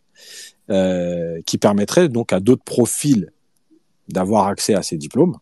[0.71, 3.31] euh, qui permettrait donc à d'autres profils
[4.09, 5.37] d'avoir accès à ces diplômes,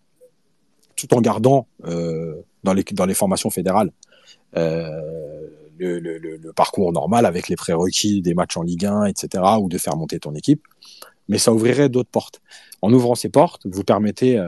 [0.97, 3.93] tout en gardant euh, dans, les, dans les formations fédérales
[4.57, 4.89] euh,
[5.79, 9.79] le, le, parcours normal avec les prérequis des matchs en Ligue 1, etc., ou de
[9.79, 10.63] faire monter ton équipe.
[11.29, 12.41] mais ça ouvrirait d'autres portes.
[12.83, 14.45] En ouvrant ces portes, vous permettez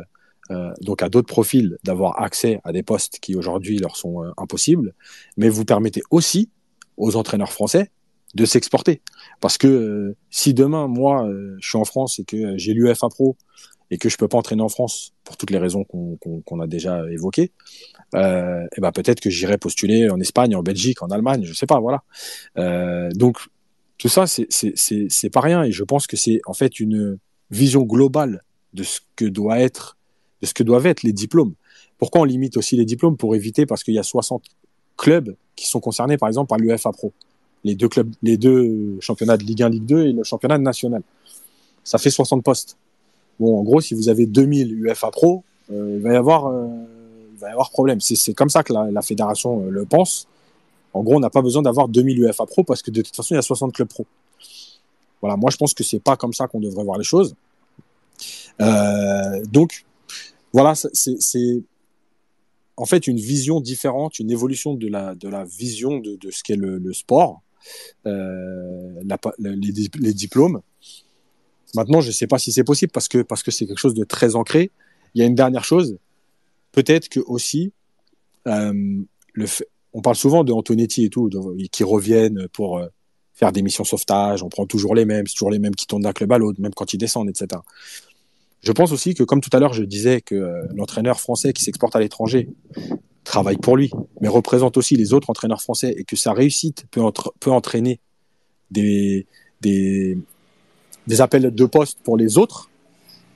[0.81, 4.93] donc à d'autres profils d'avoir accès à des postes qui aujourd'hui leur sont impossibles,
[5.37, 6.51] mais vous permettez aussi
[6.97, 7.91] aux entraîneurs français
[8.35, 9.01] de s'exporter.
[9.41, 11.29] Parce que si demain, moi,
[11.61, 13.37] je suis en France et que j'ai l'UFA Pro
[13.91, 17.03] et que je peux pas entraîner en France pour toutes les raisons qu'on a déjà
[17.11, 17.53] évoquées,
[18.15, 21.81] euh, ben peut-être que j'irai postuler en Espagne, en Belgique, en Allemagne, je sais pas,
[21.81, 22.03] voilà.
[22.59, 23.39] Euh, donc
[23.99, 27.19] tout ça, c'est pas rien et je pense que c'est en fait une
[27.51, 29.97] vision globale de ce que doit être,
[30.43, 31.55] de ce que doivent être les diplômes.
[31.99, 33.17] Pourquoi on limite aussi les diplômes?
[33.17, 34.45] Pour éviter parce qu'il y a 60
[34.97, 37.13] clubs qui sont concernés par exemple par l'UFA Pro,
[37.65, 41.03] les deux clubs, les deux championnats de Ligue 1, Ligue 2 et le championnat national.
[41.83, 42.77] Ça fait 60 postes.
[43.41, 45.43] Bon, en gros, si vous avez 2000 UEFA Pro,
[45.73, 46.69] euh, il va y avoir, euh,
[47.33, 48.01] il va y avoir problème.
[48.01, 50.29] C'est comme ça que la, fédération euh, le pense.
[50.93, 53.35] En gros, on n'a pas besoin d'avoir 2000 UEFA Pro parce que de toute façon,
[53.35, 54.07] il y a 60 clubs pro.
[55.21, 57.35] Voilà, moi, je pense que c'est pas comme ça qu'on devrait voir les choses.
[59.51, 59.85] Donc,
[60.53, 61.63] voilà, c'est
[62.77, 66.57] en fait une vision différente, une évolution de la, de la vision de, ce qu'est
[66.57, 67.43] le, sport,
[68.05, 70.61] la, les, diplômes.
[71.75, 73.95] Maintenant, je ne sais pas si c'est possible parce que parce que c'est quelque chose
[73.95, 74.71] de très ancré.
[75.15, 75.97] Il y a une dernière chose,
[76.73, 77.73] peut-être que aussi,
[78.49, 79.03] euh,
[79.93, 81.31] on parle souvent de Antonetti et tout,
[81.71, 82.87] qui reviennent pour euh,
[83.33, 84.43] faire des missions sauvetage.
[84.43, 86.61] On prend toujours les mêmes, c'est toujours les mêmes qui tournent d'un club à l'autre,
[86.61, 87.61] même quand ils descendent, etc.
[88.63, 91.63] Je pense aussi que, comme tout à l'heure, je disais que euh, l'entraîneur français qui
[91.63, 92.49] s'exporte à l'étranger
[93.25, 97.01] travaille pour lui, mais représente aussi les autres entraîneurs français et que sa réussite peut,
[97.01, 98.01] entre, peut entraîner
[98.71, 99.27] des,
[99.61, 100.19] des,
[101.07, 102.71] des appels de poste pour les autres,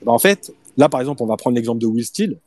[0.05, 2.39] ben en fait, là par exemple, on va prendre l'exemple de Will Steele,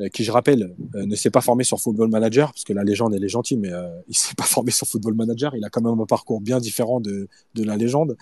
[0.00, 2.82] euh, qui je rappelle euh, ne s'est pas formé sur Football Manager, parce que la
[2.82, 5.54] légende elle est gentille, mais euh, il s'est pas formé sur Football Manager.
[5.54, 8.16] Il a quand même un parcours bien différent de, de la légende.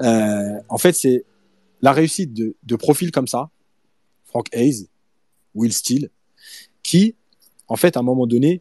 [0.00, 1.24] Euh, en fait, c'est
[1.82, 3.50] la réussite de, de profils comme ça,
[4.24, 4.86] Frank Hayes,
[5.54, 6.10] Will Steele,
[6.82, 7.16] qui,
[7.70, 8.60] en fait, à un moment donné,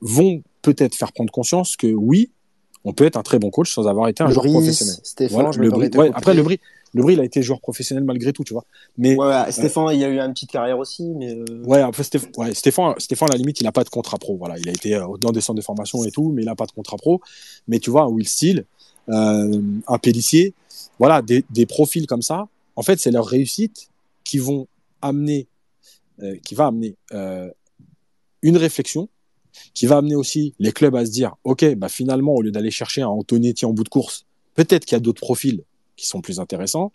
[0.00, 2.30] vont peut-être faire prendre conscience que oui,
[2.84, 4.96] on peut être un très bon coach sans avoir été un joueur professionnel.
[5.02, 6.60] Stéphane, voilà, le Brie, ouais, après le Brie,
[6.92, 8.64] le Brie, il a été joueur professionnel malgré tout, tu vois.
[8.96, 11.44] Mais ouais, ouais, Stéphane, euh, il a eu une petite carrière aussi, mais euh...
[11.64, 14.36] ouais, après Stéphane, Stéphane, Stéphane, à la limite, il n'a pas de contrat pro.
[14.36, 16.54] Voilà, il a été euh, dans des centres de formation et tout, mais il n'a
[16.54, 17.20] pas de contrat pro.
[17.66, 18.64] Mais tu vois, Will Steele,
[19.08, 20.54] euh, un Pellissier,
[20.98, 22.46] voilà, des, des profils comme ça.
[22.76, 23.88] En fait, c'est leur réussite
[24.22, 24.66] qui vont
[25.00, 25.46] amener,
[26.22, 26.94] euh, qui va amener
[28.44, 29.08] une réflexion
[29.72, 32.70] qui va amener aussi les clubs à se dire, OK, bah finalement, au lieu d'aller
[32.70, 35.64] chercher un Antonetti en bout de course, peut-être qu'il y a d'autres profils
[35.96, 36.92] qui sont plus intéressants.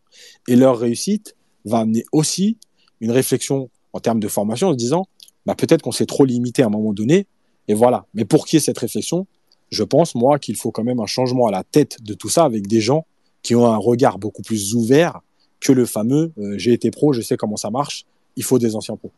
[0.48, 1.36] Et leur réussite
[1.66, 2.58] va amener aussi
[3.02, 5.08] une réflexion en termes de formation en se disant,
[5.46, 7.26] bah peut-être qu'on s'est trop limité à un moment donné.
[7.68, 8.06] Et voilà.
[8.14, 9.26] Mais pour qui est cette réflexion
[9.72, 12.44] Je pense, moi, qu'il faut quand même un changement à la tête de tout ça
[12.44, 13.06] avec des gens
[13.42, 15.22] qui ont un regard beaucoup plus ouvert
[15.60, 18.76] que le fameux euh, j'ai été pro, je sais comment ça marche, il faut des
[18.76, 19.12] anciens pros.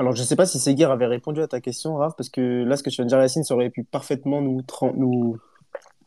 [0.00, 2.64] Alors, je ne sais pas si Seguir avait répondu à ta question, Raph, parce que
[2.64, 4.62] là, ce que tu viens de dire, Yacine, ça aurait pu parfaitement nous,
[4.96, 5.36] nous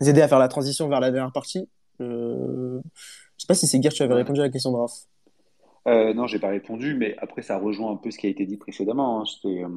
[0.02, 1.70] aider à faire la transition vers la dernière partie.
[2.02, 2.80] Euh...
[2.82, 4.94] Je ne sais pas si Seguir, tu avais répondu à la question de Raph.
[5.88, 8.48] Euh, non, j'ai pas répondu, mais après, ça rejoint un peu ce qui a été
[8.48, 9.22] dit précédemment.
[9.22, 9.26] Hein.
[9.46, 9.68] Euh,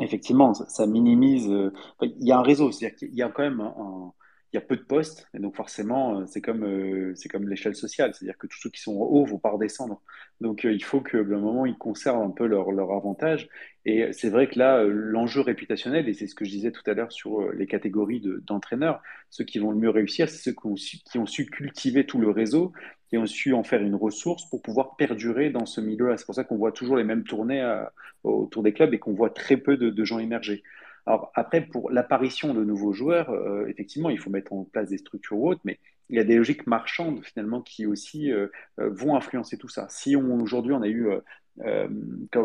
[0.00, 1.46] effectivement, ça, ça minimise.
[1.50, 1.70] Euh,
[2.00, 4.12] il y a un réseau, c'est-à-dire qu'il y a quand même un, un
[4.54, 7.74] il y a peu de postes, et donc forcément, euh, c'est comme, euh, comme l'échelle
[7.74, 10.00] sociale, c'est-à-dire que tous ceux qui sont en haut vont pas redescendre.
[10.40, 13.48] Donc euh, il faut que, un moment, ils conservent un peu leur, leur avantage.
[13.84, 16.94] Et c'est vrai que là, l'enjeu réputationnel, et c'est ce que je disais tout à
[16.94, 21.26] l'heure sur les catégories d'entraîneurs, ceux qui vont le mieux réussir, c'est ceux qui ont,
[21.26, 22.72] su, cultiver tout le réseau,
[23.10, 26.16] qui ont su en faire une ressource pour pouvoir perdurer dans ce milieu-là.
[26.16, 27.84] C'est pour ça qu'on voit toujours les mêmes tournées
[28.22, 30.62] autour des clubs et qu'on voit très peu de gens émerger.
[31.06, 34.98] Alors après, pour l'apparition de nouveaux joueurs, euh, effectivement, il faut mettre en place des
[34.98, 35.78] structures ou autres, mais
[36.08, 39.86] il y a des logiques marchandes finalement qui aussi euh, euh vont influencer tout ça.
[39.88, 41.08] Si aujourd'hui on a eu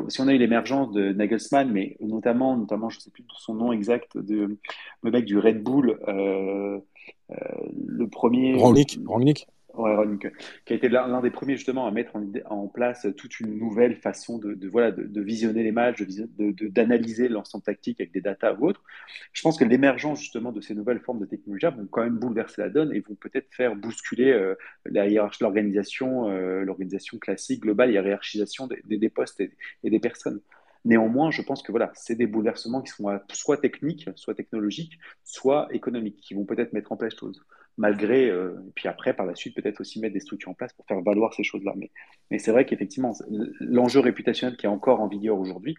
[0.09, 3.55] si on a eu l'émergence de Nagelsmann, mais notamment, notamment, je ne sais plus son
[3.55, 4.59] nom exact, de
[5.01, 8.55] le mec du Red Bull, le premier.
[8.55, 8.99] Rangnick
[10.65, 12.13] qui a été l'un des premiers justement à mettre
[12.45, 16.03] en, place toute une nouvelle façon de, voilà, de, visionner les matchs,
[16.37, 18.83] d'analyser l'ensemble tactique avec des datas ou autres.
[19.33, 22.61] Je pense que l'émergence justement de ces nouvelles formes de technologie vont quand même bouleverser
[22.61, 27.91] la donne et vont peut-être faire bousculer euh, la hiérarchie, l'organisation, euh, l'organisation classique, globale,
[27.91, 29.51] la hiérarchisation des, des postes et,
[29.83, 30.41] et des personnes.
[30.85, 35.67] Néanmoins, je pense que voilà, c'est des bouleversements qui sont soit techniques, soit technologiques, soit
[35.71, 37.43] économiques, qui vont peut-être mettre en place choses
[37.79, 40.73] malgré, euh, et puis après, par la suite, peut-être aussi mettre des structures en place
[40.73, 41.73] pour faire valoir ces choses-là.
[41.77, 41.89] Mais,
[42.29, 43.15] mais c'est vrai qu'effectivement,
[43.61, 45.75] l'enjeu réputationnel qui est encore en vigueur aujourd'hui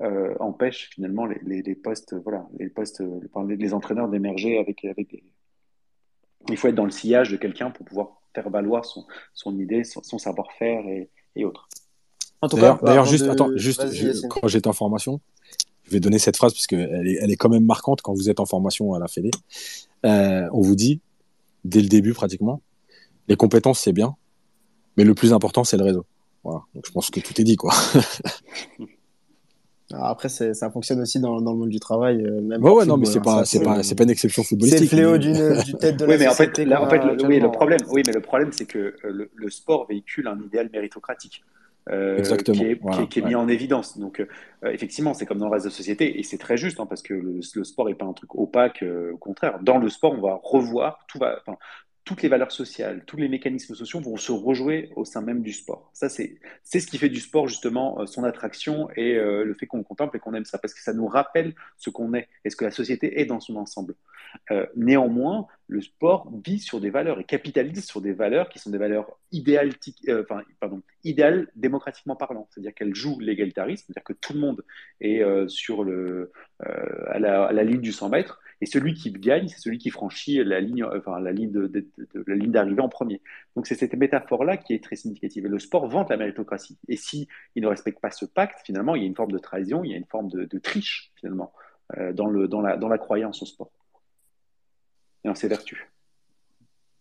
[0.00, 3.02] euh, empêche finalement les, les, les, postes, voilà, les postes,
[3.46, 5.22] les, les entraîneurs d'émerger avec, avec des...
[6.48, 9.04] Il faut être dans le sillage de quelqu'un pour pouvoir faire valoir son,
[9.34, 11.68] son idée, son, savoir-faire et, et, autres.
[12.82, 15.20] D'ailleurs, juste, attends, juste, quand j'étais en formation,
[15.84, 18.30] je vais donner cette phrase parce qu'elle est, elle est quand même marquante quand vous
[18.30, 19.30] êtes en formation à la Fédé.
[20.04, 21.00] Euh, on vous dit,
[21.64, 22.62] dès le début pratiquement,
[23.28, 24.16] les compétences c'est bien,
[24.96, 26.06] mais le plus important c'est le réseau.
[26.42, 26.60] Voilà.
[26.74, 27.72] Donc je pense que tout est dit quoi.
[29.92, 32.24] Après, ça fonctionne aussi dans, dans, le monde du travail.
[32.24, 34.88] Euh, même ouais, non, mais c'est pas, c'est pas, c'est pas une exception footballistique.
[34.88, 37.26] C'est le fléau d'une, du tête de la oui, mais en fait, en fait le,
[37.26, 40.40] oui, le problème, oui, mais le problème, c'est que euh, le, le, sport véhicule un
[40.40, 41.44] idéal méritocratique.
[41.90, 42.56] Euh, Exactement.
[42.56, 43.98] qui est, qui est, mis en évidence.
[43.98, 44.26] Donc, euh,
[44.70, 47.02] effectivement, c'est comme dans le reste de la société, et c'est très juste, hein, parce
[47.02, 49.58] que le, le sport n'est pas un truc opaque, euh, au contraire.
[49.60, 51.42] Dans le sport, on va revoir, tout va,
[52.04, 55.52] toutes les valeurs sociales, tous les mécanismes sociaux vont se rejouer au sein même du
[55.52, 55.90] sport.
[55.94, 59.66] Ça, c'est ce qui fait du sport, justement, euh, son attraction et euh, le fait
[59.66, 62.50] qu'on contemple et qu'on aime ça, parce que ça nous rappelle ce qu'on est et
[62.50, 63.94] ce que la société est dans son ensemble.
[64.50, 68.70] Euh, néanmoins, le sport vit sur des valeurs et capitalise sur des valeurs qui sont
[68.70, 69.72] des valeurs idéales,
[70.10, 72.48] enfin, pardon, idéales démocratiquement parlant.
[72.50, 74.62] C'est-à-dire qu'elle joue l'égalitarisme, c'est-à-dire que tout le monde
[75.00, 79.48] est sur le, à la, à, la, ligne du 100 mètres et celui qui gagne,
[79.48, 81.70] c'est celui qui franchit la ligne, enfin, la ligne de,
[82.26, 83.20] la ligne d'arrivée en premier.
[83.56, 85.46] Donc c'est cette métaphore-là qui est très significative.
[85.46, 86.78] Et le sport vante la méritocratie.
[86.88, 89.38] Et si il ne respecte pas ce pacte, finalement, il y a une forme de
[89.38, 91.52] trahison, il y a une forme de, triche finalement
[91.98, 93.70] euh, dans, le, dans, la, dans la croyance au sport
[95.24, 95.78] et en ses vertus.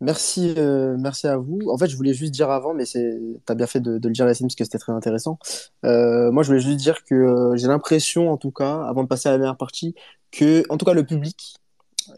[0.03, 1.59] Merci, euh, merci à vous.
[1.69, 2.99] En fait, je voulais juste dire avant, mais tu
[3.47, 5.39] as bien fait de, le dire, Yacine, parce que c'était très intéressant.
[5.85, 9.29] Euh, moi, je voulais juste dire que j'ai l'impression, en tout cas, avant de passer
[9.29, 9.95] à la dernière partie,
[10.33, 11.55] que, en tout cas, le public,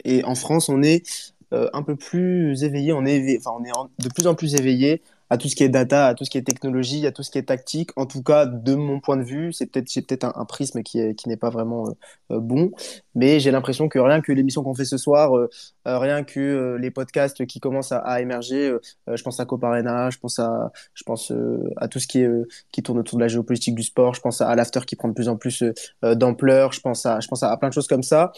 [0.03, 4.03] et en France, on est euh, un peu plus éveillé, on est, enfin, on est
[4.03, 6.37] de plus en plus éveillé à tout ce qui est data, à tout ce qui
[6.37, 7.91] est technologie, à tout ce qui est tactique.
[7.95, 10.99] En tout cas, de mon point de vue, c'est peut-être j'ai peut-être un, prisme qui
[10.99, 11.91] est qui n'est pas vraiment euh,
[12.31, 12.71] euh, bon,
[13.15, 15.31] mais j'ai l'impression que rien que l'émission qu'on fait ce soir,
[15.85, 18.75] rien que les podcasts qui commencent à, émerger,
[19.07, 21.31] je pense à Coparena, je pense à je pense
[21.77, 22.29] à tout ce qui est
[22.71, 25.13] qui tourne autour de la géopolitique du sport, je pense à, l'after qui prend de
[25.13, 25.63] plus en plus
[26.03, 28.31] d'ampleur, je pense à je pense à plein de choses comme ça.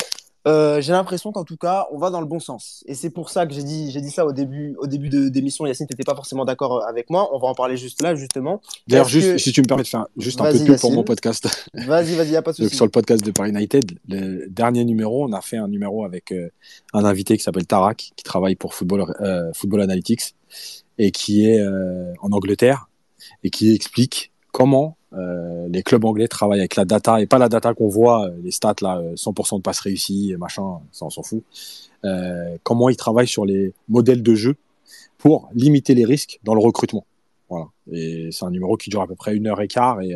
[0.48, 2.84] Euh, j'ai l'impression qu'en tout cas, on va dans le bon sens.
[2.88, 5.28] Et c'est pour ça que j'ai dit, j'ai dit ça au début, au début de
[5.28, 5.66] d'émission.
[5.66, 7.30] Yacine, t'étais pas forcément d'accord euh, avec moi.
[7.34, 8.62] On va en parler juste là, justement.
[8.88, 11.48] D'ailleurs, juste, si tu me permets de faire juste un peu de pour mon podcast.
[11.74, 12.76] Vas-y, vas-y, y a pas de souci.
[12.76, 16.32] sur le podcast de Paris United, le dernier numéro, on a fait un numéro avec
[16.32, 16.50] euh,
[16.94, 19.06] un invité qui s'appelle Tarak, qui travaille pour Football,
[19.54, 20.36] Football Analytics
[20.98, 21.62] et qui est
[22.22, 22.90] en Angleterre
[23.44, 27.50] et qui explique comment euh, les clubs anglais travaillent avec la data et pas la
[27.50, 31.10] data qu'on voit, euh, les stats là, 100% euh, de passes réussies, machin, ça on
[31.10, 31.44] s'en fout.
[32.04, 34.56] Euh, comment ils travaillent sur les modèles de jeu
[35.18, 37.06] pour limiter les risques dans le recrutement.
[37.50, 37.68] Voilà.
[37.92, 40.14] Et c'est un numéro qui dure à peu près une heure et quart et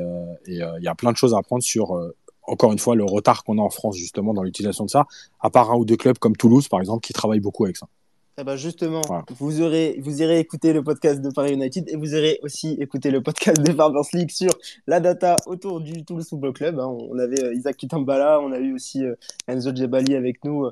[0.47, 1.97] il y a plein de choses à apprendre sur
[2.43, 5.05] encore une fois le retard qu'on a en France justement dans l'utilisation de ça.
[5.39, 7.87] À part un ou deux clubs comme Toulouse par exemple qui travaillent beaucoup avec ça.
[8.37, 9.01] Eh ben justement,
[9.39, 13.11] vous, aurez, vous irez écouter le podcast de Paris United et vous irez aussi écouter
[13.11, 14.51] le podcast de Farmers League sur
[14.87, 16.79] la data autour du Toulouse Football Club.
[16.79, 16.87] Hein.
[16.87, 19.15] On avait euh, Isaac Kitambala, on a eu aussi euh,
[19.49, 20.71] Enzo Djebali avec nous euh,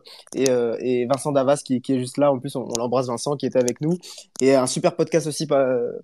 [0.79, 2.31] et, et, Vincent Davas qui, qui, est juste là.
[2.31, 3.97] En plus, on, l'embrasse Vincent qui était avec nous.
[4.39, 5.45] Et un super podcast aussi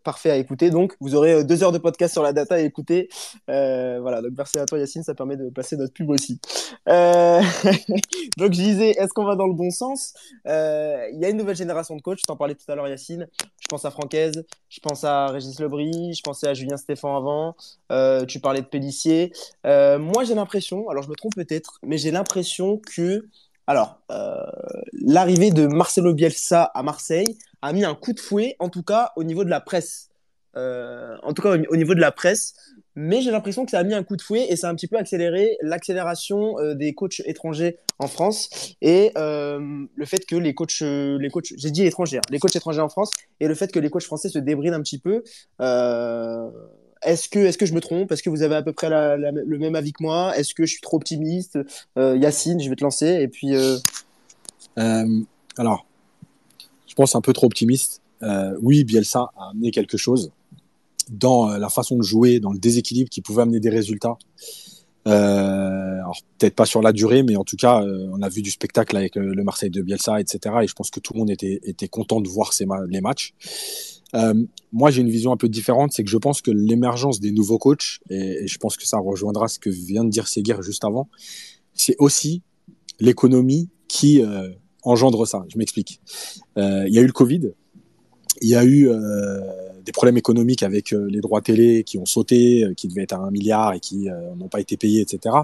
[0.04, 0.72] parfait à écouter.
[0.72, 3.08] Donc, vous aurez deux heures de podcast sur la data à écouter.
[3.48, 6.38] voilà, donc merci à toi Yacine, ça permet de passer notre pub aussi.
[6.86, 10.14] donc je disais, est-ce qu'on va dans le bon sens?
[10.46, 12.22] Il y a une nouvelle génération de coachs.
[12.24, 13.28] T'en parlais tout à l'heure, Yacine.
[13.60, 17.56] Je pense à Francaise, je pense à Régis Lebris, je pensais à Julien Stéphan avant.
[17.92, 19.32] Euh, tu parlais de Pellissier.
[19.66, 23.28] Euh, moi, j'ai l'impression, alors je me trompe peut-être, mais j'ai l'impression que,
[23.68, 24.44] alors, euh,
[24.94, 29.12] l'arrivée de Marcelo Bielsa à Marseille a mis un coup de fouet, en tout cas
[29.16, 30.10] au niveau de la presse.
[30.56, 32.56] en tout cas, au niveau de la presse,
[32.96, 34.76] mais j'ai l'impression que ça a mis un coup de fouet et ça a un
[34.76, 38.50] petit peu accéléré l'accélération euh, des coachs étrangers en France
[38.82, 42.56] et euh, le fait que les coachs, euh, les coachs, j'ai dit étrangers, les coachs
[42.56, 45.24] étrangers en France et le fait que les coachs français se débrident un petit peu.
[45.60, 48.12] est-ce que, est-ce que je me trompe?
[48.12, 50.36] Est-ce que vous avez à peu près le même avis que moi?
[50.38, 51.60] Est-ce que je suis trop optimiste?
[51.98, 53.54] Yacine, je vais te lancer et puis.
[54.78, 55.86] alors,
[56.88, 58.02] je pense un peu trop optimiste.
[58.62, 60.32] oui, Bielsa a amené quelque chose
[61.10, 64.18] dans euh, la façon de jouer, dans le déséquilibre qui pouvait amener des résultats.
[65.08, 68.42] Euh, alors peut-être pas sur la durée, mais en tout cas, euh, on a vu
[68.42, 70.56] du spectacle avec le, Marseille de Bielsa, etc.
[70.64, 73.34] Et je pense que tout le monde était, content de voir ces les matchs.
[74.72, 77.58] Moi, j'ai une vision un peu différente, c'est que je pense que l'émergence des nouveaux
[77.58, 81.10] coachs, et, je pense que ça rejoindra ce que vient de dire Seguir juste avant,
[81.74, 82.42] c'est aussi
[83.00, 84.24] l'économie qui
[84.82, 85.46] engendre ça.
[85.50, 86.00] Je m'explique.
[86.56, 87.52] Il y a eu le Covid,
[88.42, 88.90] il y a eu
[89.86, 93.14] des problèmes économiques avec euh, les droits télé qui ont sauté, euh, qui devaient être
[93.14, 95.36] à un milliard et qui euh, n'ont pas été payés, etc.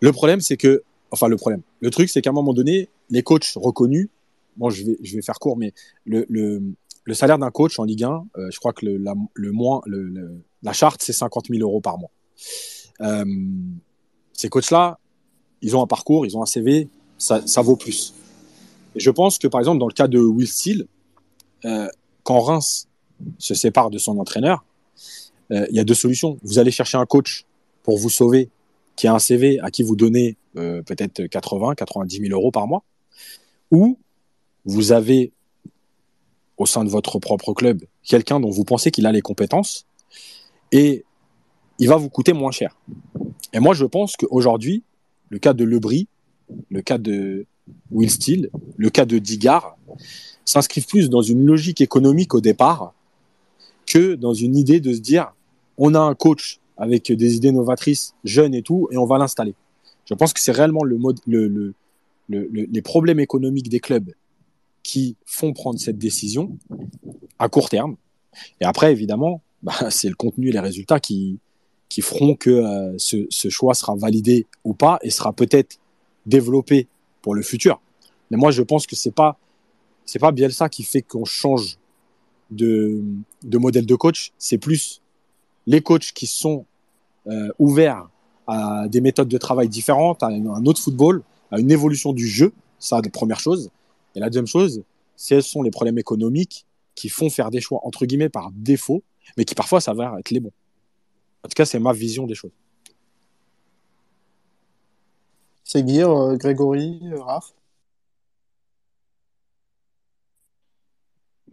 [0.00, 3.22] Le problème, c'est que, enfin le problème, le truc, c'est qu'à un moment donné, les
[3.22, 4.08] coachs reconnus,
[4.56, 5.72] bon, je vais, je vais faire court, mais
[6.06, 6.62] le, le,
[7.02, 9.82] le salaire d'un coach en Ligue 1, euh, je crois que le, la, le moins,
[10.62, 12.10] la charte, c'est 50 000 euros par mois.
[13.00, 13.24] Euh,
[14.32, 15.00] ces coachs-là,
[15.62, 16.88] ils ont un parcours, ils ont un CV,
[17.18, 18.14] ça, ça, vaut plus.
[18.94, 20.86] Et je pense que, par exemple, dans le cas de Will Steele,
[21.64, 21.88] euh,
[22.22, 22.88] quand Reims
[23.38, 24.64] se sépare de son entraîneur,
[25.50, 26.38] euh, il y a deux solutions.
[26.42, 27.44] Vous allez chercher un coach
[27.82, 28.48] pour vous sauver,
[28.96, 32.66] qui a un CV à qui vous donnez euh, peut-être 80, 90 000 euros par
[32.66, 32.82] mois,
[33.70, 33.98] ou
[34.64, 35.32] vous avez
[36.56, 39.86] au sein de votre propre club quelqu'un dont vous pensez qu'il a les compétences
[40.70, 41.04] et
[41.78, 42.76] il va vous coûter moins cher.
[43.52, 44.84] Et moi, je pense qu'aujourd'hui,
[45.28, 46.06] le cas de Lebris,
[46.70, 47.46] le cas de
[47.90, 49.76] Will Steele, le cas de Digard,
[50.44, 52.92] s'inscrivent plus dans une logique économique au départ
[53.86, 55.32] que dans une idée de se dire
[55.76, 59.54] on a un coach avec des idées novatrices, jeune et tout, et on va l'installer.
[60.06, 61.74] Je pense que c'est réellement le mode, le, le,
[62.28, 64.12] le, les problèmes économiques des clubs
[64.82, 66.58] qui font prendre cette décision
[67.38, 67.96] à court terme.
[68.60, 71.38] Et après, évidemment, bah, c'est le contenu et les résultats qui,
[71.88, 75.78] qui feront que euh, ce, ce, choix sera validé ou pas et sera peut-être
[76.26, 76.88] développé
[77.22, 77.80] pour le futur.
[78.30, 79.38] Mais moi, je pense que c'est pas
[80.04, 81.78] c'est pas Bielsa qui fait qu'on change
[82.50, 83.02] de,
[83.42, 84.32] de modèle de coach.
[84.38, 85.02] C'est plus
[85.66, 86.66] les coachs qui sont
[87.26, 88.08] euh, ouverts
[88.46, 92.52] à des méthodes de travail différentes, à un autre football, à une évolution du jeu.
[92.78, 93.70] Ça, la première chose.
[94.14, 94.82] Et la deuxième chose,
[95.16, 99.02] ce sont les problèmes économiques qui font faire des choix, entre guillemets, par défaut,
[99.36, 100.52] mais qui parfois s'avèrent être les bons.
[101.42, 102.52] En tout cas, c'est ma vision des choses.
[105.64, 107.54] Seguir, euh, Grégory, euh, Raph?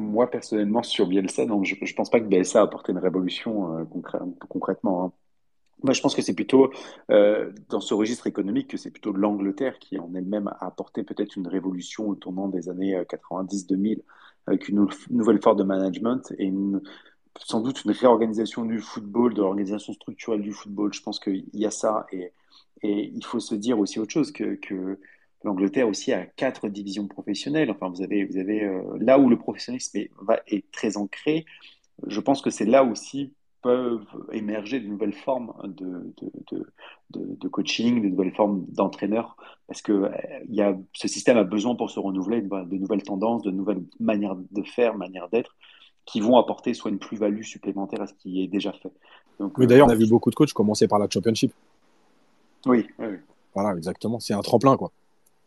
[0.01, 3.77] Moi, personnellement, sur Bielsa, donc je ne pense pas que Bielsa a apporté une révolution
[3.77, 3.83] euh,
[4.49, 5.05] concrètement.
[5.05, 5.13] Hein.
[5.83, 6.71] Moi, je pense que c'est plutôt
[7.11, 11.35] euh, dans ce registre économique que c'est plutôt l'Angleterre qui en elle-même a apporté peut-être
[11.35, 14.01] une révolution au tournant des années 90-2000 euh,
[14.47, 16.51] avec une nouvelle forme de management et
[17.39, 20.93] sans doute une réorganisation du football, de l'organisation structurelle du football.
[20.93, 22.33] Je pense qu'il y a ça et,
[22.81, 24.99] et, il faut se dire aussi autre chose que
[25.43, 27.71] l'Angleterre aussi a quatre divisions professionnelles.
[27.71, 31.45] Enfin, vous avez, vous avez euh, là où le professionnalisme est, va, est très ancré.
[32.07, 36.13] Je pense que c'est là aussi peuvent émerger de nouvelles formes de,
[36.51, 36.65] de,
[37.11, 39.37] de, de coaching, de nouvelles formes d'entraîneurs,
[39.67, 40.09] parce que euh,
[40.49, 43.83] il y a, ce système a besoin pour se renouveler de, nouvelles tendances, de nouvelles
[43.99, 45.55] manières de faire, manières d'être,
[46.05, 48.91] qui vont apporter soit une plus-value supplémentaire à ce qui est déjà fait.
[49.39, 51.53] Donc, Mais d'ailleurs, euh, on a vu beaucoup de coachs commencer par la Championship.
[52.65, 53.17] Oui, oui, oui.
[53.53, 54.19] Voilà, exactement.
[54.19, 54.91] C'est un tremplin, quoi.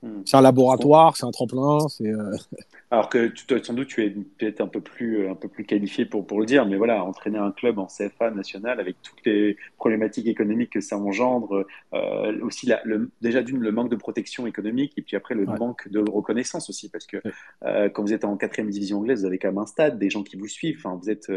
[0.04, 0.20] Hmm.
[0.26, 1.78] C'est un laboratoire, c'est un tremplin.
[1.88, 2.06] C'est.
[2.06, 2.36] Euh,
[2.90, 6.04] Alors que tu, sans doute tu es peut-être un peu plus un peu plus qualifié
[6.04, 9.56] pour pour le dire, mais voilà, entraîner un club en CFA national avec toutes les
[9.78, 11.64] problématiques économiques que ça engendre,
[11.94, 15.46] euh, aussi la, le, déjà d'une le manque de protection économique et puis après le
[15.46, 17.16] manque de reconnaissance aussi, parce que
[17.64, 20.10] euh, quand vous êtes en quatrième division anglaise, vous avez quand même un stade, des
[20.10, 20.82] gens qui vous suivent.
[20.84, 21.32] Vous êtes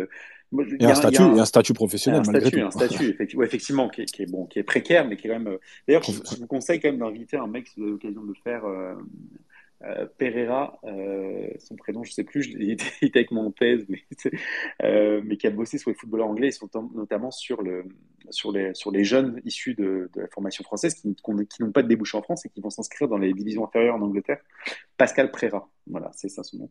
[0.79, 2.67] et, un statut, un, et un statut professionnel, un malgré statut, tout.
[2.67, 5.29] Un statut, effectivement, effectivement qui, est, qui, est, bon, qui est précaire, mais qui est
[5.29, 5.57] quand même.
[5.87, 8.27] D'ailleurs, je, je, vous conseille quand même d'inviter un mec, si vous avez l'occasion de
[8.27, 8.93] le faire, euh,
[9.83, 13.85] euh, Pereira, euh, son prénom, je sais plus, il était, il était avec mon thèse,
[13.87, 14.01] mais,
[14.83, 17.85] euh, mais qui a bossé sur les footballeurs anglais, et notamment sur, le,
[18.31, 21.83] sur, les, sur les jeunes issus de, de la formation française qui, qui n'ont pas
[21.83, 24.39] de débouché en France et qui vont s'inscrire dans les divisions inférieures en Angleterre.
[24.97, 26.69] Pascal Pereira, voilà, c'est ça son nom.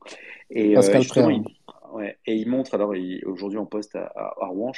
[0.51, 1.43] Et, Pascal Pereira.
[2.27, 2.93] Et il montre, alors
[3.25, 4.73] aujourd'hui en poste à, à, à Rouen,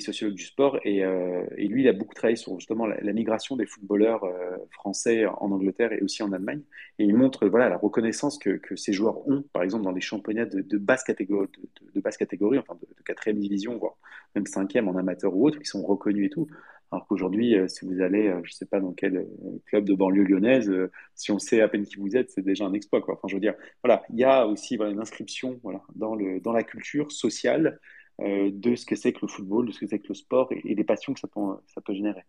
[0.00, 0.78] sociologue du sport.
[0.84, 4.56] Et, euh, et, lui, il a beaucoup travaillé sur justement la, migration des footballeurs euh,
[4.70, 6.62] français en Angleterre et aussi en Allemagne.
[6.98, 10.46] Et il montre voilà, la reconnaissance que, ces joueurs ont, par exemple, dans les championnats
[10.46, 13.96] de, basse catégorie, de, de, de, basse catégorie, enfin de, quatrième division, voire
[14.34, 16.48] même cinquième en amateur ou autre, qui sont reconnus et tout.
[16.90, 19.26] Alors qu'aujourd'hui, euh, si vous allez, euh, je ne sais pas dans quel euh,
[19.66, 20.72] club de banlieue lyonnaise,
[21.14, 23.02] si on sait à peine qui vous êtes, c'est déjà un exploit.
[23.08, 26.40] Enfin, je veux dire, voilà, il y a aussi voilà, une inscription voilà, dans, le,
[26.40, 27.80] dans la culture sociale
[28.20, 30.60] de ce que c'est que le football, de ce que c'est que le sport et,
[30.64, 32.22] et, des passions que ça peut, ça peut générer.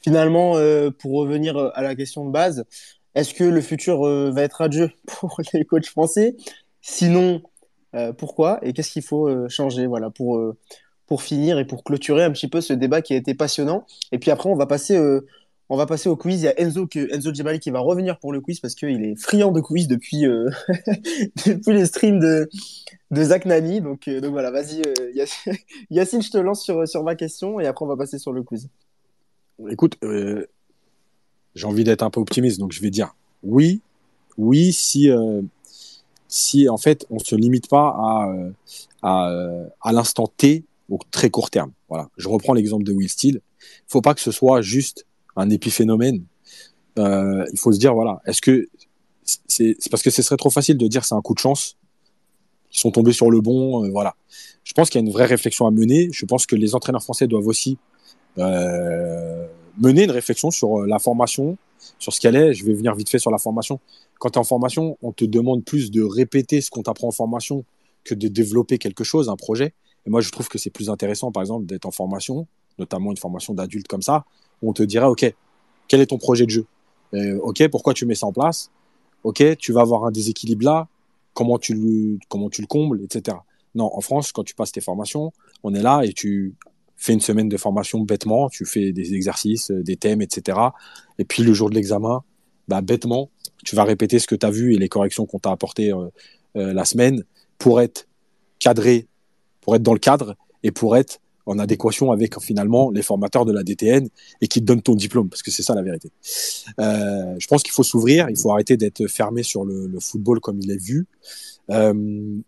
[0.00, 0.56] Finalement,
[0.98, 2.66] pour revenir à la question de base,
[3.14, 6.36] est-ce que le futur va être radieux pour les coachs français?
[6.82, 7.40] Sinon,
[8.18, 8.58] pourquoi?
[8.60, 9.86] Et qu'est-ce qu'il faut changer?
[9.86, 10.54] Voilà, pour,
[11.06, 14.18] pour finir et pour clôturer un petit peu ce débat qui a été passionnant Et
[14.18, 14.96] puis après, on va passer
[15.72, 16.42] on va passer au quiz.
[16.42, 19.02] Il y a Enzo, que, Enzo Gibali qui va revenir pour le quiz parce qu'il
[19.04, 20.50] est friand de quiz depuis, euh,
[21.46, 22.50] depuis les streams de,
[23.10, 23.80] de Zach Nani.
[23.80, 25.24] Donc, euh, donc voilà, vas-y, euh,
[25.90, 28.42] Yacine, je te lance sur, sur ma question et après on va passer sur le
[28.42, 28.68] quiz.
[29.70, 30.46] Écoute, euh,
[31.54, 33.80] j'ai envie d'être un peu optimiste, donc je vais dire oui,
[34.36, 35.40] oui, si, euh,
[36.28, 37.96] si en fait on se limite pas
[39.02, 40.64] à, à l'instant T
[41.10, 41.72] très court terme.
[41.88, 43.40] Voilà, je reprends l'exemple de Will Steele.
[43.60, 45.06] Il faut pas que ce soit juste
[45.36, 46.24] un épiphénomène.
[46.98, 48.68] Euh, il faut se dire voilà, est-ce que
[49.24, 51.76] c'est parce que ce serait trop facile de dire c'est un coup de chance.
[52.70, 53.88] qui sont tombés sur le bon.
[53.90, 54.14] voilà.
[54.64, 56.08] Je pense qu'il y a une vraie réflexion à mener.
[56.12, 57.78] Je pense que les entraîneurs français doivent aussi
[58.36, 61.56] mener une réflexion sur la formation,
[61.98, 62.54] sur ce qu'elle est.
[62.54, 63.80] Je vais venir vite fait sur la formation.
[64.18, 67.12] Quand tu es en formation, on te demande plus de répéter ce qu'on t'apprend en
[67.12, 67.64] formation
[68.04, 69.74] que de développer quelque chose, un projet.
[70.06, 72.46] Et moi, je trouve que c'est plus intéressant, par exemple, d'être en formation,
[72.78, 74.24] notamment une formation d'adulte comme ça,
[74.60, 75.24] où on te dirait, OK,
[75.88, 76.66] quel est ton projet de jeu?
[77.14, 78.70] Euh, OK, pourquoi tu mets ça en place?
[79.24, 80.88] OK, tu vas avoir un déséquilibre là,
[81.34, 83.36] comment tu le, comment tu le combles, etc.
[83.74, 86.54] Non, en France, quand tu passes tes formations, on est là et tu
[86.96, 90.58] fais une semaine de formation bêtement, tu fais des exercices, euh, des thèmes, etc.
[91.18, 92.22] Et puis le jour de l'examen,
[92.68, 93.30] bah, bêtement,
[93.64, 96.10] tu vas répéter ce que tu as vu et les corrections qu'on t'a apportées euh,
[96.54, 97.24] la semaine
[97.58, 98.08] pour être
[98.58, 99.08] cadré,
[99.62, 103.52] pour être dans le cadre et pour être en adéquation avec finalement les formateurs de
[103.52, 104.08] la DTN
[104.40, 106.10] et qui te donnent ton diplôme, parce que c'est ça la vérité.
[106.78, 110.60] Euh, je pense qu'il faut s'ouvrir, il faut arrêter d'être fermé sur le, football comme
[110.60, 111.06] il est vu.
[111.70, 112.38] Euh,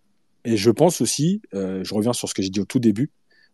[0.44, 3.10] et je pense aussi, euh, je reviens sur ce que j'ai dit au tout début,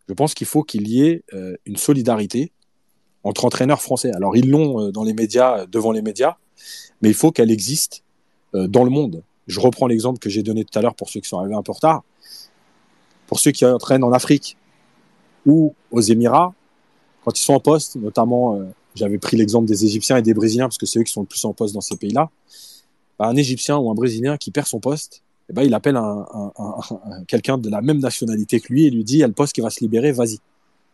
[0.07, 1.23] je pense qu'il faut qu'il y ait
[1.65, 2.51] une solidarité
[3.23, 4.11] entre entraîneurs français.
[4.11, 6.35] Alors ils l'ont dans les médias, devant les médias,
[7.01, 8.03] mais il faut qu'elle existe
[8.53, 9.23] dans le monde.
[9.47, 11.61] Je reprends l'exemple que j'ai donné tout à l'heure pour ceux qui sont arrivés un
[11.61, 12.03] peu en retard.
[13.31, 14.57] Pour ceux qui entraînent en Afrique,
[15.45, 16.53] ou aux Émirats,
[17.23, 20.65] quand ils sont en poste, notamment, euh, j'avais pris l'exemple des Égyptiens et des Brésiliens,
[20.65, 22.29] parce que c'est eux qui sont le plus en poste dans ces pays-là,
[23.17, 26.25] bah, un Égyptien ou un Brésilien qui perd son poste, eh ben, il appelle un,
[26.33, 29.27] un, un, quelqu'un de la même nationalité que lui et lui dit, il y a
[29.27, 30.39] le poste qui va se libérer, vas-y.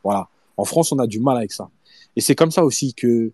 [0.04, 0.30] Voilà.
[0.58, 1.72] En France, on a du mal avec ça.
[2.16, 3.32] Et c'est comme ça aussi que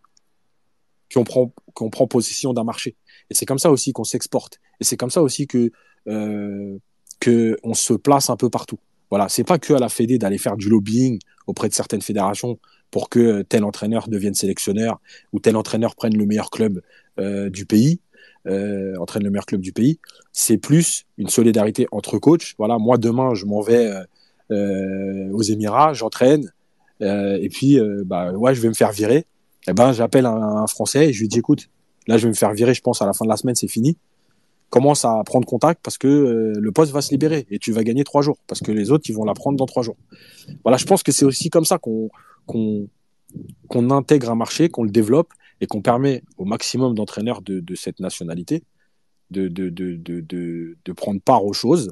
[1.13, 2.95] qu'on prend, qu'on prend possession d'un marché.
[3.29, 4.61] Et c'est comme ça aussi qu'on s'exporte.
[4.79, 5.71] Et c'est comme ça aussi que
[6.07, 6.77] euh,
[7.19, 8.79] que se place un peu partout.
[9.13, 12.57] Voilà, c'est pas que à la Fédé d'aller faire du lobbying auprès de certaines fédérations
[12.89, 14.99] pour que tel entraîneur devienne sélectionneur
[15.33, 16.81] ou tel entraîneur prenne le meilleur club
[17.19, 17.99] euh, du pays,
[18.47, 19.99] euh, entraîne le meilleur club du pays.
[20.31, 22.55] C'est plus une solidarité entre coachs.
[22.57, 23.93] Voilà, moi demain je m'en vais
[24.49, 26.51] euh, aux Émirats, j'entraîne
[26.99, 29.27] et puis bah je vais me faire virer.
[29.67, 31.69] Eh ben j'appelle un, un, Français et je lui dis écoute,
[32.07, 33.67] là je vais me faire virer, je pense à la fin de la semaine c'est
[33.67, 33.95] fini
[34.73, 37.83] commence à prendre contact parce que euh, le poste va se libérer et tu vas
[37.83, 39.97] gagner trois jours parce que les autres ils vont la prendre dans trois jours.
[40.63, 42.09] Voilà, je pense que c'est aussi comme ça qu'on
[42.47, 45.31] qu'on intègre un marché, qu'on le développe
[45.61, 48.63] et qu'on permet au maximum d'entraîneurs de, de, cette nationalité
[49.29, 51.91] de, de, de, prendre part aux choses.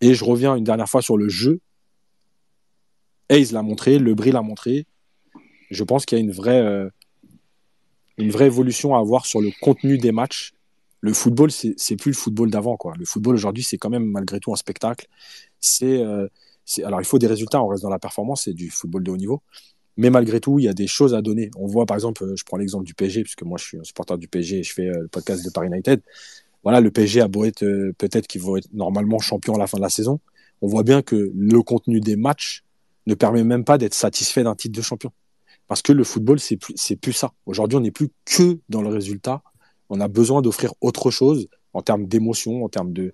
[0.00, 1.60] Et je reviens une dernière fois sur le jeu.
[3.28, 4.86] Hayes l'a montré, Lebris l'a montré.
[5.70, 6.88] Je pense qu'il y a une vraie, euh,
[8.18, 10.52] une vraie évolution à avoir sur le contenu des matchs
[11.02, 12.76] le football, c'est plus le football d'avant.
[12.76, 12.94] quoi.
[12.96, 15.08] Le football aujourd'hui, c'est quand même malgré tout un spectacle.
[15.82, 16.28] Euh,
[16.64, 19.10] c'est alors il faut des résultats, on reste dans la performance, c'est du football de
[19.10, 19.42] haut niveau.
[19.96, 21.50] Mais malgré tout, il y a des choses à donner.
[21.56, 24.16] On voit par exemple, je prends l'exemple du PSG, puisque moi je suis un supporter
[24.16, 26.00] du PSG et je fais euh, le podcast de Paris United.
[26.62, 29.66] Voilà, le PSG a beau être euh, peut-être qu'il va être normalement champion à la
[29.66, 30.20] fin de la saison.
[30.60, 32.62] On voit bien que le contenu des matchs
[33.08, 35.10] ne permet même pas d'être satisfait d'un titre de champion.
[35.66, 37.32] Parce que le football, c'est plus, plus ça.
[37.46, 39.42] Aujourd'hui, on n'est plus que dans le résultat
[39.92, 43.12] on a besoin d'offrir autre chose en termes d'émotion, en termes de,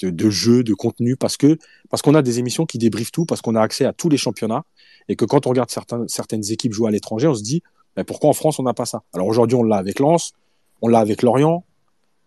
[0.00, 1.58] de, jeu, de contenu, parce que
[1.90, 4.16] parce qu'on a des émissions qui débriefent tout, parce qu'on a accès à tous les
[4.16, 4.64] championnats,
[5.10, 5.70] et que quand on regarde
[6.08, 7.62] certaines équipes jouer à l'étranger, on se dit
[8.06, 9.02] pourquoi en France on n'a pas ça?
[9.12, 10.32] Alors aujourd'hui on l'a avec Lens,
[10.80, 11.64] on l'a avec Lorient,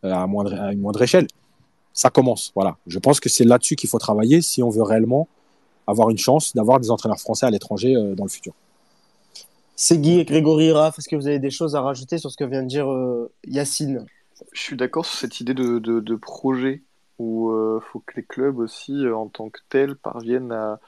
[0.06, 1.26] euh, à une moindre échelle.
[1.94, 2.78] Ça commence, voilà.
[2.86, 5.28] Je pense que c'est là-dessus qu'il faut travailler si on veut réellement
[5.88, 8.54] avoir une chance d'avoir des entraîneurs français à l'étranger euh, dans le futur.
[9.90, 12.44] Guy et Grégory Raff, est-ce que vous avez des choses à rajouter sur ce que
[12.44, 14.06] vient de dire euh, Yacine?
[14.54, 16.84] Je suis d'accord sur cette idée de, projet
[17.20, 20.80] où il euh, faut que les clubs aussi, euh, en tant que tels, parviennent à,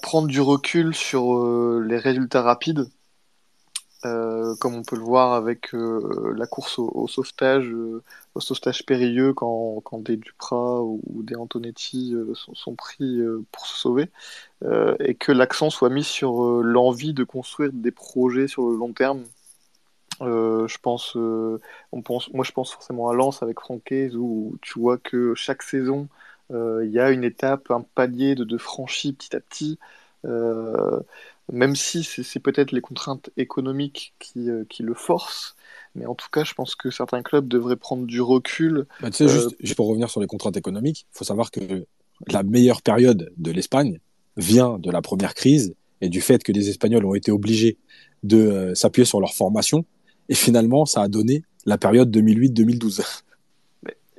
[0.00, 1.44] prendre du recul sur
[1.80, 2.88] les résultats rapides
[4.60, 8.02] comme on peut le voir avec euh, la course au, sauvetage, euh,
[8.34, 13.20] au sauvetage périlleux quand, quand des Duprat ou, des Antonetti sont, pris
[13.52, 14.10] pour se sauver,
[15.00, 19.24] et que l'accent soit mis sur l'envie de construire des projets sur le long terme.
[20.20, 24.98] je pense, on pense, moi je pense forcément à Lens avec Francaise où tu vois
[24.98, 26.08] que chaque saison
[26.50, 29.78] il y a une étape, un palier de, de petit à petit
[31.52, 35.54] même si c'est peut-être les contraintes économiques qui, euh, qui, le forcent.
[35.94, 38.86] Mais en tout cas, je pense que certains clubs devraient prendre du recul.
[39.00, 41.50] Bah, tu sais, juste, euh, juste, pour revenir sur les contraintes économiques, il faut savoir
[41.50, 41.86] que
[42.28, 44.00] la meilleure période de l'Espagne
[44.36, 47.78] vient de la première crise et du fait que les Espagnols ont été obligés
[48.22, 49.84] de euh, s'appuyer sur leur formation.
[50.28, 53.22] Et finalement, ça a donné la période 2008-2012.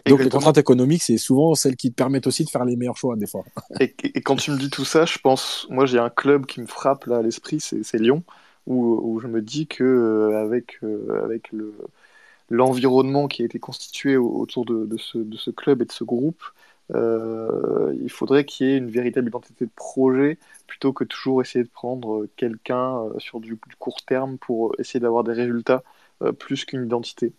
[0.09, 2.97] Donc les contraintes économiques, c'est souvent celles qui te permettent aussi de faire les meilleurs
[2.97, 3.43] choix des fois.
[3.79, 6.67] Et, quand tu me dis tout ça, je pense, moi j'ai un club qui me
[6.67, 8.23] frappe là à l'esprit, c'est Lyon,
[8.65, 11.73] où, où, je me dis que euh, avec, euh, avec le
[12.49, 16.05] l'environnement qui a été constitué autour de, de, ce, de, ce, club et de ce
[16.05, 16.41] groupe,
[16.95, 21.63] Euh, il faudrait qu'il y ait une véritable identité de projet plutôt que toujours essayer
[21.63, 25.83] de prendre quelqu'un sur du, du, court terme pour essayer d'avoir des résultats
[26.21, 27.33] euh, plus qu'une identité.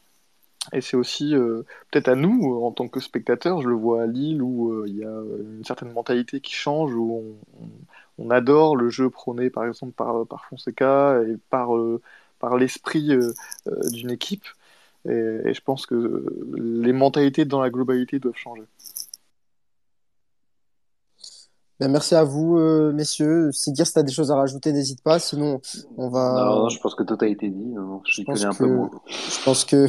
[0.72, 4.06] Et c'est aussi euh, peut-être à nous, en tant que spectateurs, je le vois à
[4.06, 7.68] Lille, où il y a une certaine mentalité qui change, où on,
[8.18, 11.70] on, adore le jeu prôné par exemple par, par Fonseca et par,
[12.38, 13.10] par l'esprit
[13.92, 14.44] d'une équipe.
[15.06, 18.64] Et, je pense que les mentalités dans la globalité doivent changer.
[21.80, 23.52] Ben, merci à vous, euh, messieurs.
[23.52, 25.18] Sigir, si tu as des choses à rajouter, n'hésite pas.
[25.18, 25.60] Sinon,
[25.96, 26.32] on va.
[26.34, 27.66] Non, non, je pense que tout a été dit.
[27.66, 28.58] Non, je, je connais un que...
[28.58, 28.90] peu moins.
[29.06, 29.86] Je pense que.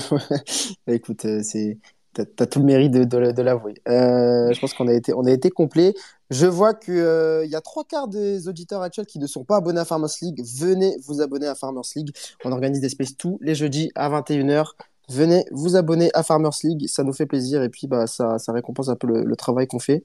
[0.88, 1.78] Écoute, c'est.
[2.14, 3.76] T'as as tout le mérite de, de, de l'avouer.
[3.88, 5.94] Euh, je pense qu'on a été, on a été complet.
[6.32, 9.58] Je vois qu'il euh, y a trois quarts des auditeurs actuels qui ne sont pas
[9.58, 10.44] abonnés à Farmers League.
[10.44, 12.12] Venez vous abonner à Farmers League.
[12.44, 14.72] On organise des spaces tous les jeudis à 21h.
[15.10, 18.52] Venez vous abonner à Farmers League, ça nous fait plaisir et puis bah, ça, ça
[18.52, 20.04] récompense un peu le, travail qu'on fait.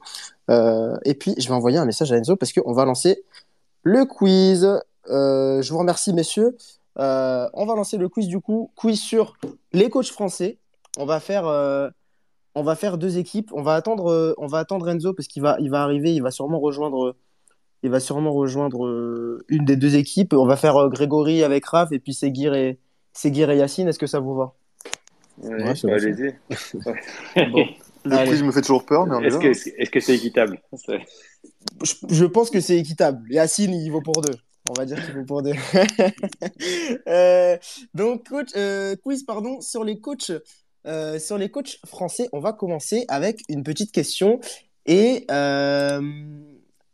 [0.50, 3.22] Euh, et puis je vais envoyer un message à Enzo parce qu'on va lancer
[3.82, 4.64] le quiz.
[5.10, 6.56] Euh, je vous remercie messieurs.
[6.98, 9.36] Euh, on va lancer le quiz du coup, quiz sur
[9.74, 10.56] les coachs français.
[10.96, 11.44] On va faire,
[12.54, 13.50] on va faire deux équipes.
[13.52, 16.30] On va attendre, on va attendre Enzo parce qu'il va, il va arriver, il va
[16.30, 17.14] sûrement rejoindre,
[17.82, 20.32] il va sûrement rejoindre une des deux équipes.
[20.32, 22.78] On va faire Grégory avec Raph et puis Seguir et
[23.12, 23.88] Seguir et Yacine.
[23.88, 24.54] Est-ce que ça vous va?
[25.38, 26.34] Ouais, ouais allez-y.
[27.50, 27.66] bon.
[28.06, 30.60] Le quiz me fait toujours peur, mais est-ce que c'est -ce c'est équitable?
[31.82, 33.26] Je, je, pense que c'est équitable.
[33.30, 34.36] Yacine, il vaut pour deux.
[34.68, 35.54] On va dire qu'il vaut pour deux.
[37.08, 37.56] euh,
[37.94, 40.32] donc, coach, euh, quiz pardon, sur les coachs.
[40.86, 44.38] Euh, sur les coachs français, on va commencer avec une petite question.
[44.84, 46.02] Et euh,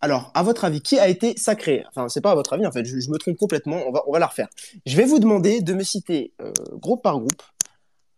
[0.00, 1.84] alors, à votre avis, qui a été sacré?
[1.88, 3.82] Enfin, c'est pas à votre avis, en fait, je, je, me trompe complètement.
[3.86, 4.48] On va, on va la refaire.
[4.86, 7.42] Je vais vous demander de me citer euh, groupe par groupe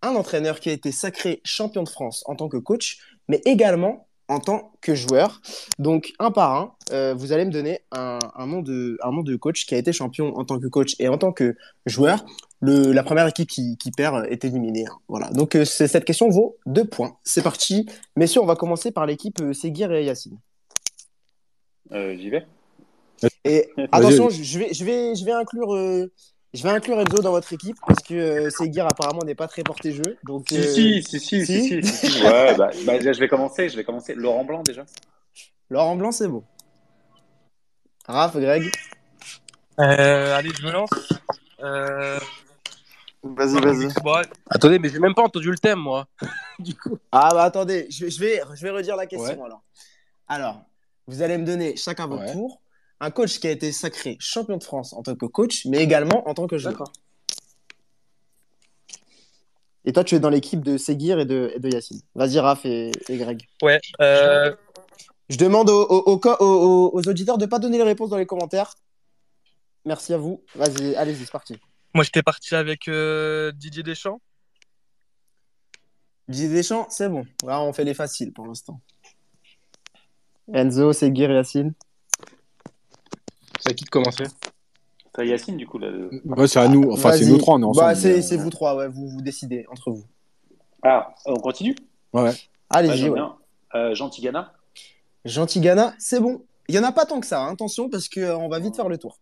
[0.03, 2.99] un entraîneur qui a été sacré champion de France en tant que coach,
[3.29, 5.41] mais également en tant que joueur.
[5.79, 9.23] Donc, un par un, euh, vous allez me donner un, un, nom de, un nom
[9.23, 11.57] de coach qui a été champion en tant que coach et en tant que
[11.87, 12.24] joueur.
[12.61, 14.87] Le, la première équipe qui, qui perd est éliminée.
[14.87, 14.97] Hein.
[15.09, 15.31] Voilà.
[15.31, 17.16] Donc, euh, cette question vaut deux points.
[17.24, 17.87] C'est parti.
[18.16, 20.39] Messieurs, on va commencer par l'équipe euh, Seguir et Yacine.
[21.91, 22.47] J'y vais.
[23.45, 26.09] Et attention, je vais, je vais, je vais inclure
[26.55, 29.62] je vais inclure Enzo dans votre équipe parce que euh, Seguir apparemment n'est pas très
[29.62, 30.19] porté jeu.
[30.24, 30.62] Donc, si, euh...
[30.62, 33.85] si, si, si, si, si, si, si, Ouais, bah, bah, je vais commencer, je vais
[33.85, 34.15] commencer.
[34.15, 34.85] Laurent Blanc déjà.
[35.70, 36.45] Laurent Blanc, c'est beau.
[38.07, 38.70] Raph, Greg.
[39.81, 40.91] Euh, allez, je me lance.
[41.62, 42.19] Euh...
[43.23, 43.89] Vas-y, vas-y.
[44.03, 44.20] Bon,
[44.51, 46.07] attendez, mais j'ai même pas entendu le thème, moi.
[46.59, 46.99] du coup.
[47.12, 49.47] Ah bah attendez, je, je, vais, je vais redire la question ouais.
[49.47, 49.62] alors.
[50.27, 50.62] Alors,
[51.07, 52.33] vous allez me donner chacun votre ouais.
[52.33, 52.61] tour
[53.03, 56.27] un coach qui a été sacré champion de France en tant que coach, mais également
[56.29, 56.85] en tant que joueur.
[59.85, 62.01] Et toi, tu es dans l'équipe de Seguir et de, et de Yacine.
[62.15, 63.45] Vas-y, Raph et, et, Greg.
[63.61, 63.81] Ouais.
[64.01, 64.55] Euh...
[65.29, 68.27] Je demande aux, aux, aux, aux auditeurs de ne pas donner les réponses dans les
[68.27, 68.74] commentaires.
[69.85, 70.45] Merci à vous.
[70.55, 71.57] Vas-y, allez-y, c'est parti.
[71.95, 74.20] Moi, j'étais parti avec euh, Didier Deschamps.
[76.29, 77.27] Didier Deschamps, c'est bon.
[77.45, 78.81] Là, on fait les faciles pour l'instant.
[80.53, 81.74] Enzo, Seguir et Yacine.
[83.62, 84.24] C'est à qui de commencer?
[85.14, 85.78] C'est Yacine, du coup.
[85.78, 85.89] Là.
[86.24, 86.90] Ouais, c'est à nous.
[86.90, 87.86] Enfin, c'est nous trois, on est ensemble.
[87.86, 88.36] Bah, c'est mais...
[88.36, 88.89] vous trois, ouais.
[88.89, 90.05] Vous, vous décidez entre vous.
[90.82, 91.76] Ah, on continue?
[92.12, 92.32] Ouais.
[92.70, 93.20] Allez-y, ouais.
[93.74, 94.52] Euh, Gentigana
[95.24, 96.43] Gentigana, c'est bon.
[96.68, 97.52] Il n'y en a pas tant que ça, hein.
[97.52, 99.18] attention, parce qu'on euh, va vite faire le tour.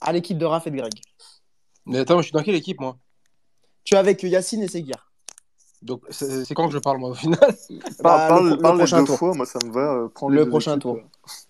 [0.00, 0.92] À l'équipe de Raph et de Greg.
[1.86, 2.98] Mais attends, je suis dans quelle équipe, moi?
[3.84, 5.12] Tu es avec Yacine et Seguir.
[5.84, 7.38] Donc, c'est quand que je parle, moi, au final?
[8.02, 9.18] Bah, Parle, le, parle le prochain tour.
[9.18, 9.92] Fois, moi, ça me va.
[9.92, 10.96] Euh, prendre le prochain équipes, tour.
[10.96, 11.00] Euh...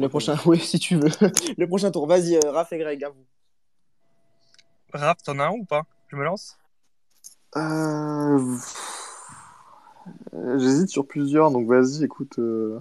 [0.01, 1.09] Le prochain, oui, si tu veux.
[1.57, 2.09] le prochain tour.
[2.09, 3.25] Vas-y, euh, Raph et Greg, à vous.
[4.93, 5.83] Raph, t'en as un ou pas?
[6.09, 6.59] Je me lance
[7.57, 8.57] euh...
[10.59, 12.41] J'hésite sur plusieurs, donc vas-y, écoute.
[12.41, 12.81] Euh...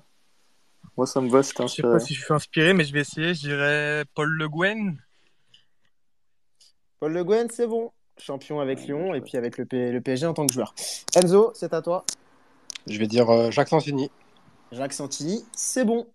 [0.97, 1.87] Moi, ça me va, c'est inspiré.
[1.87, 3.35] Je sais pas si je suis inspiré, mais je vais essayer.
[3.35, 4.97] Je dirais Paul Le Guen.
[6.99, 10.25] Paul Le Guen, c'est bon champion avec Lyon et puis avec le, P le, PSG
[10.25, 10.73] en tant que joueur.
[11.15, 12.05] Enzo, c'est à toi.
[12.87, 14.11] Je vais dire euh, Jacques Santini.
[14.71, 16.07] Jacques Santini, c'est bon.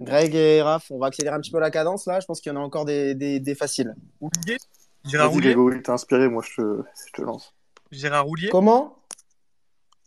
[0.00, 2.18] Greg et Raph, on va accélérer un petit peu la cadence là.
[2.20, 3.94] Je pense qu'il y en a encore des, des, des faciles.
[4.20, 4.58] Roulier
[5.04, 7.54] Gérard Roulier t'es inspiré, moi je te, je te lance.
[7.92, 8.98] Gérard Roulier Comment?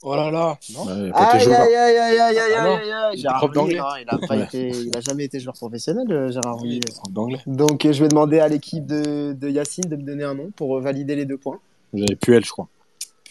[0.03, 3.67] Oh là là non ouais, Aïe aïe aïe aïe aïe aïe aïe aïe Gérard non,
[3.67, 6.79] il a pas été, il a jamais été joueur professionnel, Gérard Roulier.
[7.11, 7.39] d'anglais.
[7.45, 10.79] Donc je vais demander à l'équipe de, de Yacine de me donner un nom pour
[10.79, 11.59] valider les deux points.
[11.93, 12.67] Vous avez Puel, je crois.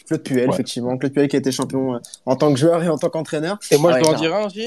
[0.05, 0.53] Claude Puel, ouais.
[0.53, 0.97] effectivement.
[0.97, 3.57] Claude Puel qui a été champion en tant que joueur et en tant qu'entraîneur.
[3.71, 4.65] Et moi, je dois en dire un aussi?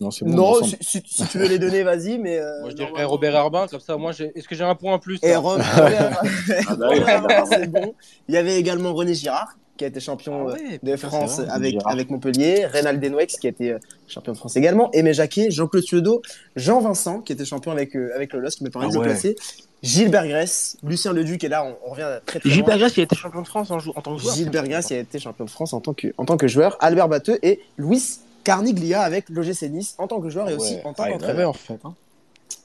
[0.00, 0.34] Non, c'est bon.
[0.34, 2.38] Non, si, si, si, tu veux les donner, vas-y, mais.
[2.38, 4.94] Euh, moi, je dirais non, Robert Herbin, comme ça, moi, est-ce que j'ai un point
[4.94, 5.64] en plus Et Robert
[6.68, 7.94] ah bah, c'est bon.
[8.28, 9.54] Il y avait également René Girard.
[9.76, 13.36] Qui a été champion Ah euh, ouais, de France vrai, avec, avec Montpellier, Reynald Denwex
[13.36, 16.22] qui a été euh, champion de France également, Aimé Jacquet, Jean-Claude Suedo,
[16.56, 18.94] Jean Vincent qui était champion avec, euh, avec le LOSC, qui me permet Ah de
[18.94, 19.06] le ouais.
[19.06, 19.36] placer,
[19.82, 20.24] Gilbert
[20.82, 22.78] Lucien Leduc, et là on, on revient très très Gilbert.
[22.78, 24.34] Grasse, il a été champion de France en, en tant que joueur.
[24.36, 26.76] Gilbert Grèce il a été champion de France en tant que, en tant que joueur,
[26.80, 30.92] Albert Batteux et Luis Carniglia avec l'OGC Nice en tant que joueur et aussi en
[30.92, 31.30] tant Ah, il y en qu'entraîneur.
[31.40, 31.78] avait, en fait.
[31.84, 31.94] hein.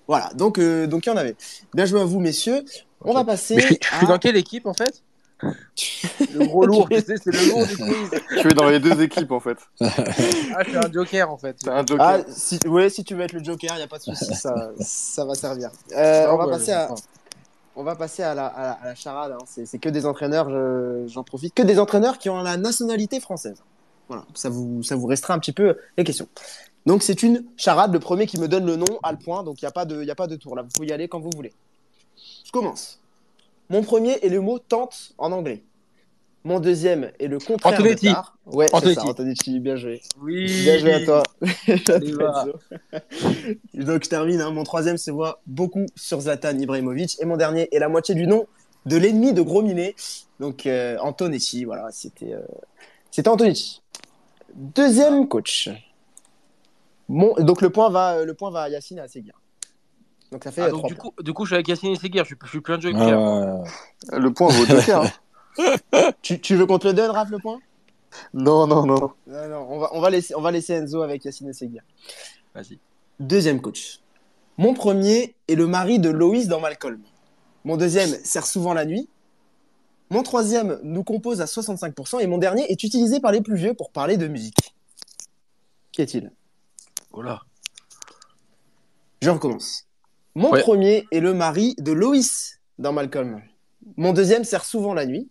[0.08, 1.36] Voilà, donc euh, donc il y en avait.
[1.74, 2.64] Bien joué à vous messieurs.
[3.04, 5.04] On va passer Mais je suis, je suis à- dans quelle équipe en fait?
[5.44, 8.22] Le gros lourd, tu sais, c'est le lourd du quiz.
[8.42, 9.58] Tu es dans les deux équipes en fait.
[9.82, 11.56] Ah, je suis un joker en fait.
[11.62, 12.06] C'est un joker.
[12.06, 14.34] Ah, si, ouais, si tu veux être le Joker, il n'y a pas de souci,
[14.34, 15.70] ça, ça va servir.
[15.96, 16.90] Euh, Non, on, va passer à,
[17.76, 19.32] on va passer à la, à la, à la charade.
[19.34, 19.44] hein.
[19.46, 23.20] C'est c'est que des entraîneurs, je- j'en profite, que des entraîneurs qui ont la nationalité
[23.20, 23.58] française.
[24.08, 26.28] Voilà, ça vous, ça vous restera un petit peu les questions.
[26.86, 27.92] Donc c'est une charade.
[27.94, 29.86] Le premier qui me donne le nom a le point, donc il n'y a, pas
[29.86, 30.56] de- il y a pas de tour.
[30.56, 31.54] Là, vous pouvez y aller quand vous voulez.
[32.46, 33.00] Je commence.
[33.70, 35.64] Mon premier est le mot tente en anglais.
[36.44, 38.08] Mon deuxième est le contraire Antonetti.
[38.08, 38.38] de tard.
[38.46, 39.10] Ouais, c'est ça, Antonetti.
[39.10, 40.02] Antonetti, bien joué.
[40.22, 40.46] Oui.
[40.64, 41.24] Bien joué à toi.
[43.74, 44.40] Donc je termine.
[44.40, 44.52] hein.
[44.52, 47.18] Mon troisième se voit beaucoup sur Zlatan Ibrahimovic.
[47.22, 48.48] Et mon dernier est la moitié du nom
[48.86, 49.96] de l'ennemi de Gros Minet.
[50.40, 51.66] Donc euh, Antonetti.
[51.66, 52.40] Voilà, c'était euh,
[53.12, 53.82] c'était Antonetti.
[54.56, 55.70] Deuxième coach.
[57.10, 57.34] Mon...
[57.36, 59.34] Donc le point va le point va à Yacine et à Seguir.
[60.32, 61.96] Donc ça fait Ah, euh, donc du coup, du coup, je suis avec Yacine et
[61.96, 63.20] Seguir, je suis, je suis plein de jeux avec Pierre.
[64.20, 65.04] Le point vaut joker.
[65.04, 65.12] hein.
[66.22, 67.60] Tu, tu veux qu'on te le donne, Raph, le point?
[68.34, 69.12] Non, non, non.
[69.26, 71.82] Non, non, on va, on va laisser on va laisser Enzo avec Yacine et Seguir.
[72.54, 72.78] Vas-y.
[73.20, 74.00] Deuxième coach.
[74.58, 77.02] Mon premier est le mari de Loïs dans Malcolm.
[77.64, 79.10] Mon deuxième sert souvent la nuit.
[80.10, 83.74] Mon troisième nous compose à 65% et mon dernier est utilisé par les plus vieux
[83.74, 84.76] pour parler de musique.
[85.92, 86.32] Qui est-il?
[87.12, 87.42] Oh là.
[89.22, 89.87] Je recommence.
[90.38, 90.62] Mon Ouais.
[90.62, 93.42] premier est le mari de Loïs dans Malcolm.
[93.96, 95.28] Mon deuxième sert souvent la nuit.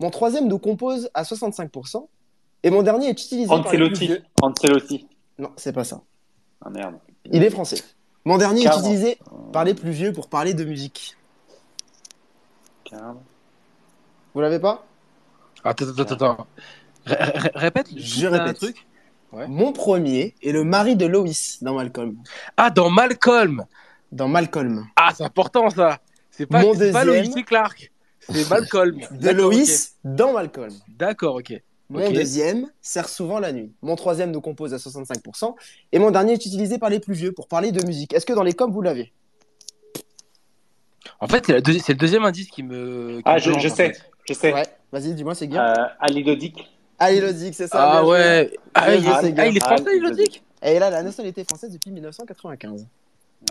[0.00, 2.06] Mon troisième nous compose à 65%.
[2.62, 4.06] Et mon dernier est utilisé par les plus Ancelotti.
[4.06, 4.22] vieux.
[4.42, 5.08] Ancelotti.
[5.38, 6.02] Non, c'est pas ça.
[6.62, 6.96] Ah merde.
[7.32, 7.78] Il est français.
[8.26, 9.18] Mon dernier est utilisé
[9.50, 11.16] par les plus vieux pour parler de musique.
[12.84, 13.22] Carrément.
[14.34, 14.84] Vous l'avez pas?
[15.64, 16.46] Attends, attends, attends.
[17.06, 17.86] Ré- ré- Répète.
[17.96, 18.56] Je un répète.
[18.58, 18.86] truc.
[19.32, 19.46] Ouais.
[19.48, 22.16] Mon premier est le mari de Loïs dans Malcolm.
[22.56, 23.64] Ah, dans Malcolm.
[24.12, 24.86] Dans Malcolm.
[24.96, 26.00] Ah, c'est important ça.
[26.30, 27.24] C'est pas, Mon c'est pas deuxième.
[27.24, 27.92] Loïs et Clark.
[28.20, 28.98] C'est Malcolm.
[29.12, 30.72] De Loïs dans Malcolm.
[30.88, 31.52] D'accord, ok.
[31.90, 33.72] Mon deuxième sert souvent la nuit.
[33.82, 35.54] Mon troisième nous compose à 65%.
[35.92, 38.12] Et mon dernier est utilisé par les plus vieux pour parler de musique.
[38.14, 39.12] Est-ce que dans les coms, vous l'avez?
[41.18, 43.16] En fait, c'est, deuxi- c'est le deuxième indice qui me.
[43.16, 43.92] qui Ah, me je, sais.
[44.28, 44.52] Je sais.
[44.54, 44.62] Ouais.
[44.92, 45.56] Vas-y, dis-moi, c'est Guy.
[45.58, 45.74] Euh,
[47.00, 47.26] Ali Lodic.
[47.26, 47.90] Allez, Lodic, c'est ça.
[47.92, 48.56] Ah ouais.
[48.74, 49.08] Ah, il, c'est
[49.38, 52.86] ah, il est Ah, français, dit Et il a la nationalité française depuis 1995.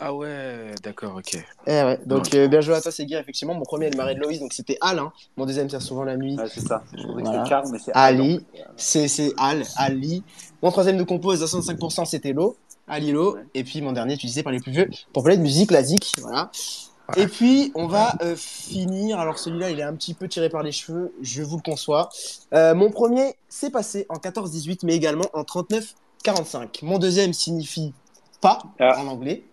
[0.02, 1.44] Ah ouais, d'accord, ok.
[1.66, 3.20] Eh ouais, donc euh, bien joué à toi, Seguir.
[3.20, 5.00] Effectivement, mon premier est le mari de Loïs, donc c'était Al.
[5.00, 5.12] hein.
[5.36, 6.38] Mon deuxième sert souvent la nuit.
[6.38, 6.84] Ouais, c'est ça.
[6.96, 7.40] Je trouvais que Voilà.
[7.44, 8.46] c'était Karl, mais c'est Ali,
[8.78, 10.24] c'est c'est Al, Ali.
[10.62, 12.56] Mon troisième nous compose à 65%, c'était Lo,
[12.88, 13.34] Alilo.
[13.36, 13.42] Ouais.
[13.56, 16.14] Et puis mon dernier, utilisé par les plus vieux, pour parler de musique classique.
[16.22, 16.52] Voilà.
[17.18, 19.20] Et puis, on va euh, finir.
[19.20, 22.10] Alors, celui-là, il est un petit peu tiré par les cheveux, je vous le conçois.
[22.54, 26.80] Euh, mon premier s'est passé en 14-18, mais également en 39-45.
[26.84, 27.94] Mon deuxième signifie
[28.42, 29.00] pas Ah.
[29.00, 29.44] en anglais.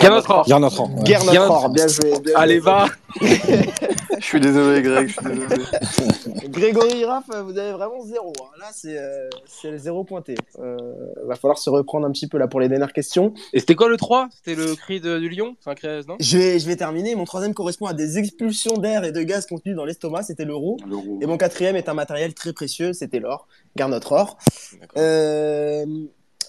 [0.00, 1.02] Garde notre ouais.
[1.02, 2.18] Guerre Bien- notre or, bien joué.
[2.20, 2.64] bien Allez, joué.
[2.64, 2.86] va
[4.18, 5.08] Je suis désolé, Greg.
[5.08, 6.48] Je suis désolé.
[6.48, 8.32] Grégory Raff, vous avez vraiment zéro.
[8.40, 8.48] hein.
[8.58, 10.34] Là, c'est euh, c'est le zéro pointé.
[10.58, 10.76] Euh,
[11.24, 13.32] va falloir se reprendre un petit peu là pour les dernières questions.
[13.52, 15.56] Et c'était quoi le 3 C'était le cri de- du lion?
[15.60, 16.16] Enfin, cri, non?
[16.20, 17.14] Je vais, je vais terminer.
[17.14, 20.76] Mon troisième correspond à des expulsions d'air et de gaz contenus dans l'estomac, c'était l'euro.
[20.88, 21.18] L'euro.
[21.22, 23.46] Et mon quatrième est un matériel très précieux, c'était l'or.
[23.76, 24.38] Garde notre or.
[24.96, 25.86] Euh,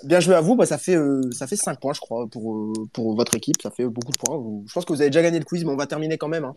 [0.04, 2.56] bien joué à vous, bah, ça, fait, euh, ça fait 5 points, je crois, pour,
[2.56, 3.62] euh, pour votre équipe.
[3.62, 4.38] Ça fait beaucoup de points.
[4.38, 6.28] Vous- Je pense que vous avez déjà gagné le quiz, mais on va terminer quand
[6.28, 6.46] même.
[6.46, 6.56] hein.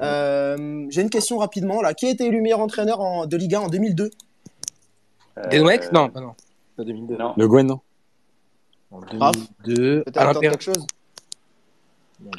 [0.00, 1.80] Euh, J'ai une question rapidement.
[1.82, 1.94] Là.
[1.94, 4.10] Qui a été élu meilleur entraîneur en- de Liga en 2002
[5.38, 6.34] Euh, Denwex Non, pas non.
[6.76, 7.16] Pas 2002.
[7.16, 7.34] Non.
[7.36, 7.80] Le Gwen, non
[8.90, 10.02] En Raph 2002.
[10.04, 10.86] Peut-être Alain quelque chose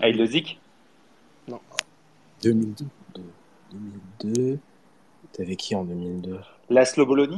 [0.02, 0.60] Ali Lodic.
[2.44, 2.86] 2002.
[3.72, 4.60] 2002.
[5.34, 7.38] T'avais qui en 2002 Laszlo Bologna?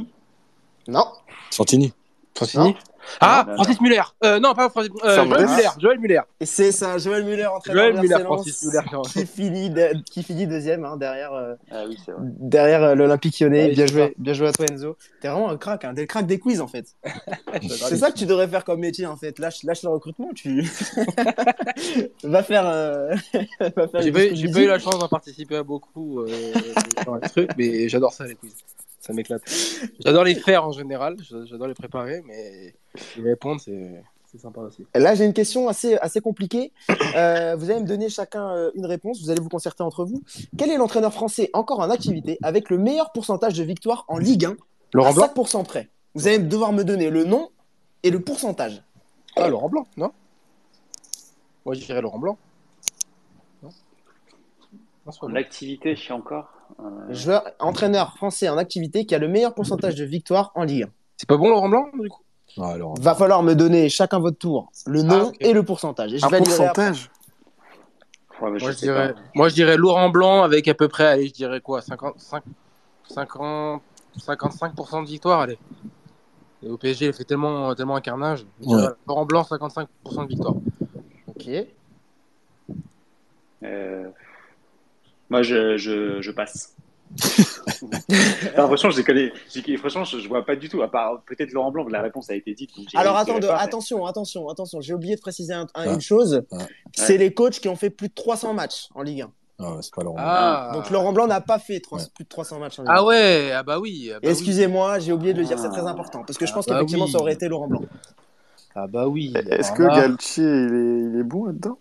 [0.88, 1.04] Non.
[1.50, 1.92] Santini.
[2.34, 2.74] Francini
[3.20, 5.16] Ah, Non, Francis Muller Euh, non, pas Francis euh.
[5.24, 5.68] Joël Muller.
[5.78, 6.20] Joël Muller.
[6.40, 8.80] Et c'est ça, Joël Muller, entraîneur Joël de Muller, Francis Muller.
[9.12, 12.20] qui finit, de- qui finit deuxième hein, derrière, euh, Ah oui, c'est vrai.
[12.22, 13.70] derrière euh, l'Olympique Lyonnais.
[13.70, 14.96] Bien, joué, bien joué à toi Enzo.
[15.20, 16.86] T'es vraiment un crack, hein, t'es le crack des quiz en fait.
[17.62, 19.38] C'est ça que tu devrais faire comme métier en fait.
[19.38, 20.62] Lâche, lâche le recrutement, tu
[22.24, 22.66] va faire.
[22.66, 24.24] euh, faire J'ai pas,
[24.60, 26.28] eu- la chance d'en participer à beaucoup euh,
[27.06, 28.54] dans les trucs, mais j'adore ça les quiz.
[29.02, 29.42] Ça m'éclate.
[30.00, 32.74] J'adore les faire en général, j'a- j'adore les préparer, mais
[33.16, 34.86] les répondre, c'est C'est sympa aussi.
[34.94, 36.72] Là, j'ai une question assez, assez compliquée.
[37.16, 39.20] Euh, vous allez me donner chacun euh, une réponse.
[39.20, 40.22] Vous allez vous concerter entre vous.
[40.56, 44.46] Quel est l'entraîneur français encore en activité avec le meilleur pourcentage de victoires en Ligue
[44.46, 44.56] 1
[44.94, 45.90] Laurent à Blanc 5% près?
[46.14, 47.50] Vous allez devoir me donner le nom
[48.04, 48.82] et le pourcentage.
[49.36, 50.12] Ah, Laurent Blanc, non?
[51.66, 52.38] Moi, je dirais Laurent Blanc.
[53.62, 53.68] Non?
[55.06, 55.36] Non, c'est pas En bon.
[55.36, 56.48] activité, je suis encore.
[56.80, 60.84] Euh, Joueur, entraîneur français en activité qui a le meilleur pourcentage de victoires en Ligue
[60.84, 60.88] 1.
[61.16, 62.22] C'est pas bon, Laurent Blanc, du coup?
[62.58, 65.36] Ah, alors, Va falloir me donner chacun votre tour le nom Ah, ok.
[65.40, 66.12] et le pourcentage.
[66.12, 67.10] Et je Un pourcentage?
[68.40, 71.06] Ouais, mais je moi, je dirais, moi, je dirais Laurent Blanc avec à peu près,
[71.06, 72.42] allez, je dirais quoi 55,
[73.08, 73.82] 50,
[74.18, 75.58] 55% de victoire, allez.
[76.64, 78.44] Et au PSG, il fait tellement, tellement un carnage.
[78.64, 78.82] Ouais.
[79.06, 79.86] Laurent Blanc, 55%
[80.22, 80.54] de victoire.
[81.28, 81.48] Ok.
[83.64, 84.08] Euh,
[85.32, 86.74] Moi, je, je, je passe.
[88.58, 89.32] non, franchement, je connais.
[89.78, 90.82] Franchement, je, je vois pas du tout.
[90.82, 92.70] À part peut-être Laurent Blanc, la réponse a été dite.
[92.94, 94.80] Alors mais- attention, attention, attention.
[94.82, 95.94] J'ai oublié de préciser un- un- Ouais.
[95.94, 96.42] une chose.
[96.52, 96.58] Ouais.
[96.94, 99.30] C'est les coachs qui ont fait plus de 300 matchs en Ligue 1.
[99.60, 100.16] ah, ouais, c'est pas Laurent.
[100.18, 102.00] Ah, Donc Laurent Blanc n'a pas fait Ouais.
[102.14, 102.94] plus de 300 matchs en Ligue 1.
[102.94, 104.10] ah ouais, ah bah oui.
[104.10, 104.30] ah bah oui.
[104.30, 105.70] Excusez-moi, j'ai oublié de le dire, c'est Ah.
[105.70, 106.24] très important.
[106.26, 107.12] Parce que je pense Ah bah qu'effectivement, oui.
[107.12, 107.82] ça aurait été Laurent Blanc.
[108.74, 109.32] Ah bah oui.
[109.50, 111.78] Est-ce que là- Galtier, il est, il est bon là-dedans?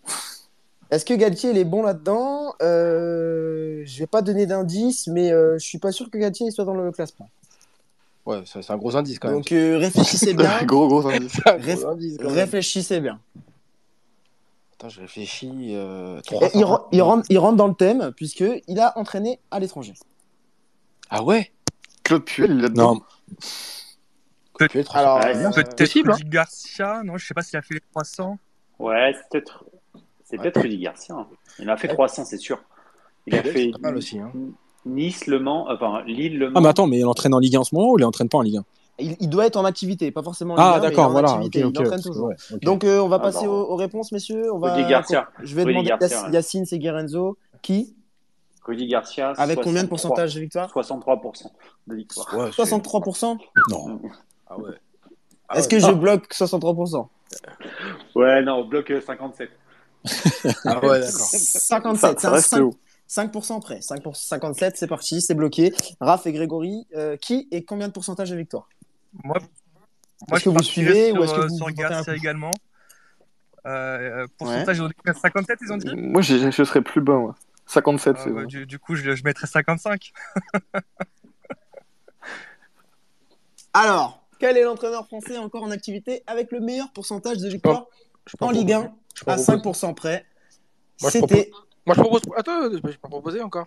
[0.91, 2.53] Est-ce que Galtier il est bon là-dedans?
[2.61, 6.51] Euh, Je vais pas donner d'indice, mais euh, je suis pas sûr que Galtier il
[6.51, 7.30] soit dans le classement.
[8.26, 9.38] Ouais, c'est un gros indice quand même.
[9.38, 10.61] Donc euh, réfléchissez bien.
[10.65, 11.31] Gros, gros indice.
[11.34, 12.34] C'est un gros Réf- indice, quand même.
[12.35, 13.19] réfléchissez bien.
[14.73, 15.72] Attends, je réfléchis.
[15.76, 16.19] Euh...
[16.19, 16.49] Et 300.
[16.53, 19.93] il, il rentre, il rentre dans le thème puisque il a entraîné à l'étranger.
[21.09, 21.51] Ah ouais?
[22.03, 22.95] Claude Puel, là-dedans.
[24.59, 26.18] Non, trop- Alors, euh, Peut-être possible, hein.
[26.26, 28.38] Garcia, non, je sais pas s'il a fait les 300.
[28.80, 29.65] Ouais, c'est peut-être.
[30.31, 31.15] C'est peut-être Rudy Garcia.
[31.15, 31.27] hein.
[31.59, 32.59] Il en a fait 300, c'est sûr.
[33.27, 34.17] Il a fait pas mal aussi.
[34.19, 34.31] Hein.
[34.85, 36.53] Nice, Le Mans, enfin Lille, Le Mans.
[36.57, 38.29] Ah, mais attends, mais il entraîne en Ligue 1 en ce moment ou il entraîne
[38.29, 38.63] pas en Ligue 1
[38.99, 41.39] il, il doit être en activité, pas forcément en Ligue 1, Ah, d'accord, en voilà.
[41.53, 42.27] il entraîne toujours.
[42.27, 42.35] ouais.
[42.63, 44.51] Donc euh, on va Ah, passer aux, aux réponses, messieurs.
[44.53, 45.29] On va, Rudy Garcia.
[45.43, 46.29] Je vais Rudy demander Garcia.
[46.31, 47.37] Yacine Seguirenzo.
[47.61, 47.95] Qui?
[48.65, 49.31] Rudy Garcia.
[49.37, 50.69] Avec combien de 63 pourcentage de victoire?
[50.71, 51.51] 63%
[51.87, 52.27] de victoire.
[52.37, 53.37] Ouais, c'est- 63%
[53.69, 53.99] Non.
[54.47, 54.71] Ah ouais.
[55.55, 57.07] Est-ce que je bloque 63%
[58.15, 59.49] Ouais, non, bloc euh, 57.
[60.65, 61.11] Ah ouais, d'accord.
[61.11, 62.75] 57, Ça, c'est ça un reste 5%, haut.
[63.09, 63.81] 5% près.
[63.81, 65.73] 5 pour 57, c'est parti, c'est bloqué.
[65.99, 68.69] Raph et Grégory, euh, qui et combien de pourcentage de victoire?
[69.23, 69.37] Moi,
[70.27, 71.89] moi Est-ce que vous suivez sur, ou est-ce que euh, vous- sur vous tentez un
[71.89, 72.51] Garcia également.
[73.67, 75.95] Euh, pourcentage, ils ont dit 57, ils ont dit?
[75.95, 77.35] Moi, je serais plus bas, moi.
[77.67, 78.47] 57, Ah, c'est bah, bon.
[78.47, 80.11] du, du coup, je, je mettrais 55.
[83.73, 87.85] Alors, quel est l'entraîneur français encore en activité avec le meilleur pourcentage de victoire
[88.41, 88.93] en Ligue 1 je peux
[89.27, 89.51] à proposer.
[89.57, 90.25] 5% près
[91.01, 91.51] Moi, je C'était.
[91.85, 92.21] Moi, je propose.
[92.38, 93.65] Attends, je peux pas proposer encore.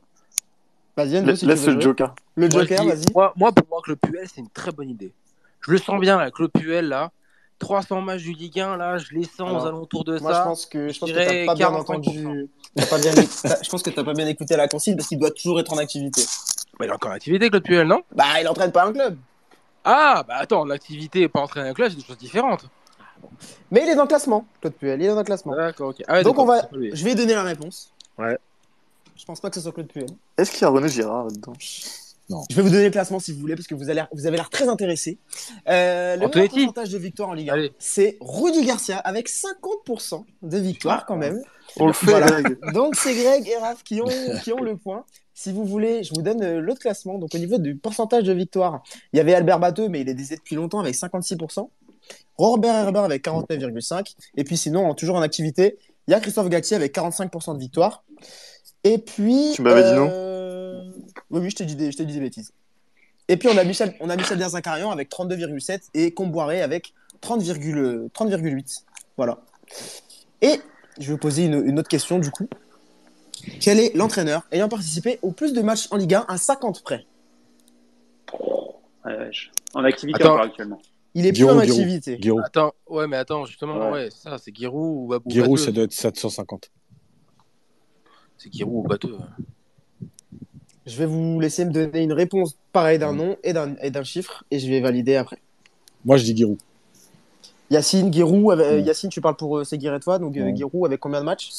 [0.97, 1.81] Vas-y, si Laisse le jouer.
[1.81, 2.15] Joker.
[2.37, 3.05] Le Moi, je Joker, dis- vas-y.
[3.15, 5.13] Moi, moi, pour moi, Claude Puel, c'est une très bonne idée.
[5.61, 7.11] Je le sens bien, là, Claude Puel, là.
[7.59, 10.41] 300 matchs du Ligue 1, là, je les sens Alors, aux alentours de Moi, ça.
[10.41, 11.81] je pense que je pense que t'as pas bien 45%.
[11.81, 12.49] entendu.
[12.91, 15.61] Pas bien, je pense que t'as pas bien écouté la consigne parce qu'il doit toujours
[15.61, 16.23] être en activité.
[16.79, 18.03] Mais il est encore en activité, Claude Puel, non?
[18.15, 19.17] Bah, il entraîne pas un club.
[19.85, 22.67] Ah, bah attends, l'activité et pas entraîner un club, c'est deux choses différentes.
[23.71, 25.01] Mais il est dans le classement, Claude Puel.
[25.01, 25.55] Il est dans le classement.
[25.55, 26.03] D'accord, ok.
[26.07, 26.69] Ah ouais, Donc, on va-.
[26.73, 27.93] Je vais donner la réponse.
[28.19, 28.39] Ouais.
[29.17, 30.07] Je pense pas que ce soit Claude Puel.
[30.37, 31.53] Est-ce qu'il y a René Girard là-dedans?
[32.49, 34.27] Je vais vous donner le classement si vous voulez parce que vous avez l'air, vous
[34.27, 35.19] avez l'air très intéressé.
[35.69, 37.73] Euh, le meilleur pourcentage de victoire en Ligue 1, Allez.
[37.79, 41.43] c'est Rudy Garcia avec 50% de victoire quand même.
[41.77, 42.41] On le fait, Voilà.
[42.41, 42.59] Greg.
[42.73, 44.09] Donc c'est Greg et Raph qui ont,
[44.43, 45.05] qui ont le point.
[45.35, 47.19] Si vous voulez, je vous donne euh, l'autre classement.
[47.19, 48.83] Donc au niveau du pourcentage de victoire,
[49.13, 51.69] il y avait Albert Bateau, mais il est décédé depuis longtemps avec 56%.
[52.37, 54.15] Robert Herbert avec 49,5%.
[54.37, 57.59] Et puis sinon, en- toujours en activité, il y a Christophe Galtier avec 45% de
[57.59, 58.05] victoire.
[58.83, 59.53] Et puis...
[59.55, 60.91] Tu m'avais dit non euh,
[61.31, 62.53] Oui, oui, je t'ai dit, des- je t'ai dit des bêtises.
[63.29, 68.11] Et puis on a Michel, on a Michel Derzakarian avec 32,7 et Comboiré avec 30,8.
[68.11, 68.83] 30,8.
[69.17, 69.39] Voilà.
[70.43, 70.61] Et
[70.99, 72.47] je vais vous poser une, une autre question du coup.
[73.61, 77.07] Quel est l'entraîneur ayant participé au plus de matchs en Ligue 1 à 50 près?
[79.75, 80.35] En activité Attends.
[80.35, 80.81] encore actuellement.
[81.15, 81.71] Il est plus en Giroud.
[81.71, 82.19] activité.
[82.21, 82.43] Giroud.
[82.45, 83.91] Attends, ouais, mais attends, justement, Ouais.
[83.93, 86.71] ouais, ça, c'est Giroud ou Babou Giroud, ça doit être 750.
[88.39, 89.17] C'est Giroud ou Batteux.
[90.87, 94.05] Je vais vous laisser me donner une réponse pareille d'un nom et d'un et d'un
[94.05, 95.39] chiffre et je vais valider après.
[96.05, 96.59] Moi, je dis Giroud.
[97.71, 98.83] Yacine, Giroud, avec- euh, Ouais.
[98.83, 100.55] Yacine, tu parles pour euh, Seguir et toi, donc euh.
[100.55, 101.51] Giroud avec combien de matchs?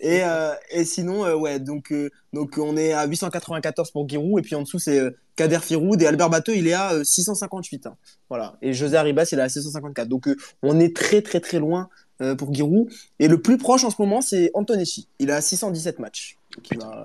[0.00, 4.38] et, euh, et sinon, euh, ouais, donc, euh, donc on est à 894 pour Giroud,
[4.38, 7.04] et puis en dessous c'est euh, Kader Firoud, et Albert Bateau il est à euh,
[7.04, 7.86] 658.
[7.86, 7.96] hein.
[8.28, 8.56] Voilà.
[8.62, 10.06] Et José Arribas il est à 654.
[10.08, 11.88] Donc euh, on est très très très loin
[12.22, 12.88] euh, pour Giroud.
[13.18, 15.08] Et le plus proche en ce moment c'est Antoneschi.
[15.18, 16.36] Il est à 617 matchs.
[16.56, 17.02] Donc, il va,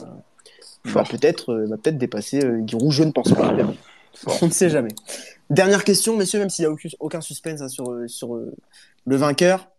[0.86, 3.52] il va peut-être euh, va peut-être dépasser euh, Giroud, je ne pense pas.
[4.42, 4.94] On ne sait jamais.
[5.50, 8.54] Dernière question, messieurs, même s'il n'y a aucun, aucun suspense hein, sur, euh, sur euh,
[9.06, 9.70] le vainqueur.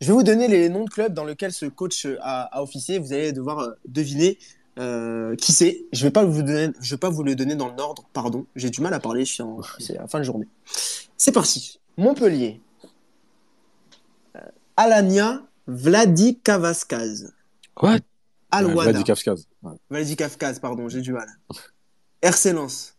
[0.00, 2.62] Je vais vous donner les noms de clubs dans lesquels ce coach euh, a, a
[2.62, 2.98] officié.
[2.98, 4.38] Vous allez devoir euh, deviner
[4.78, 5.84] euh, qui c'est.
[5.92, 8.04] Je vais pas vous donner, je vais pas vous le donner dans l'ordre.
[8.12, 9.24] Pardon, j'ai du mal à parler.
[9.24, 10.48] C'est la fin de journée.
[11.16, 11.80] C'est parti.
[11.96, 12.60] Montpellier.
[14.76, 17.32] Alania Vladikavkaz.
[17.80, 18.00] What?
[18.50, 18.90] Alwada.
[18.90, 19.46] Vladi Kafkaz.
[19.62, 19.74] Ouais.
[19.90, 21.26] Vladikavkaz, pardon, j'ai du mal.
[22.22, 22.95] RC Lens.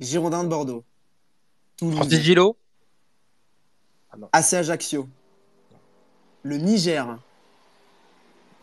[0.00, 0.84] Girondin de Bordeaux.
[1.76, 1.96] Toulouse.
[1.96, 2.56] Francis Gillot
[4.32, 5.08] AC Ajaccio.
[6.42, 7.18] Le Niger.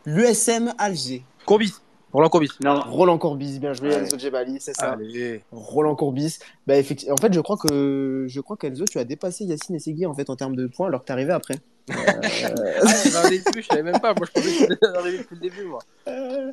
[0.05, 1.23] L'USM Alger.
[1.45, 1.73] Courbis.
[2.13, 2.49] Roland Courbis.
[2.63, 3.93] Non, Roland Courbis, bien joué.
[3.93, 4.91] Enzo Djebali, c'est ça.
[4.91, 5.43] Allez.
[5.51, 6.39] Roland Courbis.
[6.67, 9.79] Bah, effectivement, en fait, je crois que je crois qu'Enzo, tu as dépassé Yacine et
[9.79, 11.55] Segui en fait en termes de points, alors que t'es arrivé après.
[11.89, 14.13] Ah, dans le début, je savais même pas.
[14.13, 15.79] Moi, je pensais que arrivé depuis le début, moi.
[16.07, 16.51] Euh,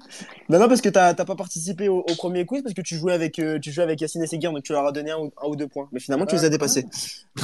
[0.49, 2.97] Non, non, parce que t'as t'as pas participé au, au premier quiz parce que tu
[2.97, 5.19] jouais avec euh, tu jouais avec Yacine et Seguir, donc tu leur as donné un,
[5.19, 5.89] ou- un ou deux points.
[5.93, 6.87] Mais finalement, tu les as dépassés.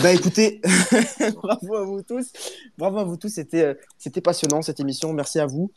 [0.02, 0.60] Bah écoutez,
[1.42, 2.26] bravo à vous tous,
[2.78, 3.28] bravo à vous tous.
[3.28, 5.12] C'était euh, c'était passionnant cette émission.
[5.12, 5.70] Merci à vous.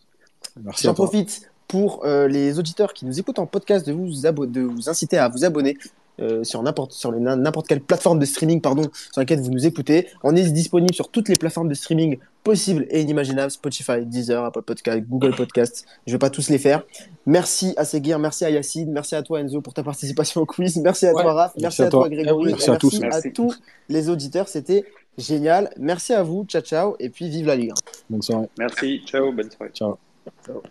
[0.63, 4.07] Merci J'en profite pour euh, les auditeurs qui nous écoutent en podcast de vous,
[4.45, 5.77] de vous inciter à vous abonner
[6.19, 9.65] euh, sur n'importe sur les- n'importe quelle plateforme de streaming pardon sur laquelle vous nous
[9.65, 10.07] écoutez.
[10.23, 14.61] On est disponible sur toutes les plateformes de streaming possibles et inimaginables Spotify, Deezer, Apple
[14.61, 15.85] Podcast, Google Podcast.
[16.07, 16.83] Je vais pas tous les faire.
[17.25, 20.77] Merci à Seguir, merci à Yacine, merci à toi Enzo pour ta participation au quiz,
[20.77, 22.09] merci à Ouais, toi Raph, merci, merci à, à toi toi.
[22.09, 22.99] Grégory, Merci et à tous.
[22.99, 23.33] merci Merci.
[23.33, 24.47] tous les auditeurs.
[24.47, 24.85] C'était
[25.17, 25.71] génial.
[25.77, 27.71] Merci à vous, ciao ciao et puis vive la Ligue.
[27.71, 27.73] 1.
[28.09, 28.47] Bonne soirée.
[28.57, 29.71] Merci, ciao, bonne soirée.
[29.73, 29.97] Ciao.
[30.45, 30.61] Ciao.